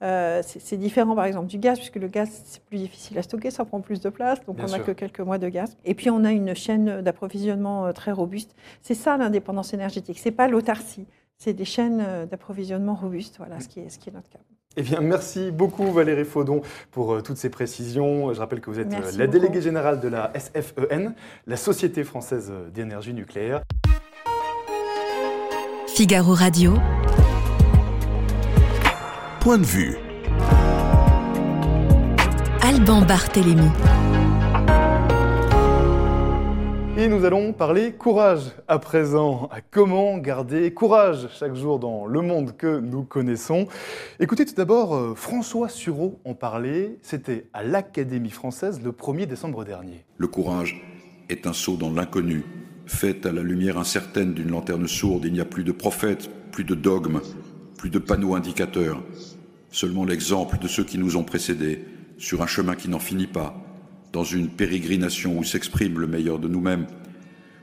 C'est 0.00 0.76
différent 0.76 1.14
par 1.14 1.24
exemple 1.24 1.46
du 1.46 1.58
gaz 1.58 1.78
puisque 1.78 1.96
le 1.96 2.08
gaz 2.08 2.28
c'est 2.44 2.62
plus 2.62 2.78
difficile 2.78 3.18
à 3.18 3.22
stocker, 3.22 3.50
ça 3.50 3.64
prend 3.64 3.80
plus 3.80 4.00
de 4.00 4.08
place, 4.08 4.44
donc 4.46 4.56
Bien 4.56 4.66
on 4.66 4.70
n'a 4.70 4.78
que 4.78 4.92
quelques 4.92 5.20
mois 5.20 5.38
de 5.38 5.48
gaz. 5.48 5.76
Et 5.84 5.94
puis 5.94 6.10
on 6.10 6.24
a 6.24 6.30
une 6.30 6.54
chaîne 6.54 7.00
d'approvisionnement 7.00 7.92
très 7.92 8.12
robuste. 8.12 8.54
C'est 8.82 8.94
ça 8.94 9.16
l'indépendance 9.16 9.74
énergétique. 9.74 10.18
C'est 10.18 10.30
pas 10.30 10.48
l'autarcie. 10.48 11.06
C'est 11.44 11.54
des 11.54 11.64
chaînes 11.64 12.00
euh, 12.00 12.24
d'approvisionnement 12.24 12.94
robustes, 12.94 13.38
voilà 13.38 13.58
ce 13.58 13.66
qui 13.66 13.80
est, 13.80 13.88
ce 13.88 13.98
qui 13.98 14.10
est 14.10 14.12
notre 14.12 14.28
cas. 14.28 14.38
Eh 14.76 14.82
bien, 14.82 15.00
merci 15.00 15.50
beaucoup 15.50 15.90
Valérie 15.90 16.24
Faudon 16.24 16.62
pour 16.92 17.14
euh, 17.14 17.20
toutes 17.20 17.36
ces 17.36 17.50
précisions. 17.50 18.32
Je 18.32 18.38
rappelle 18.38 18.60
que 18.60 18.70
vous 18.70 18.78
êtes 18.78 18.94
euh, 18.94 19.10
la 19.18 19.26
beaucoup. 19.26 19.38
déléguée 19.40 19.60
générale 19.60 19.98
de 19.98 20.06
la 20.06 20.32
SFEN, 20.38 21.14
la 21.48 21.56
Société 21.56 22.04
française 22.04 22.52
d'énergie 22.72 23.12
nucléaire. 23.12 23.64
Figaro 25.88 26.32
Radio. 26.32 26.74
Point 29.40 29.58
de 29.58 29.64
vue. 29.64 29.96
Alban 32.62 33.02
Barthélémy. 33.02 33.68
Et 36.94 37.08
nous 37.08 37.24
allons 37.24 37.54
parler 37.54 37.92
courage 37.92 38.52
à 38.68 38.78
présent. 38.78 39.48
Comment 39.70 40.18
garder 40.18 40.74
courage 40.74 41.26
chaque 41.32 41.54
jour 41.54 41.78
dans 41.78 42.04
le 42.04 42.20
monde 42.20 42.54
que 42.54 42.80
nous 42.80 43.02
connaissons 43.02 43.66
Écoutez 44.20 44.44
tout 44.44 44.54
d'abord 44.54 44.94
euh, 44.94 45.14
François 45.14 45.70
Sureau 45.70 46.20
en 46.26 46.34
parler. 46.34 46.98
C'était 47.00 47.46
à 47.54 47.62
l'Académie 47.62 48.28
française 48.28 48.82
le 48.84 48.92
1er 48.92 49.24
décembre 49.24 49.64
dernier. 49.64 50.04
Le 50.18 50.26
courage 50.26 50.84
est 51.30 51.46
un 51.46 51.54
saut 51.54 51.76
dans 51.76 51.90
l'inconnu. 51.90 52.44
Fait 52.84 53.24
à 53.24 53.32
la 53.32 53.42
lumière 53.42 53.78
incertaine 53.78 54.34
d'une 54.34 54.50
lanterne 54.50 54.86
sourde, 54.86 55.24
il 55.24 55.32
n'y 55.32 55.40
a 55.40 55.46
plus 55.46 55.64
de 55.64 55.72
prophètes, 55.72 56.28
plus 56.50 56.64
de 56.64 56.74
dogmes, 56.74 57.22
plus 57.78 57.88
de 57.88 57.98
panneaux 57.98 58.34
indicateurs. 58.34 59.02
Seulement 59.70 60.04
l'exemple 60.04 60.58
de 60.58 60.68
ceux 60.68 60.84
qui 60.84 60.98
nous 60.98 61.16
ont 61.16 61.24
précédés, 61.24 61.86
sur 62.18 62.42
un 62.42 62.46
chemin 62.46 62.74
qui 62.74 62.90
n'en 62.90 62.98
finit 62.98 63.26
pas, 63.26 63.56
dans 64.12 64.24
une 64.24 64.48
pérégrination 64.48 65.38
où 65.38 65.44
s'exprime 65.44 65.98
le 65.98 66.06
meilleur 66.06 66.38
de 66.38 66.48
nous-mêmes. 66.48 66.86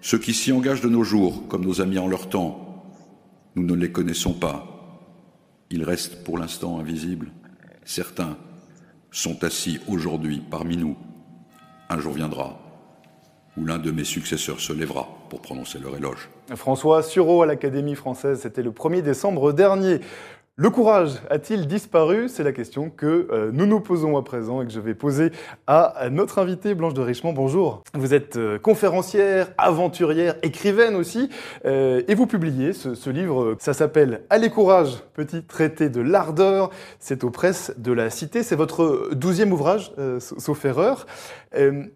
Ceux 0.01 0.17
qui 0.17 0.33
s'y 0.33 0.51
engagent 0.51 0.81
de 0.81 0.89
nos 0.89 1.03
jours, 1.03 1.47
comme 1.47 1.65
nos 1.65 1.81
amis 1.81 1.99
en 1.99 2.07
leur 2.07 2.29
temps, 2.29 2.85
nous 3.55 3.63
ne 3.63 3.75
les 3.75 3.91
connaissons 3.91 4.33
pas. 4.33 4.65
Ils 5.69 5.83
restent 5.83 6.23
pour 6.23 6.37
l'instant 6.37 6.79
invisibles. 6.79 7.31
Certains 7.85 8.37
sont 9.11 9.43
assis 9.43 9.79
aujourd'hui 9.87 10.41
parmi 10.49 10.77
nous. 10.77 10.95
Un 11.89 11.99
jour 11.99 12.13
viendra 12.13 12.59
où 13.57 13.65
l'un 13.65 13.77
de 13.77 13.91
mes 13.91 14.03
successeurs 14.03 14.59
se 14.59 14.73
lèvera 14.73 15.07
pour 15.29 15.41
prononcer 15.41 15.79
leur 15.79 15.95
éloge. 15.97 16.29
François 16.55 17.03
Sureau 17.03 17.41
à 17.41 17.45
l'Académie 17.45 17.95
française, 17.95 18.41
c'était 18.41 18.63
le 18.63 18.71
1er 18.71 19.01
décembre 19.01 19.53
dernier. 19.53 19.99
Le 20.61 20.69
courage 20.69 21.21
a-t-il 21.29 21.67
disparu? 21.67 22.27
C'est 22.27 22.43
la 22.43 22.51
question 22.51 22.89
que 22.89 23.29
euh, 23.31 23.49
nous 23.53 23.65
nous 23.65 23.79
posons 23.79 24.17
à 24.17 24.23
présent 24.23 24.61
et 24.61 24.65
que 24.65 24.73
je 24.73 24.81
vais 24.81 24.93
poser 24.93 25.31
à 25.67 26.09
notre 26.11 26.37
invitée 26.37 26.75
Blanche 26.75 26.93
de 26.93 26.99
Richemont. 26.99 27.31
Bonjour. 27.31 27.81
Vous 27.93 28.13
êtes 28.13 28.35
euh, 28.35 28.59
conférencière, 28.59 29.53
aventurière, 29.57 30.35
écrivaine 30.43 30.97
aussi, 30.97 31.29
euh, 31.63 32.03
et 32.09 32.13
vous 32.13 32.27
publiez 32.27 32.73
ce, 32.73 33.09
livre. 33.09 33.55
Ça 33.59 33.71
s'appelle 33.71 34.23
Allez 34.29 34.49
courage, 34.49 34.97
petit 35.13 35.43
traité 35.43 35.87
de 35.87 36.01
l'ardeur. 36.01 36.71
C'est 36.99 37.23
aux 37.23 37.31
presses 37.31 37.71
de 37.77 37.93
la 37.93 38.09
Cité. 38.09 38.43
C'est 38.43 38.57
votre 38.57 39.11
douzième 39.15 39.53
ouvrage, 39.53 39.93
sauf 40.19 40.65
erreur. 40.65 41.07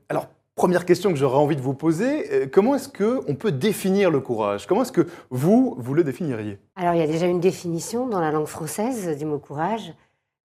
Alors. 0.07 0.29
Première 0.55 0.85
question 0.85 1.09
que 1.09 1.15
j'aurais 1.15 1.39
envie 1.39 1.55
de 1.55 1.61
vous 1.61 1.73
poser, 1.73 2.31
euh, 2.31 2.47
comment 2.51 2.75
est-ce 2.75 2.87
qu'on 2.87 3.33
peut 3.33 3.51
définir 3.51 4.11
le 4.11 4.19
courage? 4.19 4.67
Comment 4.67 4.83
est-ce 4.83 4.91
que 4.91 5.07
vous, 5.31 5.75
vous 5.79 5.95
le 5.95 6.03
définiriez? 6.03 6.59
Alors, 6.75 6.93
il 6.93 6.99
y 6.99 7.03
a 7.03 7.07
déjà 7.07 7.25
une 7.25 7.39
définition 7.39 8.07
dans 8.07 8.19
la 8.19 8.31
langue 8.31 8.45
française 8.45 9.17
du 9.17 9.25
mot 9.25 9.39
courage. 9.39 9.93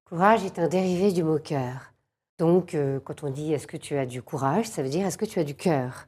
Courage 0.07 0.45
est 0.45 0.59
un 0.59 0.67
dérivé 0.67 1.11
du 1.11 1.23
mot 1.23 1.39
cœur. 1.39 1.91
Donc, 2.37 2.75
euh, 2.75 2.99
quand 3.03 3.23
on 3.23 3.31
dit 3.31 3.51
est-ce 3.51 3.65
que 3.65 3.77
tu 3.77 3.97
as 3.97 4.05
du 4.05 4.21
courage, 4.21 4.67
ça 4.67 4.83
veut 4.83 4.89
dire 4.89 5.07
est-ce 5.07 5.17
que 5.17 5.25
tu 5.25 5.39
as 5.39 5.43
du 5.43 5.55
cœur? 5.55 6.07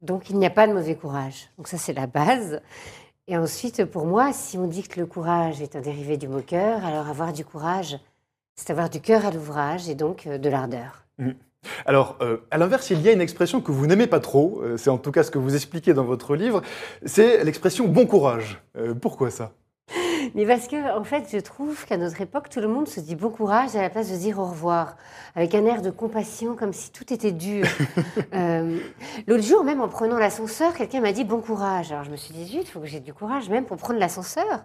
Donc, 0.00 0.30
il 0.30 0.38
n'y 0.38 0.46
a 0.46 0.50
pas 0.50 0.66
de 0.66 0.72
mauvais 0.72 0.94
courage. 0.94 1.50
Donc, 1.58 1.68
ça, 1.68 1.76
c'est 1.76 1.92
la 1.92 2.06
base. 2.06 2.62
Et 3.28 3.36
ensuite, 3.36 3.84
pour 3.84 4.06
moi, 4.06 4.32
si 4.32 4.56
on 4.56 4.66
dit 4.66 4.84
que 4.84 4.98
le 4.98 5.06
courage 5.06 5.60
est 5.60 5.76
un 5.76 5.82
dérivé 5.82 6.16
du 6.16 6.28
mot 6.28 6.40
cœur, 6.40 6.82
alors 6.82 7.08
avoir 7.08 7.34
du 7.34 7.44
courage, 7.44 7.98
c'est 8.54 8.70
avoir 8.70 8.88
du 8.88 9.02
cœur 9.02 9.26
à 9.26 9.30
l'ouvrage 9.30 9.86
et 9.90 9.94
donc 9.94 10.26
euh, 10.26 10.38
de 10.38 10.48
l'ardeur. 10.48 11.04
Alors, 11.86 12.16
euh, 12.20 12.38
à 12.50 12.58
l'inverse, 12.58 12.90
il 12.90 13.00
y 13.02 13.08
a 13.08 13.12
une 13.12 13.20
expression 13.20 13.60
que 13.60 13.72
vous 13.72 13.86
n'aimez 13.86 14.06
pas 14.06 14.20
trop, 14.20 14.60
euh, 14.62 14.76
c'est 14.76 14.90
en 14.90 14.98
tout 14.98 15.12
cas 15.12 15.22
ce 15.22 15.30
que 15.30 15.38
vous 15.38 15.54
expliquez 15.54 15.94
dans 15.94 16.04
votre 16.04 16.36
livre, 16.36 16.62
c'est 17.04 17.44
l'expression 17.44 17.88
bon 17.88 18.06
courage. 18.06 18.62
Euh, 18.76 18.94
pourquoi 18.94 19.30
ça? 19.30 19.52
Mais 20.34 20.46
parce 20.46 20.68
que, 20.68 20.96
en 20.98 21.04
fait, 21.04 21.26
je 21.32 21.38
trouve 21.38 21.84
qu'à 21.86 21.96
notre 21.96 22.20
époque, 22.20 22.48
tout 22.48 22.60
le 22.60 22.68
monde 22.68 22.88
se 22.88 23.00
dit 23.00 23.14
bon 23.14 23.30
courage 23.30 23.76
à 23.76 23.82
la 23.82 23.90
place 23.90 24.10
de 24.10 24.16
dire 24.16 24.38
au 24.38 24.46
revoir, 24.46 24.96
avec 25.34 25.54
un 25.54 25.64
air 25.66 25.82
de 25.82 25.90
compassion, 25.90 26.56
comme 26.56 26.72
si 26.72 26.90
tout 26.90 27.12
était 27.12 27.32
dur. 27.32 27.66
Euh, 28.32 28.78
L'autre 29.26 29.42
jour, 29.44 29.64
même 29.64 29.80
en 29.80 29.88
prenant 29.88 30.18
l'ascenseur, 30.18 30.74
quelqu'un 30.74 31.00
m'a 31.00 31.12
dit 31.12 31.24
bon 31.24 31.40
courage. 31.40 31.92
Alors 31.92 32.04
je 32.04 32.10
me 32.10 32.16
suis 32.16 32.34
dit, 32.34 32.44
zut, 32.46 32.62
il 32.62 32.66
faut 32.66 32.80
que 32.80 32.86
j'ai 32.86 33.00
du 33.00 33.12
courage 33.14 33.48
même 33.48 33.64
pour 33.64 33.76
prendre 33.76 34.00
l'ascenseur. 34.00 34.64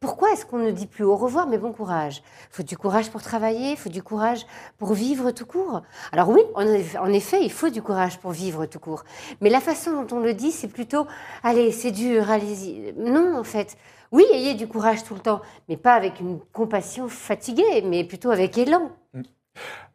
Pourquoi 0.00 0.32
est-ce 0.32 0.44
qu'on 0.46 0.58
ne 0.58 0.70
dit 0.70 0.86
plus 0.86 1.04
au 1.04 1.16
revoir, 1.16 1.46
mais 1.46 1.58
bon 1.58 1.72
courage? 1.72 2.22
Il 2.50 2.56
faut 2.56 2.62
du 2.62 2.76
courage 2.76 3.10
pour 3.10 3.22
travailler, 3.22 3.72
il 3.72 3.76
faut 3.76 3.88
du 3.88 4.02
courage 4.02 4.46
pour 4.78 4.94
vivre 4.94 5.30
tout 5.30 5.46
court. 5.46 5.82
Alors 6.12 6.28
oui, 6.28 6.40
en 6.54 7.08
effet, 7.12 7.42
il 7.42 7.52
faut 7.52 7.68
du 7.68 7.82
courage 7.82 8.18
pour 8.18 8.32
vivre 8.32 8.66
tout 8.66 8.80
court. 8.80 9.04
Mais 9.40 9.50
la 9.50 9.60
façon 9.60 10.02
dont 10.02 10.16
on 10.16 10.20
le 10.20 10.34
dit, 10.34 10.50
c'est 10.50 10.68
plutôt, 10.68 11.06
allez, 11.42 11.72
c'est 11.72 11.92
dur, 11.92 12.30
allez-y. 12.30 12.94
Non, 12.96 13.38
en 13.38 13.44
fait. 13.44 13.76
Oui, 14.14 14.24
ayez 14.32 14.54
du 14.54 14.68
courage 14.68 15.02
tout 15.02 15.14
le 15.14 15.18
temps, 15.18 15.40
mais 15.68 15.76
pas 15.76 15.94
avec 15.94 16.20
une 16.20 16.38
compassion 16.52 17.08
fatiguée, 17.08 17.82
mais 17.84 18.04
plutôt 18.04 18.30
avec 18.30 18.56
élan. 18.56 18.92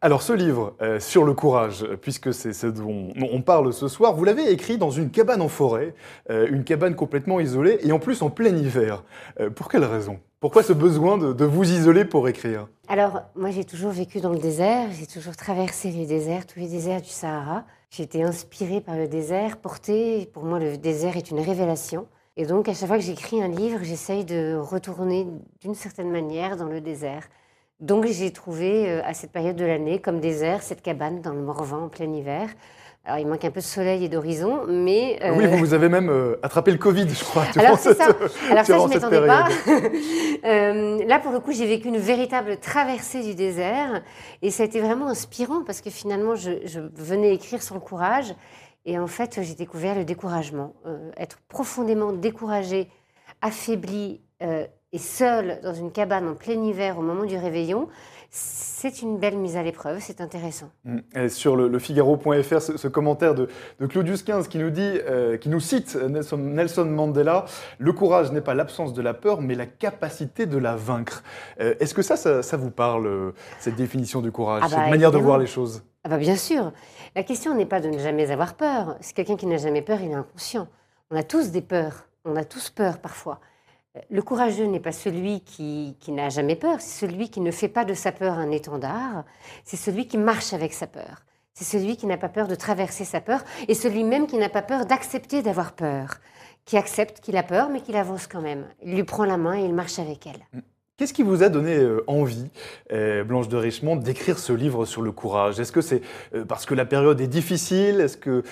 Alors 0.02 0.20
ce 0.20 0.34
livre 0.34 0.74
euh, 0.82 1.00
sur 1.00 1.24
le 1.24 1.32
courage, 1.32 1.86
puisque 2.02 2.34
c'est 2.34 2.52
ce 2.52 2.66
dont 2.66 3.08
on 3.18 3.40
parle 3.40 3.72
ce 3.72 3.88
soir, 3.88 4.14
vous 4.14 4.26
l'avez 4.26 4.52
écrit 4.52 4.76
dans 4.76 4.90
une 4.90 5.10
cabane 5.10 5.40
en 5.40 5.48
forêt, 5.48 5.94
euh, 6.28 6.46
une 6.50 6.64
cabane 6.64 6.96
complètement 6.96 7.40
isolée, 7.40 7.78
et 7.80 7.92
en 7.92 7.98
plus 7.98 8.20
en 8.20 8.28
plein 8.28 8.54
hiver. 8.54 9.04
Euh, 9.40 9.48
pour 9.48 9.70
quelle 9.70 9.84
raison? 9.84 10.20
Pourquoi 10.38 10.62
ce 10.62 10.74
besoin 10.74 11.16
de, 11.16 11.32
de 11.32 11.44
vous 11.46 11.72
isoler 11.72 12.04
pour 12.04 12.28
écrire? 12.28 12.68
Alors, 12.88 13.22
moi, 13.34 13.48
j'ai 13.50 13.64
toujours 13.64 13.90
vécu 13.90 14.20
dans 14.20 14.32
le 14.32 14.38
désert, 14.38 14.88
j'ai 14.98 15.06
toujours 15.06 15.34
traversé 15.34 15.90
les 15.92 16.04
déserts, 16.04 16.46
tous 16.46 16.60
les 16.60 16.68
déserts 16.68 17.00
du 17.00 17.08
Sahara. 17.08 17.64
J'ai 17.88 18.02
été 18.02 18.22
inspirée 18.22 18.82
par 18.82 18.96
le 18.96 19.08
désert, 19.08 19.56
portée. 19.56 20.28
Pour 20.34 20.44
moi, 20.44 20.58
le 20.58 20.76
désert 20.76 21.16
est 21.16 21.30
une 21.30 21.40
révélation. 21.40 22.06
Et 22.36 22.46
donc, 22.46 22.68
à 22.68 22.74
chaque 22.74 22.88
fois 22.88 22.96
que 22.96 23.02
j'écris 23.04 23.42
un 23.42 23.48
livre, 23.48 23.80
j'essaye 23.82 24.24
de 24.24 24.56
retourner 24.56 25.26
d'une 25.60 25.74
certaine 25.74 26.10
manière 26.10 26.56
dans 26.56 26.66
le 26.68 26.80
désert. 26.80 27.24
Donc, 27.80 28.06
j'ai 28.06 28.30
trouvé 28.30 28.88
euh, 28.88 29.02
à 29.04 29.14
cette 29.14 29.32
période 29.32 29.56
de 29.56 29.64
l'année, 29.64 30.00
comme 30.00 30.20
désert, 30.20 30.62
cette 30.62 30.82
cabane 30.82 31.20
dans 31.22 31.32
le 31.32 31.40
Morvan 31.40 31.84
en 31.84 31.88
plein 31.88 32.10
hiver. 32.12 32.48
Alors, 33.04 33.18
il 33.18 33.26
manque 33.26 33.44
un 33.46 33.50
peu 33.50 33.60
de 33.60 33.64
soleil 33.64 34.04
et 34.04 34.08
d'horizon, 34.10 34.60
mais. 34.68 35.18
euh, 35.24 35.34
Oui, 35.34 35.46
vous, 35.46 35.56
vous 35.56 35.74
avez 35.74 35.88
même 35.88 36.10
euh, 36.10 36.36
attrapé 36.42 36.70
le 36.70 36.76
Covid, 36.76 37.08
je 37.08 37.24
crois. 37.24 37.44
alors 37.56 37.78
c'est 37.78 37.94
ça. 37.94 38.08
Alors 38.50 38.64
ça, 38.66 38.78
je 38.78 38.92
cette 38.92 39.02
m'attendais 39.02 39.26
pas. 39.26 39.48
Euh, 40.42 41.04
là, 41.06 41.18
pour 41.18 41.32
le 41.32 41.40
coup, 41.40 41.52
j'ai 41.52 41.66
vécu 41.66 41.88
une 41.88 41.98
véritable 41.98 42.56
traversée 42.58 43.22
du 43.22 43.34
désert, 43.34 44.02
et 44.40 44.50
ça 44.50 44.62
a 44.62 44.66
été 44.66 44.80
vraiment 44.80 45.08
inspirant 45.08 45.62
parce 45.66 45.82
que 45.82 45.90
finalement, 45.90 46.34
je, 46.34 46.52
je 46.64 46.80
venais 46.94 47.34
écrire 47.34 47.62
sur 47.62 47.74
le 47.74 47.80
courage, 47.82 48.34
et 48.84 48.98
en 48.98 49.06
fait, 49.06 49.40
j'ai 49.42 49.54
découvert 49.54 49.94
le 49.94 50.04
découragement, 50.04 50.74
Euh, 50.86 51.10
être 51.16 51.38
profondément 51.48 52.12
découragé, 52.12 52.88
affaibli 53.42 54.20
euh, 54.42 54.66
et 54.92 54.98
seul 54.98 55.60
dans 55.62 55.74
une 55.74 55.92
cabane 55.92 56.28
en 56.28 56.34
plein 56.34 56.60
hiver 56.62 56.98
au 56.98 57.02
moment 57.02 57.24
du 57.24 57.36
réveillon. 57.36 57.88
C'est 58.32 59.02
une 59.02 59.18
belle 59.18 59.36
mise 59.36 59.56
à 59.56 59.62
l'épreuve, 59.62 59.98
c'est 60.00 60.20
intéressant. 60.20 60.70
Mm. 60.84 60.98
Et 61.16 61.28
sur 61.28 61.56
le, 61.56 61.66
le 61.68 61.78
Figaro.fr, 61.80 62.60
ce, 62.62 62.76
ce 62.76 62.88
commentaire 62.88 63.34
de, 63.34 63.48
de 63.80 63.86
Claudius 63.86 64.24
XV 64.24 64.48
qui 64.48 64.58
nous 64.58 64.70
dit, 64.70 64.80
euh, 65.08 65.36
qui 65.36 65.48
nous 65.48 65.58
cite 65.58 65.96
Nelson, 65.96 66.36
Nelson 66.38 66.84
Mandela, 66.84 67.44
le 67.78 67.92
courage 67.92 68.30
n'est 68.30 68.40
pas 68.40 68.54
l'absence 68.54 68.92
de 68.94 69.02
la 69.02 69.14
peur, 69.14 69.40
mais 69.40 69.56
la 69.56 69.66
capacité 69.66 70.46
de 70.46 70.58
la 70.58 70.76
vaincre. 70.76 71.24
Euh, 71.60 71.74
Est-ce 71.80 71.92
que 71.92 72.02
ça, 72.02 72.16
ça, 72.16 72.42
ça 72.42 72.56
vous 72.56 72.70
parle, 72.70 73.32
cette 73.58 73.74
définition 73.76 74.20
du 74.20 74.30
courage, 74.30 74.62
Ah 74.64 74.68
bah, 74.68 74.76
cette 74.82 74.90
manière 74.90 75.10
de 75.10 75.18
voir 75.18 75.38
les 75.38 75.46
choses? 75.46 75.82
Ah 76.04 76.08
bah 76.08 76.16
bien 76.16 76.36
sûr. 76.36 76.72
La 77.16 77.24
question 77.24 77.54
n'est 77.54 77.66
pas 77.66 77.80
de 77.80 77.88
ne 77.88 77.98
jamais 77.98 78.30
avoir 78.30 78.54
peur. 78.54 78.96
C'est 79.00 79.14
quelqu'un 79.14 79.36
qui 79.36 79.46
n'a 79.46 79.56
jamais 79.56 79.82
peur, 79.82 80.00
il 80.00 80.12
est 80.12 80.14
inconscient. 80.14 80.68
On 81.10 81.16
a 81.16 81.24
tous 81.24 81.50
des 81.50 81.62
peurs. 81.62 82.06
On 82.24 82.36
a 82.36 82.44
tous 82.44 82.70
peur 82.70 83.00
parfois. 83.00 83.40
Euh, 83.96 84.00
Le 84.10 84.22
courageux 84.22 84.66
n'est 84.66 84.80
pas 84.80 84.92
celui 84.92 85.40
qui, 85.40 85.96
qui 85.98 86.12
n'a 86.12 86.28
jamais 86.28 86.54
peur, 86.54 86.80
c'est 86.80 87.06
celui 87.06 87.30
qui 87.30 87.40
ne 87.40 87.50
fait 87.50 87.68
pas 87.68 87.84
de 87.84 87.94
sa 87.94 88.12
peur 88.12 88.34
un 88.34 88.50
étendard, 88.50 89.24
c'est 89.64 89.76
celui 89.76 90.06
qui 90.06 90.18
marche 90.18 90.52
avec 90.52 90.72
sa 90.72 90.86
peur. 90.86 91.24
C'est 91.52 91.64
celui 91.64 91.96
qui 91.96 92.06
n'a 92.06 92.16
pas 92.16 92.28
peur 92.28 92.46
de 92.46 92.54
traverser 92.54 93.04
sa 93.04 93.20
peur 93.20 93.42
et 93.66 93.74
celui 93.74 94.04
même 94.04 94.26
qui 94.26 94.36
n'a 94.36 94.48
pas 94.48 94.62
peur 94.62 94.86
d'accepter 94.86 95.42
d'avoir 95.42 95.72
peur, 95.72 96.18
qui 96.64 96.76
accepte 96.76 97.20
qu'il 97.20 97.36
a 97.36 97.42
peur 97.42 97.70
mais 97.70 97.80
qu'il 97.80 97.96
avance 97.96 98.26
quand 98.28 98.40
même. 98.40 98.66
Il 98.82 98.94
lui 98.94 99.04
prend 99.04 99.24
la 99.24 99.36
main 99.36 99.58
et 99.58 99.64
il 99.64 99.74
marche 99.74 99.98
avec 99.98 100.26
elle. 100.26 100.62
Qu'est-ce 101.00 101.14
qui 101.14 101.22
vous 101.22 101.42
a 101.42 101.48
donné 101.48 101.78
euh, 101.78 102.04
envie, 102.08 102.50
euh, 102.92 103.24
Blanche 103.24 103.48
de 103.48 103.56
Richemont, 103.56 103.96
d'écrire 103.96 104.38
ce 104.38 104.52
livre 104.52 104.84
sur 104.84 105.00
le 105.00 105.12
courage? 105.12 105.58
Est-ce 105.58 105.72
que 105.72 105.80
c'est 105.80 106.02
euh, 106.34 106.44
parce 106.44 106.66
que 106.66 106.74
la 106.74 106.84
période 106.84 107.18
est 107.22 107.26
difficile? 107.26 108.02
Est-ce 108.02 108.18
que 108.18 108.42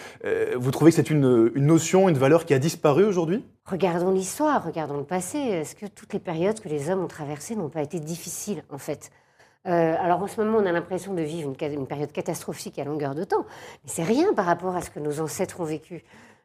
vous 0.57 0.71
trouvez 0.71 0.91
que 0.91 0.97
c'est 0.97 1.11
une, 1.11 1.51
notion, 1.57 2.09
une 2.09 2.17
valeur 2.17 2.47
qui 2.47 2.55
a 2.55 2.59
disparu 2.59 3.05
aujourd'hui? 3.05 3.45
Regardons 3.67 4.13
l'histoire, 4.13 4.65
regardons 4.65 4.97
le 4.97 5.05
passé. 5.05 5.37
Est-ce 5.37 5.77
que 5.77 5.85
toutes 5.85 6.15
les 6.15 6.21
périodes 6.21 6.59
que 6.61 6.71
les 6.71 6.89
hommes 6.89 7.05
ont 7.05 7.07
traversées 7.07 7.55
n'ont 7.55 7.69
pas 7.69 7.83
été 7.83 8.01
difficiles, 8.01 8.65
en 8.71 8.79
fait? 8.79 9.11
Alors 9.67 10.23
en 10.23 10.27
ce 10.27 10.41
moment, 10.41 10.57
on 10.57 10.65
a 10.65 10.73
l'impression 10.73 11.13
de 11.13 11.21
vivre 11.21 11.51
une, 11.51 11.87
période 11.87 12.13
catastrophique 12.13 12.79
à 12.79 12.85
longueur 12.85 13.15
de 13.15 13.25
temps, 13.25 13.45
mais 13.85 13.91
c'est 13.91 14.05
rien 14.05 14.33
par 14.33 14.47
rapport 14.47 14.75
à 14.75 14.81
ce 14.81 14.89
que 14.89 15.01
nos 15.01 15.21
ancêtres 15.21 15.61
ont 15.61 15.65
vécu. 15.65 16.03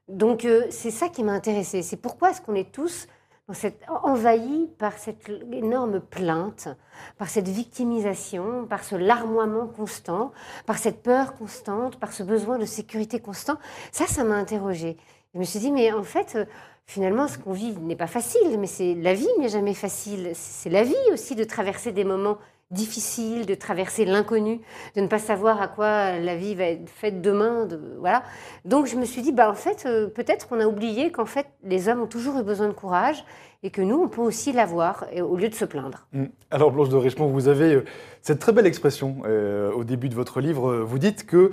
Donc 0.09 0.45
c'est 0.69 0.91
ça 0.91 1.07
qui 1.07 1.23
m'a 1.23 1.31
intéressée. 1.31 1.81
C'est 1.81 1.95
pourquoi 1.95 2.31
est-ce 2.31 2.41
qu'on 2.41 2.55
est 2.55 2.73
tous 2.73 3.07
dans 3.47 3.53
cette, 3.53 3.83
envahis 4.03 4.69
par 4.77 4.97
cette 4.97 5.29
énorme 5.51 5.99
plainte, 5.99 6.69
par 7.17 7.27
cette 7.27 7.49
victimisation, 7.49 8.65
par 8.65 8.83
ce 8.83 8.95
larmoiement 8.95 9.67
constant, 9.67 10.31
par 10.65 10.77
cette 10.77 11.03
peur 11.03 11.35
constante, 11.35 11.99
par 11.99 12.13
ce 12.13 12.23
besoin 12.23 12.57
de 12.57 12.65
sécurité 12.65 13.19
constant. 13.19 13.57
Ça, 13.91 14.07
ça 14.07 14.23
m'a 14.23 14.35
interrogée. 14.35 14.97
Je 15.33 15.39
me 15.39 15.43
suis 15.43 15.59
dit, 15.59 15.71
mais 15.71 15.91
en 15.91 16.03
fait, 16.03 16.33
euh, 16.35 16.45
finalement, 16.85 17.27
ce 17.27 17.37
qu'on 17.37 17.51
vit 17.51 17.75
n'est 17.77 17.97
pas 17.97 18.07
facile, 18.07 18.57
mais 18.59 18.67
c'est 18.67 18.95
la 18.95 19.13
vie 19.13 19.27
n'est 19.39 19.49
jamais 19.49 19.73
facile. 19.73 20.31
C'est 20.35 20.69
la 20.69 20.83
vie 20.83 20.95
aussi 21.11 21.35
de 21.35 21.43
traverser 21.43 21.91
des 21.91 22.05
moments 22.05 22.37
difficiles, 22.73 23.45
de 23.45 23.55
traverser 23.55 24.05
l'inconnu, 24.05 24.59
de 24.95 25.01
ne 25.01 25.07
pas 25.07 25.19
savoir 25.19 25.61
à 25.61 25.67
quoi 25.67 26.17
la 26.19 26.35
vie 26.35 26.55
va 26.55 26.65
être 26.65 26.89
faite 26.89 27.21
demain. 27.21 27.65
De, 27.65 27.79
voilà. 27.99 28.23
Donc 28.65 28.87
je 28.87 28.95
me 28.95 29.05
suis 29.05 29.21
dit, 29.21 29.31
bah, 29.31 29.49
en 29.49 29.53
fait, 29.53 29.85
euh, 29.85 30.07
peut-être 30.07 30.47
qu'on 30.47 30.59
a 30.59 30.65
oublié 30.65 31.11
qu'en 31.11 31.25
fait, 31.25 31.47
les 31.63 31.87
hommes 31.87 32.01
ont 32.01 32.07
toujours 32.07 32.37
eu 32.39 32.43
besoin 32.43 32.67
de 32.67 32.73
courage 32.73 33.23
et 33.65 33.69
que 33.69 33.81
nous, 33.81 33.95
on 33.95 34.09
peut 34.09 34.21
aussi 34.21 34.51
l'avoir 34.51 35.05
au 35.17 35.37
lieu 35.37 35.47
de 35.47 35.55
se 35.55 35.63
plaindre. 35.63 36.07
Mm. 36.11 36.25
Alors 36.51 36.71
Blanche 36.71 36.89
de 36.89 36.97
Richemont, 36.97 37.27
vous 37.27 37.47
avez 37.47 37.75
euh, 37.75 37.85
cette 38.21 38.39
très 38.39 38.51
belle 38.51 38.67
expression 38.67 39.17
euh, 39.25 39.71
au 39.71 39.85
début 39.85 40.09
de 40.09 40.15
votre 40.15 40.41
livre. 40.41 40.75
Vous 40.77 40.99
dites 40.99 41.25
que 41.25 41.51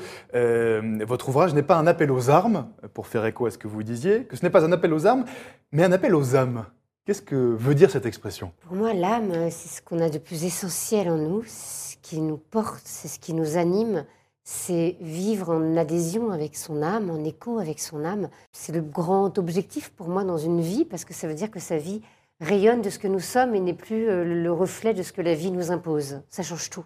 votre 1.04 1.28
ouvrage 1.28 1.54
n'est 1.54 1.62
pas 1.62 1.76
un 1.76 1.86
appel 1.86 2.10
aux 2.10 2.30
armes, 2.30 2.66
pour 2.94 3.06
faire 3.06 3.24
écho 3.26 3.46
à 3.46 3.50
ce 3.50 3.58
que 3.58 3.68
vous 3.68 3.82
disiez, 3.82 4.24
que 4.24 4.36
ce 4.36 4.42
n'est 4.42 4.50
pas 4.50 4.64
un 4.64 4.72
appel 4.72 4.92
aux 4.92 5.06
armes, 5.06 5.24
mais 5.72 5.84
un 5.84 5.92
appel 5.92 6.14
aux 6.14 6.34
âmes. 6.34 6.64
Qu'est-ce 7.06 7.22
que 7.22 7.34
veut 7.34 7.74
dire 7.74 7.90
cette 7.90 8.06
expression? 8.06 8.52
Pour 8.60 8.76
moi, 8.76 8.92
l'âme, 8.92 9.50
c'est 9.50 9.68
ce 9.68 9.82
qu'on 9.82 10.00
a 10.00 10.10
de 10.10 10.18
plus 10.18 10.44
essentiel 10.44 11.08
en 11.08 11.16
nous, 11.16 11.42
ce 11.46 11.96
qui 12.02 12.20
nous 12.20 12.36
porte, 12.36 12.82
c'est 12.84 13.08
ce 13.08 13.18
qui 13.18 13.32
nous 13.32 13.56
anime, 13.56 14.04
c'est 14.44 14.96
vivre 15.00 15.50
en 15.50 15.76
adhésion 15.76 16.30
avec 16.30 16.56
son 16.56 16.82
âme, 16.82 17.10
en 17.10 17.24
écho 17.24 17.58
avec 17.58 17.80
son 17.80 18.04
âme. 18.04 18.28
C'est 18.52 18.72
le 18.72 18.82
grand 18.82 19.38
objectif 19.38 19.90
pour 19.90 20.08
moi 20.08 20.24
dans 20.24 20.36
une 20.36 20.60
vie, 20.60 20.84
parce 20.84 21.04
que 21.04 21.14
ça 21.14 21.26
veut 21.26 21.34
dire 21.34 21.50
que 21.50 21.60
sa 21.60 21.78
vie 21.78 22.02
rayonne 22.40 22.82
de 22.82 22.90
ce 22.90 22.98
que 22.98 23.08
nous 23.08 23.20
sommes 23.20 23.54
et 23.54 23.60
n'est 23.60 23.74
plus 23.74 24.08
euh, 24.08 24.24
le 24.24 24.52
reflet 24.52 24.92
de 24.92 25.02
ce 25.02 25.12
que 25.12 25.22
la 25.22 25.34
vie 25.34 25.52
nous 25.52 25.70
impose. 25.70 26.20
Ça 26.28 26.42
change 26.42 26.68
tout. 26.68 26.84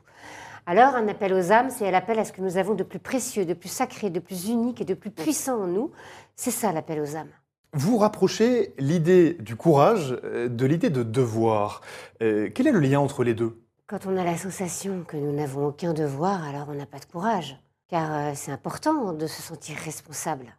Alors, 0.66 0.94
un 0.94 1.08
appel 1.08 1.34
aux 1.34 1.52
âmes, 1.52 1.70
c'est 1.70 1.90
l'appel 1.90 2.18
à 2.18 2.24
ce 2.24 2.32
que 2.32 2.40
nous 2.40 2.56
avons 2.56 2.74
de 2.74 2.84
plus 2.84 2.98
précieux, 2.98 3.44
de 3.44 3.54
plus 3.54 3.68
sacré, 3.68 4.10
de 4.10 4.20
plus 4.20 4.48
unique 4.48 4.80
et 4.80 4.84
de 4.84 4.94
plus 4.94 5.10
puissant 5.10 5.62
en 5.62 5.66
nous. 5.66 5.90
C'est 6.36 6.50
ça 6.50 6.72
l'appel 6.72 7.00
aux 7.00 7.16
âmes. 7.16 7.32
Vous 7.76 7.98
rapprochez 7.98 8.72
l'idée 8.78 9.34
du 9.40 9.56
courage 9.56 10.16
euh, 10.22 10.48
de 10.48 10.64
l'idée 10.64 10.90
de 10.90 11.02
devoir. 11.02 11.80
Euh, 12.22 12.48
quel 12.54 12.68
est 12.68 12.72
le 12.72 12.78
lien 12.78 13.00
entre 13.00 13.24
les 13.24 13.34
deux? 13.34 13.60
Quand 13.88 14.06
on 14.06 14.16
a 14.16 14.22
la 14.22 14.36
sensation 14.36 15.02
que 15.02 15.16
nous 15.16 15.32
n'avons 15.32 15.66
aucun 15.66 15.92
devoir, 15.92 16.44
alors 16.44 16.68
on 16.68 16.74
n'a 16.74 16.86
pas 16.86 17.00
de 17.00 17.04
courage. 17.04 17.58
Car 17.88 18.14
euh, 18.14 18.32
c'est 18.36 18.52
important 18.52 19.12
de 19.12 19.26
se 19.26 19.42
sentir 19.42 19.76
responsable. 19.78 20.54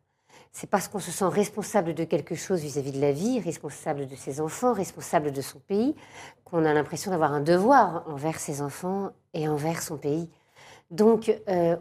C'est 0.51 0.69
parce 0.69 0.89
qu'on 0.89 0.99
se 0.99 1.09
sent 1.09 1.29
responsable 1.29 1.93
de 1.93 2.03
quelque 2.03 2.35
chose 2.35 2.59
vis-à-vis 2.59 2.91
de 2.91 2.99
la 2.99 3.13
vie, 3.13 3.39
responsable 3.39 4.07
de 4.07 4.15
ses 4.15 4.41
enfants, 4.41 4.73
responsable 4.73 5.31
de 5.31 5.41
son 5.41 5.59
pays, 5.59 5.95
qu'on 6.43 6.65
a 6.65 6.73
l'impression 6.73 7.11
d'avoir 7.11 7.31
un 7.31 7.41
devoir 7.41 8.03
envers 8.09 8.39
ses 8.39 8.61
enfants 8.61 9.11
et 9.33 9.47
envers 9.47 9.81
son 9.81 9.95
pays. 9.95 10.29
Donc, 10.91 11.33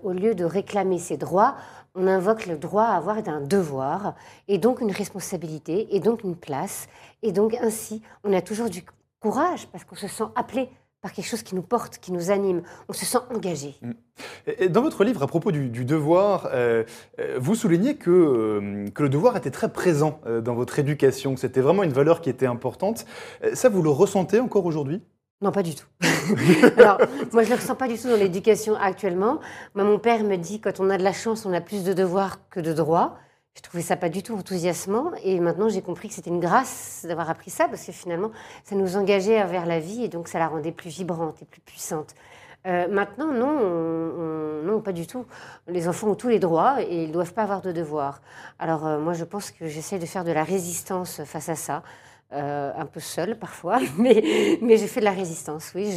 au 0.03 0.13
lieu 0.13 0.35
de 0.35 0.45
réclamer 0.45 0.99
ses 0.99 1.19
droits, 1.19 1.57
on 1.95 2.07
invoque 2.07 2.47
le 2.47 2.57
droit 2.57 2.85
à 2.85 2.97
avoir 2.97 3.17
un 3.29 3.41
devoir, 3.41 4.15
et 4.49 4.59
donc 4.59 4.81
une 4.81 4.91
responsabilité, 4.91 5.95
et 5.95 6.01
donc 6.01 6.25
une 6.25 6.37
place, 6.37 6.89
et 7.23 7.33
donc 7.33 7.55
ainsi, 7.61 8.03
on 8.25 8.33
a 8.33 8.43
toujours 8.43 8.69
du 8.69 8.83
courage 9.21 9.67
parce 9.69 9.85
qu'on 9.85 9.97
se 9.97 10.09
sent 10.09 10.25
appelé 10.35 10.69
par 11.05 11.13
quelque 11.13 11.27
chose 11.27 11.43
qui 11.43 11.55
nous 11.55 11.63
porte, 11.63 11.99
qui 11.99 12.13
nous 12.13 12.31
anime, 12.31 12.63
on 12.89 12.95
se 12.95 13.05
sent 13.05 13.19
engagé. 13.35 13.75
Et 14.47 14.71
Dans 14.71 14.81
votre 14.81 15.05
livre, 15.05 15.23
à 15.23 15.27
propos 15.27 15.53
du, 15.53 15.85
devoir, 15.85 16.49
euh, 16.51 16.85
euh, 17.21 17.37
vous 17.39 17.55
soulignez 17.55 17.97
que, 17.97 18.11
euh, 18.11 18.89
que 18.89 19.03
le 19.03 19.11
devoir 19.11 19.37
était 19.37 19.51
très 19.51 19.71
présent 19.71 20.23
dans 20.43 20.55
votre 20.55 20.79
éducation, 20.79 21.35
que 21.35 21.41
c'était 21.41 21.61
vraiment 21.61 21.83
une 21.83 21.93
valeur 21.93 22.23
qui 22.23 22.31
était 22.31 22.47
importante. 22.47 23.05
Ça, 23.53 23.69
vous 23.69 23.83
le 23.83 23.91
ressentez 23.91 24.41
encore 24.41 24.65
aujourd'hui? 24.65 25.03
Non, 25.45 25.53
pas 25.53 25.63
du 25.63 25.75
tout. 25.75 25.85
Alors, 26.79 26.97
moi, 27.33 27.43
je 27.43 27.51
ne 27.51 27.55
le 27.55 27.61
ressens 27.61 27.75
pas 27.75 27.87
du 27.87 27.99
tout 27.99 28.09
dans 28.09 28.17
l'éducation 28.17 28.77
actuellement. 28.77 29.41
Moi, 29.75 29.85
mon 29.85 29.99
père 29.99 30.25
me 30.25 30.37
dit, 30.37 30.59
quand 30.59 30.81
on 30.81 30.89
a 30.89 30.97
de 30.97 31.03
la 31.03 31.13
chance, 31.13 31.45
on 31.45 31.53
a 31.53 31.61
plus 31.61 31.85
de 31.85 31.93
devoirs 31.93 32.39
que 32.49 32.61
de 32.61 32.73
droits. 32.73 33.19
Je 33.55 33.61
trouvais 33.61 33.83
ça 33.83 33.97
pas 33.97 34.09
du 34.09 34.23
tout 34.23 34.35
enthousiasmant 34.35 35.13
et 35.23 35.39
maintenant 35.39 35.69
j'ai 35.69 35.83
compris 35.83 36.09
que 36.09 36.15
c'était 36.15 36.31
une 36.31 36.41
grâce 36.41 37.05
d'avoir 37.07 37.31
appris 37.31 37.51
ça 37.53 37.69
parce 37.69 37.85
que 37.85 37.93
finalement 37.93 38.33
ça 38.65 38.75
nous 38.75 38.97
engageait 38.97 39.45
vers 39.45 39.65
la 39.65 39.79
vie 39.79 40.03
et 40.03 40.09
donc 40.09 40.27
ça 40.27 40.41
la 40.41 40.49
rendait 40.49 40.73
plus 40.73 40.91
vibrante 40.91 41.41
et 41.41 41.45
plus 41.45 41.61
puissante. 41.61 42.17
Euh, 42.67 42.89
maintenant, 42.89 43.31
non, 43.33 43.57
on- 43.63 44.21
on- 44.21 44.63
non, 44.67 44.81
pas 44.81 44.91
du 44.91 45.07
tout. 45.07 45.25
Les 45.69 45.87
enfants 45.87 46.09
ont 46.09 46.15
tous 46.17 46.27
les 46.29 46.41
droits 46.41 46.83
et 46.83 47.05
ils 47.05 47.09
ne 47.09 47.13
doivent 47.13 47.33
pas 47.35 47.43
avoir 47.45 47.61
de 47.61 47.71
devoirs. 47.71 48.23
Alors 48.59 48.87
euh, 48.89 48.99
moi, 48.99 49.13
je 49.13 49.23
pense 49.25 49.53
que 49.53 49.69
j'essaie 49.69 50.01
de 50.01 50.07
faire 50.07 50.25
de 50.25 50.33
la 50.33 50.43
résistance 50.43 51.23
face 51.25 51.49
à 51.49 51.55
ça, 51.55 51.85
euh, 52.35 52.73
un 52.77 52.87
peu 52.87 53.01
seule 53.01 53.39
parfois, 53.39 53.79
mais, 53.99 54.59
mais 54.61 54.77
je 54.77 54.87
fais 54.87 55.01
de 55.01 55.05
la 55.05 55.13
résistance, 55.13 55.73
oui. 55.75 55.91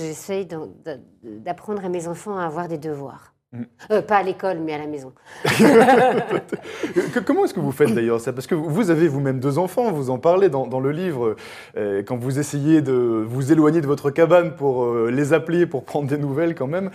D'a- 0.84 0.98
d'apprendre 1.24 1.84
à 1.84 1.90
mes 1.90 2.08
enfants 2.08 2.38
à 2.38 2.46
avoir 2.46 2.68
des 2.68 2.78
devoirs. 2.78 3.34
Mm. 3.54 3.64
Euh, 3.92 4.02
pas 4.02 4.18
à 4.18 4.24
l'école, 4.24 4.60
mais 4.60 4.74
à 4.74 4.78
la 4.78 4.88
maison. 4.88 5.14
Comment 7.26 7.46
est-ce 7.46 7.54
que 7.54 7.60
vous 7.62 7.72
faites 7.72 7.94
d'ailleurs 7.94 8.20
ça? 8.20 8.34
Parce 8.34 8.46
que 8.46 8.56
vous 8.56 8.90
avez 8.90 9.08
vous-même 9.08 9.40
deux 9.40 9.58
enfants, 9.58 9.92
vous 9.92 10.10
en 10.10 10.20
parlez 10.20 10.50
dans, 10.50 10.68
dans 10.68 10.82
le 10.82 10.92
livre, 10.92 11.36
euh, 11.78 12.04
quand 12.06 12.18
vous 12.18 12.40
essayez 12.40 12.82
de 12.82 12.94
vous 12.94 13.52
éloigner 13.52 13.80
de 13.80 13.88
votre 13.88 14.10
cabane 14.12 14.56
pour 14.56 14.84
euh, 14.84 15.10
les 15.10 15.32
appeler, 15.34 15.66
pour 15.66 15.86
prendre 15.86 16.08
des 16.10 16.18
nouvelles 16.18 16.56
quand 16.56 16.68
même. 16.68 16.92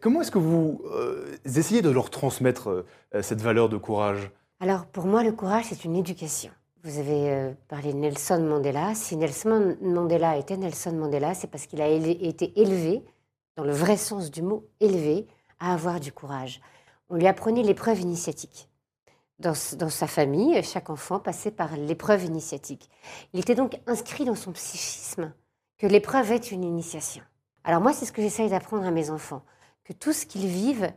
Comment 0.00 0.22
est-ce 0.22 0.30
que 0.30 0.38
vous 0.38 0.82
essayez 1.44 1.82
de 1.82 1.90
leur 1.90 2.10
transmettre 2.10 2.84
cette 3.20 3.40
valeur 3.40 3.68
de 3.68 3.76
courage? 3.76 4.30
Alors, 4.60 4.86
pour 4.86 5.04
moi, 5.06 5.22
le 5.22 5.32
courage, 5.32 5.66
c'est 5.68 5.84
une 5.84 5.96
éducation. 5.96 6.50
Vous 6.84 6.98
avez 6.98 7.30
euh, 7.30 7.54
parlé 7.68 7.94
de 7.94 7.98
Nelson 7.98 8.42
Mandela. 8.42 8.94
Si 8.94 9.16
Nelson 9.16 9.74
Mandela 9.80 10.36
était 10.36 10.58
Nelson 10.58 10.92
Mandela, 10.92 11.32
c'est 11.32 11.46
parce 11.46 11.66
qu'il 11.66 11.80
a 11.80 11.88
été 11.88 12.60
élevé, 12.60 13.02
dans 13.56 13.64
le 13.64 13.72
vrai 13.72 13.96
sens 13.96 14.30
du 14.30 14.42
mot, 14.42 14.68
élevé, 14.80 15.26
à 15.60 15.72
avoir 15.72 15.98
du 15.98 16.12
courage. 16.12 16.60
On 17.08 17.16
lui 17.16 17.26
apprenait 17.26 17.62
l'épreuve 17.62 18.00
initiatique. 18.00 18.68
Dans, 19.38 19.54
dans 19.78 19.88
sa 19.88 20.06
famille, 20.06 20.62
chaque 20.62 20.90
enfant 20.90 21.20
passait 21.20 21.50
par 21.50 21.74
l'épreuve 21.74 22.24
initiatique. 22.24 22.90
Il 23.32 23.40
était 23.40 23.54
donc 23.54 23.80
inscrit 23.86 24.26
dans 24.26 24.34
son 24.34 24.52
psychisme 24.52 25.32
que 25.78 25.86
l'épreuve 25.86 26.32
est 26.32 26.50
une 26.50 26.64
initiation. 26.64 27.24
Alors 27.64 27.80
moi, 27.80 27.94
c'est 27.94 28.04
ce 28.04 28.12
que 28.12 28.20
j'essaye 28.20 28.50
d'apprendre 28.50 28.84
à 28.84 28.90
mes 28.90 29.08
enfants, 29.08 29.42
que 29.84 29.94
tout 29.94 30.12
ce 30.12 30.26
qu'ils 30.26 30.48
vivent, 30.48 30.92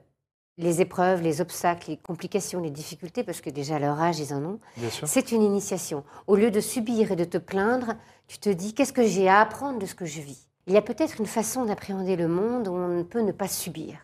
les 0.57 0.81
épreuves, 0.81 1.21
les 1.21 1.39
obstacles, 1.39 1.91
les 1.91 1.97
complications, 1.97 2.59
les 2.59 2.71
difficultés, 2.71 3.23
parce 3.23 3.41
que 3.41 3.49
déjà 3.49 3.75
à 3.75 3.79
leur 3.79 3.99
âge, 4.01 4.19
ils 4.19 4.33
en 4.33 4.43
ont, 4.43 4.59
c'est 5.05 5.31
une 5.31 5.43
initiation. 5.43 6.03
Au 6.25 6.35
lieu 6.35 6.49
de 6.49 6.59
subir 6.59 7.11
et 7.11 7.15
de 7.15 7.23
te 7.23 7.37
plaindre, 7.37 7.93
tu 8.27 8.39
te 8.39 8.49
dis 8.49 8.73
qu'est-ce 8.73 8.93
que 8.93 9.05
j'ai 9.05 9.29
à 9.29 9.39
apprendre 9.39 9.79
de 9.79 9.85
ce 9.85 9.93
que 9.93 10.05
je 10.05 10.21
vis? 10.21 10.47
Il 10.65 10.73
y 10.73 10.77
a 10.77 10.81
peut-être 10.81 11.19
une 11.19 11.27
façon 11.27 11.65
d'appréhender 11.65 12.15
le 12.15 12.27
monde 12.27 12.67
où 12.67 12.71
on 12.71 12.87
ne 12.87 13.03
peut 13.03 13.21
ne 13.21 13.31
pas 13.31 13.47
subir. 13.47 13.95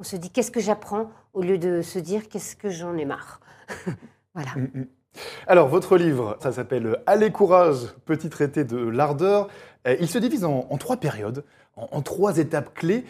On 0.00 0.02
se 0.02 0.16
dit 0.16 0.30
qu'est-ce 0.30 0.50
que 0.50 0.60
j'apprends? 0.60 1.10
Au 1.34 1.42
lieu 1.42 1.58
de 1.58 1.82
se 1.82 1.98
dire 1.98 2.28
qu'est-ce 2.28 2.56
que 2.56 2.70
j'en 2.70 2.96
ai 2.96 3.04
marre. 3.04 3.40
voilà. 4.34 4.50
Mm, 4.56 4.80
mm. 4.80 4.86
Alors, 5.46 5.68
votre 5.68 5.96
livre, 5.96 6.36
ça 6.40 6.52
s'appelle 6.52 6.98
Allez 7.06 7.30
courage, 7.30 7.94
petit 8.04 8.28
traité 8.30 8.64
de 8.64 8.76
l'ardeur. 8.78 9.48
Il 10.00 10.08
se 10.08 10.18
divise 10.18 10.44
en, 10.44 10.66
en 10.70 10.76
trois 10.78 10.96
périodes, 10.96 11.44
en, 11.76 11.88
en 11.90 12.02
trois 12.02 12.38
étapes 12.38 12.74
clés. 12.74 13.04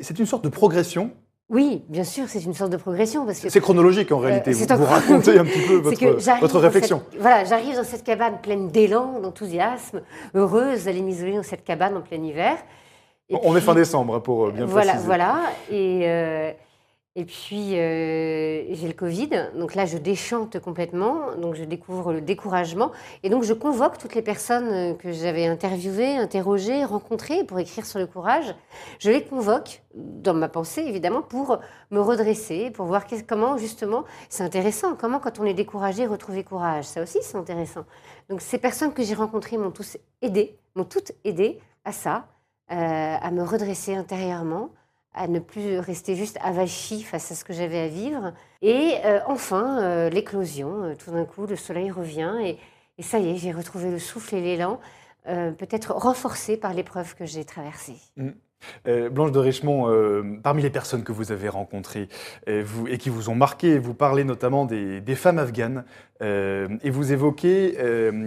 C'est 0.00 0.18
une 0.18 0.26
sorte 0.26 0.44
de 0.44 0.48
progression. 0.48 1.12
Oui, 1.50 1.82
bien 1.88 2.04
sûr, 2.04 2.24
c'est 2.28 2.44
une 2.44 2.54
sorte 2.54 2.70
de 2.70 2.76
progression 2.76 3.26
parce 3.26 3.40
que 3.40 3.48
C'est 3.48 3.60
chronologique 3.60 4.12
en 4.12 4.18
réalité. 4.18 4.50
Euh, 4.52 4.74
vous 4.76 4.84
vous 4.84 4.90
racontez 4.90 5.36
un 5.36 5.44
petit 5.44 5.66
peu 5.66 5.74
votre, 6.40 6.58
réflexion. 6.60 7.02
cette- 7.10 7.20
voilà, 7.20 7.44
j'arrive 7.44 7.74
dans 7.74 7.82
cette 7.84 8.04
cabane 8.04 8.40
pleine 8.40 8.68
d'élan, 8.68 9.18
d'enthousiasme, 9.20 10.00
heureuse 10.34 10.84
d'aller 10.84 11.02
m'isoler 11.02 11.34
dans 11.36 11.42
cette 11.42 11.64
cabane 11.64 11.96
en 11.96 12.02
plein 12.02 12.22
hiver. 12.22 12.56
Et 13.28 13.36
On 13.42 13.56
est 13.56 13.60
fin 13.60 13.74
décembre, 13.74 14.14
hein, 14.16 14.20
pour 14.20 14.46
euh, 14.46 14.50
bien 14.52 14.64
voilà, 14.64 14.92
préciser. 14.92 15.06
voilà. 15.06 15.40
Et, 15.72 16.02
euh, 16.04 16.52
et 17.16 17.24
puis, 17.24 17.76
euh, 17.76 18.72
j'ai 18.72 18.86
le 18.86 18.94
Covid. 18.94 19.50
Donc 19.56 19.74
là, 19.74 19.84
je 19.84 19.98
déchante 19.98 20.60
complètement. 20.60 21.34
Donc, 21.36 21.56
je 21.56 21.64
découvre 21.64 22.12
le 22.12 22.20
découragement. 22.20 22.92
Et 23.24 23.30
donc, 23.30 23.42
je 23.42 23.52
convoque 23.52 23.98
toutes 23.98 24.14
les 24.14 24.22
personnes 24.22 24.68
euh, 24.68 24.94
que 24.94 25.10
j'avais 25.10 25.46
interviewées, 25.46 26.16
interrogées, 26.16 26.84
rencontrées 26.84 27.42
pour 27.42 27.58
écrire 27.58 27.84
sur 27.84 27.98
le 27.98 28.06
courage. 28.06 28.54
Je 29.00 29.10
les 29.10 29.24
convoque, 29.24 29.82
dans 29.94 30.34
ma 30.34 30.48
pensée, 30.48 30.82
évidemment, 30.82 31.20
pour 31.20 31.58
me 31.90 32.00
redresser, 32.00 32.70
pour 32.70 32.86
voir 32.86 33.04
comment, 33.26 33.56
justement, 33.56 34.04
c'est 34.28 34.44
intéressant. 34.44 34.94
Comment, 34.94 35.18
quand 35.18 35.40
on 35.40 35.44
est 35.44 35.54
découragé, 35.54 36.06
retrouver 36.06 36.44
courage? 36.44 36.84
Ça 36.84 37.02
aussi, 37.02 37.18
c'est 37.22 37.36
intéressant. 37.36 37.86
Donc, 38.28 38.40
ces 38.40 38.58
personnes 38.58 38.92
que 38.92 39.02
j'ai 39.02 39.14
rencontrées 39.14 39.58
m'ont 39.58 39.72
tous 39.72 39.96
aidé, 40.22 40.60
m'ont 40.76 40.84
toutes 40.84 41.10
aidé 41.24 41.58
à 41.84 41.90
ça, 41.90 42.28
euh, 42.70 43.16
à 43.20 43.30
me 43.32 43.42
redresser 43.42 43.96
intérieurement, 43.96 44.70
à 45.14 45.26
ne 45.26 45.40
plus 45.40 45.78
rester 45.78 46.14
juste 46.14 46.38
avachie 46.42 47.02
face 47.02 47.32
à 47.32 47.34
ce 47.34 47.44
que 47.44 47.52
j'avais 47.52 47.80
à 47.80 47.88
vivre. 47.88 48.32
Et 48.62 48.94
euh, 49.04 49.20
enfin, 49.26 49.82
euh, 49.82 50.08
l'éclosion. 50.08 50.84
Euh, 50.84 50.94
Tout 50.94 51.10
d'un 51.10 51.24
coup, 51.24 51.46
le 51.46 51.56
soleil 51.56 51.90
revient 51.90 52.34
et, 52.42 52.58
et 52.98 53.02
ça 53.02 53.18
y 53.18 53.30
est, 53.30 53.36
j'ai 53.36 53.52
retrouvé 53.52 53.90
le 53.90 53.98
souffle 53.98 54.34
et 54.36 54.40
l'élan, 54.40 54.78
peut-être 55.24 55.92
renforcé 55.92 56.56
par 56.56 56.74
l'épreuve 56.74 57.14
que 57.14 57.24
j'ai 57.24 57.44
traversée. 57.44 57.96
Euh, 58.86 59.08
Blanche 59.08 59.32
de 59.32 59.38
Richemont, 59.38 59.86
parmi 60.42 60.62
les 60.62 60.70
personnes 60.70 61.02
que 61.02 61.12
vous 61.12 61.32
avez 61.32 61.48
rencontrées 61.48 62.08
euh, 62.48 62.62
vous, 62.64 62.86
et 62.88 62.98
qui 62.98 63.08
vous 63.08 63.30
ont 63.30 63.34
marqué, 63.34 63.78
vous 63.78 63.94
parlez 63.94 64.24
notamment 64.24 64.66
des, 64.66 65.00
des 65.00 65.14
femmes 65.14 65.38
afghanes 65.38 65.84
et 66.20 66.90
vous 66.90 67.12
évoquez 67.12 67.78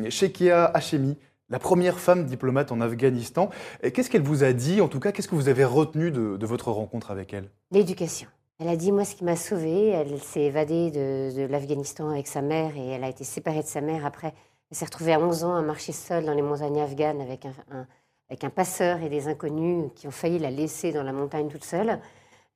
Shekia 0.09 0.65
Hashemi, 0.65 1.19
la 1.49 1.59
première 1.59 1.99
femme 1.99 2.25
diplomate 2.25 2.71
en 2.71 2.81
Afghanistan. 2.81 3.49
Qu'est-ce 3.81 4.09
qu'elle 4.09 4.23
vous 4.23 4.43
a 4.43 4.53
dit 4.53 4.81
En 4.81 4.87
tout 4.87 4.99
cas, 4.99 5.11
qu'est-ce 5.11 5.27
que 5.27 5.35
vous 5.35 5.49
avez 5.49 5.65
retenu 5.65 6.11
de, 6.11 6.45
votre 6.45 6.71
rencontre 6.71 7.11
avec 7.11 7.33
elle? 7.33 7.49
L'éducation. 7.71 8.27
Elle 8.59 8.67
a 8.67 8.75
dit, 8.75 8.91
moi, 8.91 9.03
ce 9.03 9.15
qui 9.15 9.23
m'a 9.23 9.35
sauvée, 9.35 9.89
elle 9.89 10.19
s'est 10.19 10.43
évadée 10.43 10.91
de, 10.91 11.45
l'Afghanistan 11.45 12.09
avec 12.09 12.27
sa 12.27 12.41
mère 12.41 12.77
et 12.77 12.87
elle 12.87 13.03
a 13.03 13.09
été 13.09 13.23
séparée 13.23 13.61
de 13.61 13.67
sa 13.67 13.81
mère 13.81 14.05
après. 14.05 14.33
Elle 14.71 14.77
s'est 14.77 14.85
retrouvée 14.85 15.13
à 15.13 15.19
11 15.19 15.43
ans 15.43 15.55
à 15.55 15.61
marcher 15.61 15.91
seule 15.91 16.25
dans 16.25 16.33
les 16.33 16.41
montagnes 16.41 16.79
afghanes 16.79 17.21
avec 17.21 17.45
un, 17.45 18.49
passeur 18.49 19.01
et 19.01 19.09
des 19.09 19.27
inconnus 19.27 19.91
qui 19.95 20.07
ont 20.07 20.11
failli 20.11 20.39
la 20.39 20.49
laisser 20.49 20.91
dans 20.91 21.03
la 21.03 21.13
montagne 21.13 21.49
toute 21.49 21.65
seule. 21.65 21.99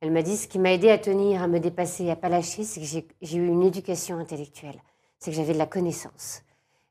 Elle 0.00 0.12
m'a 0.12 0.22
dit, 0.22 0.36
ce 0.36 0.48
qui 0.48 0.58
m'a 0.58 0.72
aidé 0.72 0.90
à 0.90 0.98
tenir, 0.98 1.42
à 1.42 1.48
me 1.48 1.60
dépasser, 1.60 2.08
à 2.10 2.16
pas 2.16 2.28
lâcher, 2.28 2.64
c'est 2.64 2.80
que 2.80 2.86
j'ai 3.20 3.36
eu 3.36 3.46
une 3.46 3.62
éducation 3.62 4.18
intellectuelle. 4.18 4.80
C'est 5.18 5.30
que 5.30 5.36
j'avais 5.36 5.52
de 5.52 5.58
la 5.58 5.66
connaissance. 5.66 6.42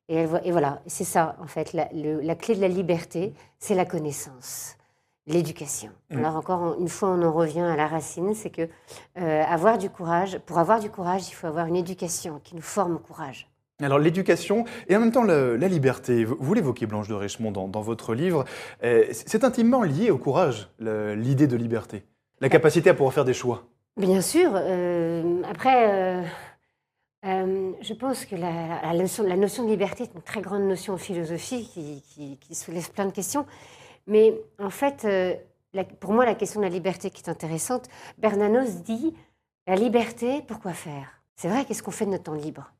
Et, 0.09 0.15
elle, 0.15 0.41
et 0.45 0.51
voilà, 0.51 0.81
c'est 0.87 1.03
ça, 1.03 1.35
en 1.41 1.47
fait, 1.47 1.73
la, 1.73 1.89
le- 1.93 2.21
la 2.21 2.35
clé 2.35 2.55
de 2.55 2.61
la 2.61 2.67
liberté, 2.67 3.33
c'est 3.59 3.75
la 3.75 3.85
connaissance 3.85 4.73
l'éducation. 5.29 5.89
Mm. 6.09 6.19
Alors 6.19 6.37
encore 6.37 6.77
une 6.79 6.87
fois, 6.87 7.09
on 7.09 7.21
en 7.21 7.33
revient 7.33 7.59
à 7.59 7.75
la 7.75 7.87
racine, 7.87 8.33
c'est 8.33 8.49
que 8.49 8.69
euh, 9.19 9.43
avoir 9.43 9.77
du 9.77 9.89
courage, 9.89 10.39
pour 10.45 10.57
avoir 10.57 10.79
du 10.79 10.89
courage, 10.89 11.27
il 11.29 11.33
faut 11.33 11.47
avoir 11.47 11.65
une 11.65 11.75
éducation 11.75 12.39
qui 12.43 12.55
nous 12.55 12.61
forme 12.61 12.95
au 12.95 12.99
courage. 12.99 13.49
Alors 13.81 13.99
l'éducation 13.99 14.63
et 14.87 14.95
en 14.95 15.01
même 15.01 15.11
temps 15.11 15.23
le- 15.23 15.57
la 15.57 15.67
liberté, 15.67 16.23
vous, 16.23 16.53
l'évoquez 16.53 16.85
Blanche 16.85 17.09
de 17.09 17.13
Richemont 17.13 17.51
dans, 17.51 17.67
dans 17.67 17.81
votre 17.81 18.15
livre, 18.15 18.45
euh, 18.83 19.03
c'est 19.11 19.43
intimement 19.43 19.83
lié 19.83 20.11
au 20.11 20.17
courage, 20.17 20.69
l'idée 20.79 21.47
de 21.47 21.57
liberté, 21.57 22.05
la 22.39 22.47
capacité 22.47 22.89
à 22.89 22.93
pouvoir 22.93 23.13
faire 23.13 23.25
des 23.25 23.33
choix. 23.33 23.63
Bien 23.97 24.21
sûr. 24.21 24.51
euh, 24.55 25.41
après, 25.51 26.23
euh, 27.25 27.71
je 27.81 27.93
pense 27.93 28.25
que 28.25 28.35
la, 28.35 28.93
notion, 28.93 29.23
de 29.23 29.69
liberté 29.69 30.03
est 30.03 30.13
une 30.13 30.21
très 30.21 30.41
grande 30.41 30.63
notion 30.63 30.93
en 30.93 30.97
philosophie 30.97 31.67
qui, 31.69 32.55
soulève 32.55 32.91
plein 32.91 33.05
de 33.05 33.11
questions. 33.11 33.45
Mais 34.05 34.33
en 34.59 34.69
fait, 34.69 35.05
euh, 35.05 35.35
pour 35.99 36.13
moi, 36.13 36.25
la 36.25 36.35
question 36.35 36.59
de 36.59 36.65
la 36.65 36.71
liberté 36.71 37.09
qui 37.09 37.21
est 37.23 37.29
intéressante, 37.29 37.87
Bernanos 38.17 38.83
dit 38.83 39.15
la 39.65 39.75
liberté, 39.75 40.43
pourquoi 40.47 40.73
faire? 40.73 41.21
C'est 41.35 41.49
vrai, 41.49 41.65
qu'est-ce 41.65 41.83
qu'on 41.83 41.91
fait 41.91 42.05
de 42.05 42.11
notre 42.11 42.23
temps 42.23 42.33
libre? 42.33 42.71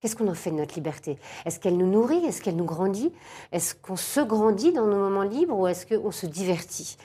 Qu'est-ce 0.00 0.16
qu'on 0.16 0.28
en 0.28 0.34
fait 0.34 0.50
de 0.50 0.56
notre 0.56 0.74
liberté? 0.74 1.18
Est-ce 1.46 1.58
qu'elle 1.58 1.78
nous 1.78 1.90
nourrit? 1.90 2.22
Est-ce 2.26 2.42
qu'elle 2.42 2.56
nous 2.56 2.66
grandit? 2.66 3.10
Est-ce 3.52 3.74
qu'on 3.74 3.96
se 3.96 4.20
grandit 4.20 4.70
dans 4.70 4.86
nos 4.86 4.98
moments 4.98 5.22
libres 5.22 5.58
ou 5.58 5.66
est-ce 5.66 5.86
qu'on 5.86 6.10
se 6.10 6.26
divertit? 6.26 6.98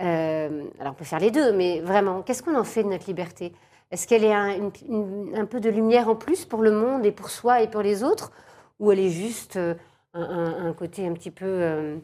Euh, 0.00 0.62
Alors 0.78 0.92
on 0.92 0.94
peut 0.94 1.04
faire 1.04 1.18
les 1.18 1.32
deux, 1.32 1.52
mais 1.52 1.80
vraiment, 1.80 2.22
qu'est-ce 2.22 2.44
qu'on 2.44 2.54
en 2.54 2.62
fait 2.62 2.84
de 2.84 2.90
notre 2.90 3.08
liberté? 3.08 3.52
Est-ce 3.94 4.08
qu'elle 4.08 4.24
est 4.24 4.34
un, 4.34 5.46
peu 5.46 5.60
de 5.60 5.70
lumière 5.70 6.08
en 6.08 6.16
plus 6.16 6.44
pour 6.46 6.62
le 6.62 6.72
monde 6.72 7.06
et 7.06 7.12
pour 7.12 7.30
soi 7.30 7.62
et 7.62 7.70
pour 7.70 7.80
les 7.80 8.02
autres 8.02 8.32
Ou 8.80 8.90
elle 8.90 8.98
est 8.98 9.10
juste 9.10 9.54
euh, 9.56 9.76
un, 10.14 10.66
un- 10.66 10.72
côté 10.72 11.06
un 11.06 11.12
petit 11.12 11.30
peu 11.30 11.44
euh, 11.46 11.96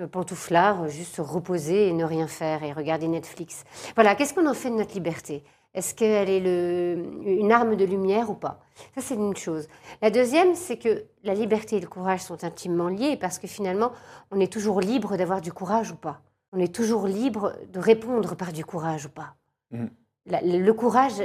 euh, 0.00 0.06
pantouflard, 0.06 0.88
juste 0.88 1.16
se 1.16 1.20
reposer 1.20 1.88
et 1.88 1.92
ne 1.92 2.04
rien 2.06 2.28
faire 2.28 2.62
et 2.62 2.72
regarder 2.72 3.08
Netflix? 3.08 3.64
Voilà, 3.94 4.14
qu'est-ce 4.14 4.32
qu'on 4.32 4.46
en 4.46 4.54
fait 4.54 4.70
de 4.70 4.76
notre 4.76 4.94
liberté? 4.94 5.44
Est-ce 5.74 5.94
qu'elle 5.94 6.30
est 6.30 6.94
une 7.38 7.52
arme 7.52 7.76
de 7.76 7.84
lumière 7.84 8.30
ou 8.30 8.34
pas? 8.34 8.60
Ça, 8.94 9.02
c'est 9.02 9.14
une 9.14 9.36
chose. 9.36 9.68
La 10.00 10.08
deuxième, 10.08 10.54
c'est 10.54 10.78
que 10.78 11.04
la 11.24 11.34
liberté 11.34 11.76
et 11.76 11.80
le 11.80 11.88
courage 11.88 12.20
sont 12.20 12.42
intimement 12.42 12.88
liés 12.88 13.18
parce 13.18 13.38
que 13.38 13.46
finalement, 13.48 13.92
on 14.30 14.40
est 14.40 14.50
toujours 14.50 14.80
libre 14.80 15.18
d'avoir 15.18 15.42
du 15.42 15.52
courage 15.52 15.90
ou 15.90 15.96
pas. 15.96 16.22
On 16.54 16.58
est 16.58 16.74
toujours 16.74 17.06
libre 17.06 17.52
de 17.70 17.80
répondre 17.80 18.34
par 18.34 18.54
du 18.54 18.64
courage 18.64 19.04
ou 19.04 19.10
pas. 19.10 19.34
Mhm. 19.72 19.90
La- 20.26 20.40
le 20.42 20.72
courage 20.72 21.22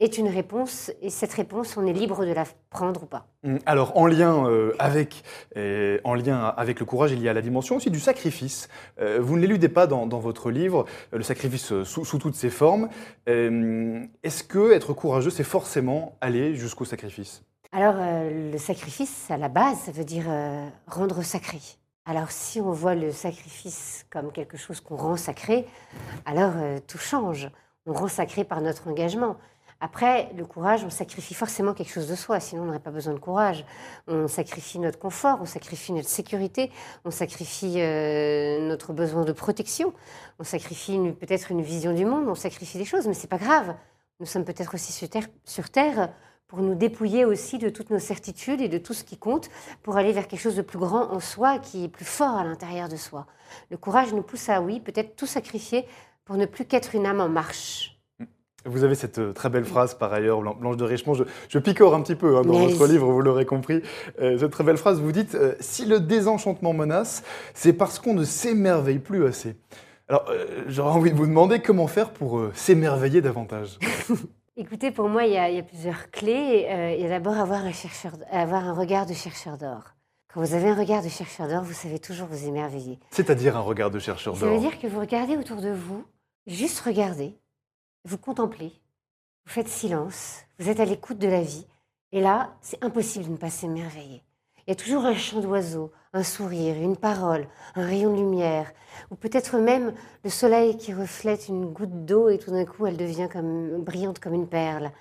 est 0.00 0.18
une 0.18 0.28
réponse 0.28 0.90
et 1.00 1.10
cette 1.10 1.32
réponse, 1.32 1.76
on 1.76 1.86
est 1.86 1.92
libre 1.92 2.26
de 2.26 2.32
la 2.32 2.44
prendre 2.70 3.04
ou 3.04 3.06
pas. 3.06 3.26
Hum, 3.44 3.58
Alors, 3.66 3.96
en 3.96 4.06
lien, 4.06 4.48
euh, 4.48 4.74
avec, 4.80 5.22
euh, 5.56 5.98
en 6.02 6.14
lien 6.14 6.38
avec 6.56 6.80
le 6.80 6.84
courage, 6.86 7.12
il 7.12 7.22
y 7.22 7.28
a 7.28 7.32
la 7.32 7.40
dimension 7.40 7.76
aussi 7.76 7.88
du 7.90 8.00
sacrifice. 8.00 8.68
Euh, 9.00 9.20
vous 9.22 9.36
ne 9.36 9.42
l'éludez 9.42 9.68
pas 9.68 9.86
dans, 9.86 10.06
dans 10.06 10.18
votre 10.18 10.50
livre, 10.50 10.86
euh, 11.14 11.18
le 11.18 11.22
sacrifice 11.22 11.82
sous, 11.84 12.04
sous 12.04 12.18
toutes 12.18 12.34
ses 12.34 12.50
formes. 12.50 12.88
Est-ce 13.26 14.42
que 14.44 14.72
être 14.72 14.92
courageux, 14.92 15.30
c'est 15.30 15.44
forcément 15.44 16.16
aller 16.20 16.56
jusqu'au 16.56 16.84
sacrifice? 16.84 17.42
Alors, 17.70 17.94
le 17.96 18.58
sacrifice, 18.58 19.30
à 19.30 19.36
la 19.38 19.48
base, 19.48 19.78
ça 19.86 19.92
veut 19.92 20.04
dire 20.04 20.24
rendre 20.88 21.22
sacré. 21.22 21.58
Alors, 22.04 22.30
si 22.30 22.60
on 22.60 22.72
voit 22.72 22.94
le 22.94 23.12
sacrifice 23.12 24.04
comme 24.10 24.30
quelque 24.32 24.56
chose 24.58 24.80
qu'on 24.80 24.96
rend 24.96 25.16
sacré, 25.16 25.64
alors 26.26 26.52
tout 26.86 26.98
change. 26.98 27.48
On 27.86 27.92
rend 27.92 28.08
sacré 28.08 28.44
par 28.44 28.60
notre 28.60 28.88
engagement. 28.88 29.36
Après, 29.80 30.32
le 30.36 30.46
courage, 30.46 30.84
on 30.84 30.90
sacrifie 30.90 31.34
forcément 31.34 31.74
quelque 31.74 31.92
chose 31.92 32.08
de 32.08 32.14
soi, 32.14 32.38
sinon 32.38 32.62
on 32.62 32.66
n'aurait 32.66 32.78
pas 32.78 32.92
besoin 32.92 33.14
de 33.14 33.18
courage. 33.18 33.64
On 34.06 34.28
sacrifie 34.28 34.78
notre 34.78 35.00
confort, 35.00 35.38
on 35.42 35.44
sacrifie 35.44 35.92
notre 35.92 36.08
sécurité, 36.08 36.70
on 37.04 37.10
sacrifie 37.10 37.80
euh, 37.80 38.60
notre 38.68 38.92
besoin 38.92 39.24
de 39.24 39.32
protection, 39.32 39.92
on 40.38 40.44
sacrifie 40.44 41.00
peut-être 41.18 41.50
une 41.50 41.62
vision 41.62 41.92
du 41.92 42.04
monde, 42.04 42.28
on 42.28 42.36
sacrifie 42.36 42.78
des 42.78 42.84
choses, 42.84 43.08
mais 43.08 43.14
c'est 43.14 43.26
pas 43.26 43.38
grave. 43.38 43.74
Nous 44.20 44.26
sommes 44.26 44.44
peut-être 44.44 44.72
aussi 44.74 44.92
sur 44.92 45.08
terre, 45.08 45.26
sur 45.44 45.68
terre 45.68 46.10
pour 46.46 46.60
nous 46.60 46.76
dépouiller 46.76 47.24
aussi 47.24 47.58
de 47.58 47.68
toutes 47.68 47.90
nos 47.90 47.98
certitudes 47.98 48.60
et 48.60 48.68
de 48.68 48.78
tout 48.78 48.94
ce 48.94 49.02
qui 49.02 49.16
compte 49.16 49.48
pour 49.82 49.96
aller 49.96 50.12
vers 50.12 50.28
quelque 50.28 50.42
chose 50.42 50.54
de 50.54 50.62
plus 50.62 50.78
grand 50.78 51.10
en 51.10 51.18
soi, 51.18 51.58
qui 51.58 51.82
est 51.82 51.88
plus 51.88 52.04
fort 52.04 52.36
à 52.36 52.44
l'intérieur 52.44 52.88
de 52.88 52.96
soi. 52.96 53.26
Le 53.70 53.78
courage 53.78 54.12
nous 54.12 54.22
pousse 54.22 54.48
à, 54.48 54.60
oui, 54.60 54.78
peut-être 54.78 55.16
tout 55.16 55.26
sacrifier 55.26 55.86
pour 56.24 56.36
ne 56.36 56.46
plus 56.46 56.64
qu'être 56.64 56.94
une 56.94 57.06
âme 57.06 57.20
en 57.20 57.28
marche. 57.28 57.98
Vous 58.64 58.84
avez 58.84 58.94
cette 58.94 59.18
euh, 59.18 59.32
très 59.32 59.50
belle 59.50 59.64
phrase 59.64 59.94
par 59.94 60.12
ailleurs, 60.12 60.40
Blan- 60.40 60.54
Blanche 60.54 60.76
de 60.76 60.84
Richemont. 60.84 61.14
Je, 61.14 61.24
je 61.48 61.58
picore 61.58 61.94
un 61.96 62.00
petit 62.02 62.14
peu 62.14 62.36
hein, 62.36 62.42
dans 62.42 62.60
Mais 62.60 62.68
votre 62.72 62.86
livre, 62.86 63.10
vous 63.10 63.20
l'aurez 63.20 63.44
compris. 63.44 63.82
Euh, 64.20 64.38
cette 64.38 64.52
très 64.52 64.62
belle 64.62 64.76
phrase, 64.76 65.00
vous 65.00 65.10
dites 65.10 65.34
euh, 65.34 65.54
Si 65.58 65.84
le 65.84 65.98
désenchantement 65.98 66.72
menace, 66.72 67.24
c'est 67.54 67.72
parce 67.72 67.98
qu'on 67.98 68.14
ne 68.14 68.22
s'émerveille 68.22 69.00
plus 69.00 69.26
assez. 69.26 69.56
Alors, 70.08 70.24
euh, 70.30 70.62
j'aurais 70.68 70.92
envie 70.92 71.10
de 71.10 71.16
vous 71.16 71.26
demander 71.26 71.60
comment 71.60 71.88
faire 71.88 72.10
pour 72.12 72.40
s'émerveiller 72.54 73.20
davantage. 73.20 73.78
Écoutez, 74.56 74.92
pour 74.92 75.08
moi, 75.08 75.24
il 75.24 75.32
y 75.32 75.38
a, 75.38 75.48
il 75.50 75.56
y 75.56 75.58
a 75.58 75.62
plusieurs 75.64 76.10
clés. 76.12 76.66
Il 76.96 77.02
y 77.02 77.06
a 77.06 77.08
d'abord 77.08 77.38
avoir 77.38 77.64
un, 77.64 77.72
chercheur, 77.72 78.12
avoir 78.30 78.62
un 78.64 78.74
regard 78.74 79.06
de 79.06 79.14
chercheur 79.14 79.56
d'or. 79.58 79.94
Quand 80.32 80.40
vous 80.40 80.54
avez 80.54 80.68
un 80.68 80.74
regard 80.76 81.02
de 81.02 81.08
chercheur 81.08 81.48
d'or, 81.48 81.62
vous 81.64 81.72
savez 81.72 81.98
toujours 81.98 82.28
vous 82.30 82.46
émerveiller. 82.46 82.98
C'est-à-dire 83.10 83.56
un 83.56 83.60
regard 83.60 83.90
de 83.90 83.98
chercheur 83.98 84.36
Ça 84.36 84.46
veut 84.46 84.52
d'or. 84.52 84.60
dire 84.60 84.78
que 84.78 84.86
vous 84.86 85.00
regardez 85.00 85.36
autour 85.36 85.60
de 85.60 85.70
vous, 85.70 86.04
juste 86.46 86.80
regardez, 86.80 87.38
vous 88.04 88.18
contemplez, 88.18 88.72
vous 89.46 89.52
faites 89.52 89.68
silence, 89.68 90.40
vous 90.58 90.68
êtes 90.68 90.80
à 90.80 90.84
l'écoute 90.84 91.18
de 91.18 91.28
la 91.28 91.42
vie. 91.42 91.66
Et 92.12 92.20
là, 92.20 92.54
c'est 92.60 92.82
impossible 92.84 93.24
de 93.24 93.30
ne 93.30 93.36
pas 93.36 93.50
s'émerveiller. 93.50 94.22
Il 94.66 94.70
y 94.70 94.72
a 94.72 94.76
toujours 94.76 95.06
un 95.06 95.14
chant 95.14 95.40
d'oiseau, 95.40 95.90
un 96.12 96.22
sourire, 96.22 96.76
une 96.76 96.96
parole, 96.96 97.48
un 97.74 97.84
rayon 97.84 98.12
de 98.12 98.18
lumière, 98.18 98.72
ou 99.10 99.16
peut-être 99.16 99.58
même 99.58 99.92
le 100.22 100.30
soleil 100.30 100.76
qui 100.76 100.92
reflète 100.92 101.48
une 101.48 101.72
goutte 101.72 102.04
d'eau 102.04 102.28
et 102.28 102.38
tout 102.38 102.52
d'un 102.52 102.64
coup 102.64 102.86
elle 102.86 102.96
devient 102.96 103.28
comme 103.32 103.82
brillante 103.82 104.20
comme 104.20 104.34
une 104.34 104.48
perle. 104.48 104.92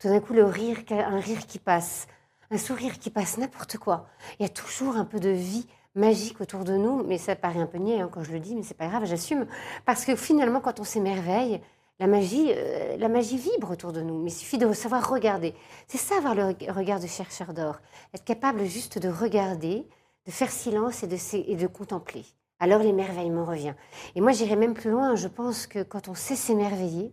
Tout 0.00 0.08
d'un 0.08 0.20
coup 0.20 0.34
le 0.34 0.44
un 0.44 1.20
rire 1.20 1.46
qui 1.46 1.58
passe, 1.58 2.06
un 2.50 2.58
sourire 2.58 2.98
qui 2.98 3.10
passe, 3.10 3.38
n'importe 3.38 3.78
quoi. 3.78 4.06
Il 4.38 4.42
y 4.42 4.46
a 4.46 4.50
toujours 4.50 4.96
un 4.96 5.04
peu 5.04 5.18
de 5.18 5.30
vie 5.30 5.66
magique 5.98 6.40
autour 6.40 6.64
de 6.64 6.76
nous, 6.76 7.02
mais 7.04 7.18
ça 7.18 7.36
paraît 7.36 7.60
un 7.60 7.66
peu 7.66 7.78
niais 7.78 8.00
hein, 8.00 8.08
quand 8.12 8.22
je 8.22 8.32
le 8.32 8.40
dis, 8.40 8.54
mais 8.54 8.62
c'est 8.62 8.76
pas 8.76 8.86
grave, 8.88 9.04
j'assume. 9.04 9.46
Parce 9.84 10.04
que 10.04 10.16
finalement, 10.16 10.60
quand 10.60 10.80
on 10.80 10.84
s'émerveille, 10.84 11.60
la 11.98 12.06
magie, 12.06 12.52
euh, 12.54 12.96
la 12.96 13.08
magie 13.08 13.36
vibre 13.36 13.70
autour 13.72 13.92
de 13.92 14.00
nous. 14.00 14.22
Mais 14.22 14.30
il 14.30 14.34
suffit 14.34 14.56
de 14.58 14.72
savoir 14.72 15.10
regarder. 15.10 15.54
C'est 15.88 15.98
ça, 15.98 16.16
avoir 16.18 16.34
le 16.34 16.44
reg- 16.44 16.70
regard 16.70 17.00
de 17.00 17.06
chercheur 17.08 17.52
d'or. 17.52 17.80
Être 18.14 18.24
capable 18.24 18.64
juste 18.64 18.98
de 18.98 19.08
regarder, 19.08 19.84
de 20.24 20.30
faire 20.30 20.50
silence 20.50 21.02
et 21.02 21.08
de, 21.08 21.16
et 21.50 21.56
de 21.56 21.66
contempler. 21.66 22.24
Alors 22.60 22.80
l'émerveillement 22.80 23.44
revient. 23.44 23.74
Et 24.14 24.20
moi, 24.20 24.32
j'irais 24.32 24.56
même 24.56 24.74
plus 24.74 24.90
loin. 24.90 25.16
Je 25.16 25.28
pense 25.28 25.66
que 25.66 25.82
quand 25.82 26.08
on 26.08 26.14
sait 26.14 26.36
s'émerveiller, 26.36 27.12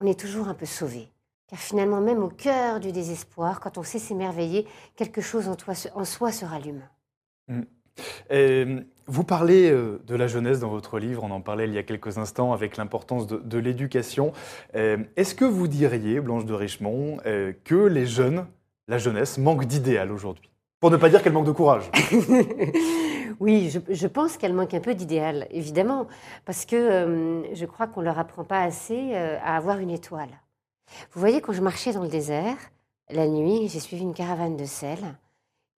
on 0.00 0.06
est 0.06 0.18
toujours 0.18 0.48
un 0.48 0.54
peu 0.54 0.66
sauvé. 0.66 1.08
Car 1.48 1.58
finalement, 1.58 2.00
même 2.00 2.22
au 2.22 2.28
cœur 2.28 2.80
du 2.80 2.92
désespoir, 2.92 3.60
quand 3.60 3.78
on 3.78 3.82
sait 3.82 3.98
s'émerveiller, 3.98 4.66
quelque 4.96 5.20
chose 5.20 5.46
en, 5.48 5.56
toi- 5.56 5.74
en 5.94 6.04
soi 6.04 6.32
se 6.32 6.44
rallume. 6.46 6.82
Euh, 8.30 8.80
vous 9.06 9.24
parlez 9.24 9.70
euh, 9.70 10.00
de 10.06 10.14
la 10.14 10.26
jeunesse 10.26 10.60
dans 10.60 10.68
votre 10.68 10.98
livre, 10.98 11.22
on 11.24 11.30
en 11.30 11.40
parlait 11.40 11.66
il 11.66 11.74
y 11.74 11.78
a 11.78 11.82
quelques 11.82 12.18
instants 12.18 12.52
avec 12.52 12.76
l'importance 12.76 13.26
de, 13.26 13.58
l'éducation. 13.58 14.32
Euh, 14.74 14.98
Est-ce 15.16 15.34
que 15.34 15.44
vous 15.44 15.68
diriez, 15.68 16.20
Blanche 16.20 16.44
de 16.44 16.54
Richemont, 16.54 17.18
que 17.64 17.86
les 17.86 18.06
jeunes, 18.06 18.46
la 18.88 18.98
jeunesse, 18.98 19.38
manquent 19.38 19.66
d'idéal 19.66 20.12
aujourd'hui? 20.12 20.50
Pour 20.80 20.90
ne 20.90 20.96
pas 20.96 21.08
dire 21.08 21.22
qu'elle 21.22 21.32
manque 21.32 21.46
de 21.46 21.52
courage. 21.52 21.90
oui, 23.40 23.70
je, 23.88 24.06
pense 24.06 24.36
qu'elle 24.36 24.52
manque 24.52 24.74
un 24.74 24.80
peu 24.80 24.94
d'idéal, 24.94 25.46
évidemment, 25.50 26.06
parce 26.44 26.66
que 26.66 27.42
je 27.52 27.64
crois 27.64 27.86
qu'on 27.86 28.02
leur 28.02 28.18
apprend 28.18 28.44
pas 28.44 28.62
assez 28.62 29.14
à 29.14 29.56
avoir 29.56 29.78
une 29.78 29.90
étoile. 29.90 30.28
Vous 31.12 31.20
voyez, 31.20 31.40
quand 31.40 31.52
je 31.52 31.62
marchais 31.62 31.92
dans 31.92 32.02
le 32.02 32.08
désert, 32.08 32.56
la 33.10 33.26
nuit, 33.26 33.68
j'ai 33.68 33.80
suivi 33.80 34.02
une 34.02 34.14
caravane 34.14 34.56
de 34.56 34.64
sel, 34.64 34.98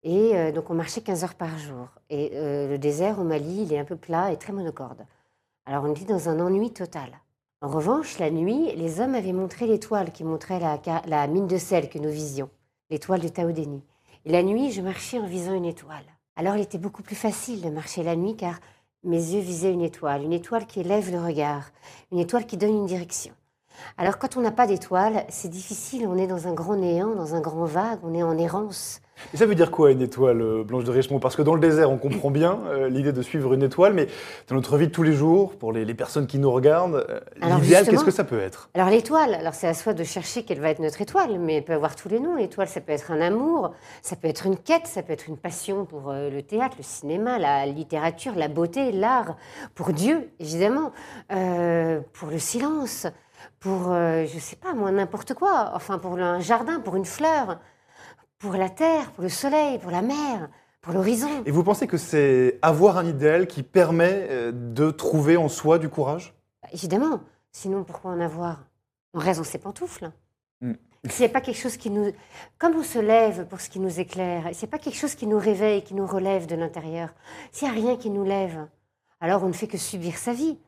et 0.02 0.36
euh, 0.36 0.52
donc 0.52 0.70
on 0.70 0.74
marchait 0.74 1.00
15 1.00 1.24
heures 1.24 1.34
par 1.34 1.58
jour. 1.58 1.88
Et 2.10 2.30
euh, 2.34 2.68
le 2.68 2.78
désert 2.78 3.18
au 3.18 3.24
Mali, 3.24 3.62
il 3.62 3.72
est 3.72 3.78
un 3.78 3.84
peu 3.84 3.96
plat 3.96 4.32
et 4.32 4.36
très 4.36 4.52
monocorde. 4.52 5.04
Alors 5.66 5.84
on 5.84 5.92
était 5.92 6.04
dans 6.04 6.28
un 6.28 6.40
ennui 6.40 6.72
total. 6.72 7.10
En 7.60 7.68
revanche, 7.68 8.18
la 8.18 8.30
nuit, 8.30 8.72
les 8.76 9.00
hommes 9.00 9.16
avaient 9.16 9.32
montré 9.32 9.66
l'étoile 9.66 10.12
qui 10.12 10.22
montrait 10.22 10.60
la, 10.60 11.26
mine 11.26 11.48
de 11.48 11.58
sel 11.58 11.88
que 11.88 11.98
nous 11.98 12.10
visions, 12.10 12.48
l'étoile 12.88 13.20
de 13.20 13.28
Tao 13.28 13.50
Déni. 13.50 13.82
Et 14.24 14.30
la 14.30 14.44
nuit, 14.44 14.70
je 14.70 14.80
marchais 14.80 15.18
en 15.18 15.26
visant 15.26 15.54
une 15.54 15.64
étoile. 15.64 16.04
Alors 16.36 16.54
il 16.54 16.62
était 16.62 16.78
beaucoup 16.78 17.02
plus 17.02 17.16
facile 17.16 17.62
de 17.62 17.70
marcher 17.70 18.04
la 18.04 18.14
nuit 18.14 18.36
car 18.36 18.60
mes 19.02 19.16
yeux 19.16 19.40
visaient 19.40 19.72
une 19.72 19.82
étoile, 19.82 20.22
une 20.22 20.32
étoile 20.32 20.66
qui 20.66 20.80
élève 20.80 21.10
le 21.10 21.20
regard, 21.20 21.70
une 22.12 22.20
étoile 22.20 22.46
qui 22.46 22.56
donne 22.56 22.76
une 22.76 22.86
direction. 22.86 23.32
Alors 23.96 24.18
quand 24.18 24.36
on 24.36 24.40
n'a 24.40 24.50
pas 24.50 24.66
d'étoile, 24.66 25.24
c'est 25.28 25.48
difficile, 25.48 26.06
on 26.06 26.16
est 26.16 26.26
dans 26.26 26.46
un 26.46 26.54
grand 26.54 26.76
néant, 26.76 27.14
dans 27.14 27.34
un 27.34 27.40
grand 27.40 27.64
vague, 27.64 27.98
on 28.02 28.14
est 28.14 28.22
en 28.22 28.36
errance. 28.38 29.00
Et 29.34 29.36
ça 29.36 29.46
veut 29.46 29.56
dire 29.56 29.72
quoi 29.72 29.90
une 29.90 30.00
étoile, 30.00 30.40
euh, 30.40 30.62
Blanche 30.62 30.84
de 30.84 30.92
Richemont? 30.92 31.18
Parce 31.18 31.34
que 31.34 31.42
dans 31.42 31.54
le 31.54 31.60
désert, 31.60 31.90
on 31.90 31.98
comprend 31.98 32.30
bien 32.30 32.60
euh, 32.66 32.88
l'idée 32.88 33.12
de 33.12 33.22
suivre 33.22 33.52
une 33.52 33.64
étoile, 33.64 33.92
mais 33.92 34.06
dans 34.46 34.54
notre 34.54 34.76
vie 34.76 34.86
de 34.86 34.92
tous 34.92 35.02
les 35.02 35.12
jours, 35.12 35.56
pour 35.56 35.72
les, 35.72 35.84
les 35.84 35.94
personnes 35.94 36.28
qui 36.28 36.38
nous 36.38 36.52
regardent, 36.52 37.04
euh, 37.08 37.20
l'idéal, 37.60 37.84
qu'est-ce 37.84 38.04
que 38.04 38.12
ça 38.12 38.22
peut 38.24 38.38
être? 38.38 38.70
Alors 38.74 38.90
l'étoile, 38.90 39.34
alors 39.34 39.54
c'est 39.54 39.66
à 39.66 39.74
soi 39.74 39.92
de 39.92 40.04
chercher 40.04 40.44
quelle 40.44 40.60
va 40.60 40.70
être 40.70 40.78
notre 40.78 41.00
étoile, 41.02 41.38
mais 41.40 41.56
elle 41.56 41.64
peut 41.64 41.72
avoir 41.72 41.96
tous 41.96 42.08
les 42.08 42.20
noms. 42.20 42.36
L'étoile, 42.36 42.68
ça 42.68 42.80
peut 42.80 42.92
être 42.92 43.10
un 43.10 43.20
amour, 43.20 43.72
ça 44.02 44.14
peut 44.14 44.28
être 44.28 44.46
une 44.46 44.56
quête, 44.56 44.86
ça 44.86 45.02
peut 45.02 45.12
être 45.12 45.28
une 45.28 45.36
passion 45.36 45.84
pour 45.84 46.12
le 46.12 46.40
théâtre, 46.42 46.76
le 46.78 46.84
cinéma, 46.84 47.38
la 47.38 47.66
littérature, 47.66 48.34
la 48.36 48.48
beauté, 48.48 48.92
l'art, 48.92 49.36
pour 49.74 49.92
Dieu, 49.92 50.30
évidemment, 50.38 50.92
pour 51.28 52.28
le 52.30 52.38
silence, 52.38 53.06
pour, 53.60 53.92
euh, 53.92 54.24
je 54.26 54.38
sais 54.38 54.56
pas 54.56 54.74
moi, 54.74 54.90
n'importe 54.90 55.34
quoi, 55.34 55.72
enfin 55.74 55.98
pour 55.98 56.12
un 56.18 56.40
jardin, 56.40 56.80
pour 56.80 56.96
une 56.96 57.04
fleur, 57.04 57.58
pour 58.38 58.52
la 58.54 58.68
terre, 58.68 59.10
pour 59.12 59.22
le 59.22 59.28
soleil, 59.28 59.78
pour 59.78 59.90
la 59.90 60.02
mer, 60.02 60.48
pour 60.80 60.92
l'horizon. 60.92 61.28
Et 61.44 61.50
vous 61.50 61.64
pensez 61.64 61.86
que 61.86 61.96
c'est 61.96 62.58
avoir 62.62 62.98
un 62.98 63.06
idéal 63.06 63.46
qui 63.46 63.62
permet 63.62 64.26
euh, 64.30 64.52
de 64.52 64.90
trouver 64.90 65.36
en 65.36 65.48
soi 65.48 65.78
du 65.78 65.88
courage? 65.88 66.34
Bah, 66.62 66.68
Évidemment, 66.72 67.20
sinon 67.52 67.84
pourquoi 67.84 68.12
en 68.12 68.20
avoir? 68.20 68.64
On 69.14 69.18
reste 69.18 69.40
dans 69.40 69.44
ses 69.44 69.58
pantoufles. 69.58 70.10
Mm. 70.60 70.74
A 71.04 71.28
pas 71.28 71.40
quelque 71.40 71.58
chose 71.58 71.76
qui 71.76 71.90
nous... 71.90 72.12
Comme 72.58 72.74
on 72.74 72.82
se 72.82 72.98
lève 72.98 73.46
pour 73.46 73.60
ce 73.60 73.70
qui 73.70 73.80
nous 73.80 74.00
éclaire, 74.00 74.46
a 74.46 74.66
pas 74.66 74.78
quelque 74.78 74.96
chose 74.96 75.14
qui 75.14 75.26
nous 75.26 75.38
réveille, 75.38 75.82
qui 75.82 75.94
nous 75.94 76.06
relève 76.06 76.46
de 76.46 76.56
l'intérieur, 76.56 77.10
s'il 77.52 77.68
n'y 77.70 77.78
a 77.78 77.80
rien 77.80 77.96
qui 77.96 78.10
nous 78.10 78.24
lève, 78.24 78.66
alors 79.20 79.42
on 79.44 79.48
ne 79.48 79.52
fait 79.52 79.68
que 79.68 79.78
subir 79.78 80.16
sa 80.16 80.32
vie. 80.32 80.58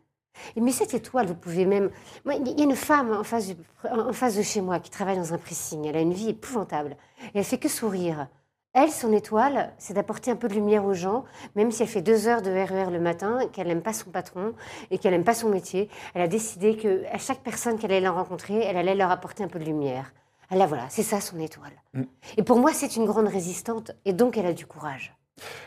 Mais 0.57 0.73
cette 0.73 0.95
étoile, 0.95 1.27
vous 1.27 1.35
pouvez 1.35 1.67
même... 1.67 1.91
Moi, 2.25 2.35
Il 2.35 2.59
y 2.59 2.61
a 2.61 2.65
une 2.65 2.77
femme 2.77 3.13
en 3.13 3.25
face, 3.25 3.49
du- 3.49 3.57
en 3.91 4.13
face 4.13 4.37
de 4.37 4.43
chez 4.43 4.61
moi 4.61 4.79
qui 4.81 4.91
travaille 4.91 5.17
dans 5.17 5.33
un 5.35 5.39
pressing. 5.39 5.87
Elle 5.87 5.97
a 5.97 6.01
une 6.01 6.13
vie 6.13 6.31
épouvantable. 6.31 6.97
Et 7.35 7.39
elle 7.39 7.45
fait 7.45 7.59
que 7.59 7.69
sourire. 7.69 8.29
Elle, 8.73 8.91
son 8.93 9.13
étoile, 9.13 9.73
c'est 9.79 9.95
d'apporter 9.95 10.31
un 10.31 10.37
peu 10.37 10.47
de 10.47 10.55
lumière 10.55 10.85
aux 10.85 10.95
gens, 10.95 11.25
même 11.57 11.73
si 11.73 11.83
elle 11.83 11.89
fait 11.89 12.03
deux 12.03 12.29
heures 12.29 12.41
de 12.41 12.51
RER 12.51 12.91
le 12.93 13.01
matin, 13.01 13.41
qu'elle 13.53 13.67
n'aime 13.67 13.83
pas 13.83 13.93
son 13.93 14.11
patron 14.11 14.55
et 14.93 14.99
qu'elle 14.99 15.13
n'aime 15.13 15.25
pas 15.25 15.35
son 15.35 15.49
métier. 15.49 15.89
Elle 16.15 16.23
a 16.23 16.29
décidé 16.29 16.77
que 16.77 17.05
à 17.13 17.19
chaque 17.19 17.41
personne 17.41 17.79
qu'elle 17.81 17.91
allait 17.91 18.07
rencontrer, 18.09 18.61
elle 18.65 18.77
allait 18.77 18.95
leur 18.95 19.11
apporter 19.11 19.43
un 19.43 19.49
peu 19.49 19.59
de 19.59 19.65
lumière. 19.65 20.13
Ah 20.51 20.57
Là, 20.57 20.67
voilà, 20.67 20.85
c'est 20.89 21.03
ça 21.03 21.21
son 21.21 21.41
étoile. 21.41 21.73
Mm. 21.95 22.03
Et 22.37 22.43
pour 22.45 22.61
moi, 22.61 22.73
c'est 22.73 22.95
une 22.95 23.07
grande 23.07 23.27
résistante, 23.27 23.91
et 24.05 24.13
donc 24.13 24.39
elle 24.39 24.47
a 24.47 24.53
du 24.53 24.67
courage. 24.67 25.17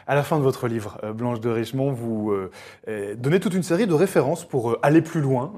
À 0.07 0.15
la 0.15 0.23
fin 0.23 0.37
de 0.37 0.43
votre 0.43 0.67
livre, 0.67 0.97
euh, 1.03 1.13
Blanche 1.13 1.39
de 1.39 1.49
Richemont, 1.49 1.91
vous 1.91 2.31
euh, 2.31 2.51
euh, 2.87 3.15
donnez 3.15 3.39
toute 3.39 3.53
une 3.53 3.63
série 3.63 3.87
de 3.87 3.93
références 3.93 4.45
pour 4.45 4.77
aller 4.81 5.01
plus 5.01 5.21
loin, 5.21 5.53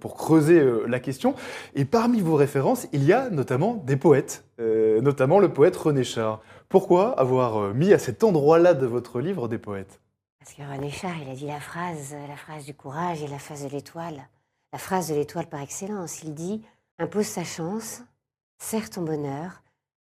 pour 0.00 0.16
creuser 0.16 0.62
la 0.86 1.00
question. 1.00 1.34
Et 1.74 1.84
parmi 1.84 2.20
vos 2.20 2.34
références, 2.34 2.86
il 2.92 3.04
y 3.04 3.12
a 3.12 3.30
notamment 3.30 3.82
des 3.84 3.96
poètes, 3.96 4.44
notamment 4.58 5.38
le 5.38 5.48
poète 5.48 5.76
René 5.76 6.04
Char. 6.04 6.40
Pourquoi 6.68 7.18
avoir 7.18 7.74
mis 7.74 7.92
à 7.92 7.98
cet 7.98 8.24
endroit-là 8.24 8.74
de 8.74 8.86
votre 8.86 9.20
livre 9.20 9.48
des 9.48 9.58
poètes? 9.58 10.00
Parce 10.38 10.54
que 10.54 10.62
René 10.62 10.90
Char, 10.90 11.12
il 11.22 11.30
a 11.30 11.34
dit 11.34 11.46
la 11.46 11.60
phrase, 11.60 12.14
la 12.28 12.36
phrase 12.36 12.64
du 12.64 12.74
courage 12.74 13.22
et 13.22 13.28
la 13.28 13.38
phrase 13.38 13.64
de 13.64 13.68
l'étoile. 13.68 14.28
La 14.72 14.78
phrase 14.78 15.08
de 15.08 15.14
l'étoile 15.14 15.46
par 15.46 15.60
excellence. 15.60 16.22
Il 16.22 16.34
dit 16.34 16.62
Impose 16.98 17.26
sa 17.26 17.44
chance, 17.44 18.02
serre 18.58 18.90
ton 18.90 19.02
bonheur, 19.02 19.62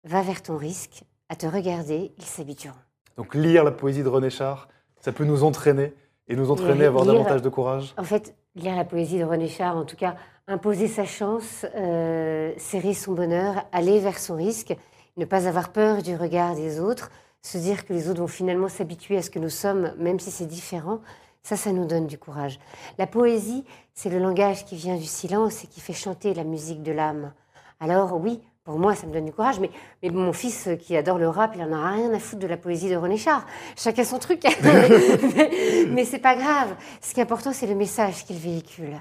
va 0.04 0.22
vers 0.22 0.42
ton 0.42 0.56
risque, 0.56 1.04
à 1.28 1.36
te 1.36 1.46
regarder, 1.46 2.12
ils 2.18 2.24
s'habitueront. 2.24 2.76
Donc 3.16 3.34
lire 3.34 3.64
la 3.64 3.70
poésie 3.72 4.02
de 4.02 4.08
René 4.08 4.30
Char, 4.30 4.68
ça 5.00 5.12
peut 5.12 5.24
nous 5.24 5.44
entraîner 5.44 5.94
et 6.28 6.36
nous 6.36 6.50
entraîner 6.50 6.84
à 6.84 6.88
avoir 6.88 7.04
lire- 7.04 7.14
davantage 7.14 7.42
de 7.42 7.48
courage. 7.48 7.94
En 7.98 8.04
fait, 8.04 8.34
lire 8.54 8.76
la 8.76 8.84
poésie 8.84 9.18
de 9.18 9.24
René 9.24 9.48
Char, 9.48 9.76
en 9.76 9.84
tout 9.84 9.96
cas, 9.96 10.14
imposer 10.48 10.88
sa 10.88 11.04
chance, 11.04 11.66
euh, 11.76 12.52
serrer 12.56 12.94
son 12.94 13.12
bonheur, 13.12 13.64
aller 13.72 13.98
vers 14.00 14.18
son 14.18 14.36
risque, 14.36 14.74
ne 15.16 15.24
pas 15.24 15.46
avoir 15.46 15.70
peur 15.70 16.02
du 16.02 16.16
regard 16.16 16.54
des 16.54 16.80
autres, 16.80 17.10
se 17.42 17.58
dire 17.58 17.84
que 17.86 17.92
les 17.92 18.08
autres 18.08 18.20
vont 18.20 18.26
finalement 18.28 18.68
s'habituer 18.68 19.16
à 19.18 19.22
ce 19.22 19.30
que 19.30 19.38
nous 19.38 19.50
sommes, 19.50 19.92
même 19.98 20.20
si 20.20 20.30
c'est 20.30 20.46
différent, 20.46 21.00
ça, 21.42 21.56
ça 21.56 21.72
nous 21.72 21.86
donne 21.86 22.06
du 22.06 22.18
courage. 22.18 22.60
La 22.98 23.06
poésie, 23.08 23.64
c'est 23.94 24.10
le 24.10 24.18
langage 24.20 24.64
qui 24.64 24.76
vient 24.76 24.96
du 24.96 25.04
silence 25.06 25.64
et 25.64 25.66
qui 25.66 25.80
fait 25.80 25.92
chanter 25.92 26.34
la 26.34 26.44
musique 26.44 26.82
de 26.84 26.92
l'âme. 26.92 27.32
Alors 27.80 28.14
oui, 28.20 28.40
pour 28.64 28.78
moi, 28.78 28.94
ça 28.94 29.08
me 29.08 29.12
donne 29.12 29.24
du 29.24 29.32
courage, 29.32 29.58
mais, 29.58 29.70
mais 30.04 30.10
mon 30.10 30.32
fils 30.32 30.68
euh, 30.68 30.76
qui 30.76 30.96
adore 30.96 31.18
le 31.18 31.28
rap, 31.28 31.54
il 31.56 31.62
en 31.62 31.72
a 31.72 31.90
rien 31.90 32.14
à 32.14 32.20
foutre 32.20 32.42
de 32.42 32.46
la 32.46 32.56
poésie 32.56 32.88
de 32.88 32.94
René 32.94 33.16
Char. 33.16 33.44
Chacun 33.76 34.04
son 34.04 34.20
truc. 34.20 34.40
mais, 34.62 35.86
mais 35.88 36.04
c'est 36.04 36.20
pas 36.20 36.36
grave. 36.36 36.68
Ce 37.00 37.12
qui 37.12 37.18
est 37.18 37.24
important, 37.24 37.52
c'est 37.52 37.66
le 37.66 37.74
message 37.74 38.24
qu'il 38.24 38.36
véhicule. 38.36 38.94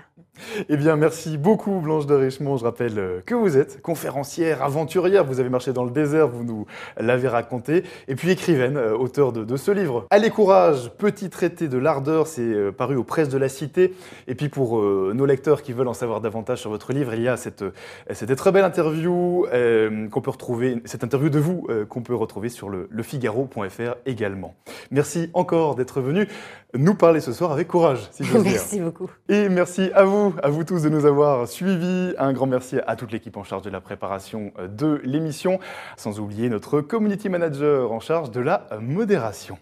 Eh 0.68 0.78
bien, 0.78 0.95
merci 0.95 1.38
beaucoup 1.38 1.80
Blanche 1.80 2.07
de 2.07 2.16
Richemont. 2.16 2.57
Je 2.57 2.64
rappelle 2.64 2.97
euh, 2.97 3.22
que 3.24 3.36
vous 3.36 3.55
êtes 3.55 3.84
conférencière, 3.84 4.64
aventurière. 4.64 5.26
Vous 5.26 5.39
avez 5.39 5.49
marché 5.49 5.74
dans 5.74 5.84
le 5.84 5.91
désert, 5.91 6.28
vous 6.28 6.43
nous 6.43 6.66
l'avez 6.97 7.28
raconté. 7.28 7.84
Et 8.07 8.16
puis 8.16 8.32
écrivaine, 8.32 8.78
euh, 8.78 8.97
auteur 8.97 9.32
de, 9.32 9.43
de, 9.43 9.57
ce 9.57 9.70
livre. 9.70 10.07
Allez, 10.09 10.32
courage, 10.32 10.89
petit 10.97 11.30
traité 11.30 11.68
de 11.68 11.78
l'ardeur. 11.78 12.26
C'est 12.26 12.72
paru 12.72 12.95
aux 12.95 13.03
presses 13.03 13.30
de 13.30 13.38
la 13.38 13.47
Cité. 13.47 13.93
Et 14.28 14.34
puis 14.34 14.49
pour 14.49 14.82
nos 14.82 15.26
lecteurs 15.28 15.62
qui 15.62 15.74
veulent 15.74 15.88
en 15.88 15.93
savoir 15.93 16.20
davantage 16.20 16.59
sur 16.62 16.72
votre 16.72 16.93
livre, 16.93 17.14
il 17.14 17.22
y 17.22 17.28
a 17.28 17.38
cette, 17.38 17.64
cette 18.12 18.36
très 18.36 18.51
belle 18.51 18.64
interview 18.64 19.45
euh, 19.52 20.08
qu'on 20.10 20.22
peut 20.22 20.32
retrouver, 20.32 20.82
cette 20.86 21.04
interview 21.04 21.30
de 21.30 21.39
vous 21.39 21.66
euh, 21.70 21.86
qu'on 21.86 22.02
peut 22.02 22.16
retrouver 22.16 22.49
sur 22.49 22.70
le, 22.70 22.88
lefigaro.fr 22.91 23.95
également. 24.06 24.56
Merci 24.91 25.30
encore 25.34 25.76
d'être 25.76 26.02
venu 26.02 26.28
nous 26.74 26.95
parler 26.95 27.20
ce 27.20 27.34
soir 27.34 27.52
avec 27.52 27.68
courage, 27.68 28.08
si 28.12 28.24
j'ose 28.24 28.43
dire. 28.43 28.54
Merci 28.54 28.80
beaucoup. 28.80 29.10
Et 29.30 29.49
merci 29.49 29.91
à 29.93 30.04
vous, 30.04 30.34
à 30.41 30.49
vous 30.49 30.64
tous 30.64 30.84
de 30.84 30.89
nous 30.89 31.06
avoir 31.06 31.47
suivis. 31.47 32.14
Un 32.18 32.34
grand 32.34 32.47
merci 32.47 32.78
à 32.88 32.95
toute 32.95 33.12
l'équipe 33.12 33.36
en 33.38 33.43
charge 33.43 33.64
de 33.64 33.70
la 33.70 33.82
préparation 33.82 34.52
euh, 34.60 34.68
de 34.68 35.02
l'émission, 35.04 35.60
sans 35.97 36.20
oublier 36.20 36.49
notre 36.49 36.82
community 36.82 37.30
manager 37.30 37.91
en 37.91 37.99
charge 37.99 38.32
de 38.32 38.39
la 38.39 38.68
modération. 38.80 39.58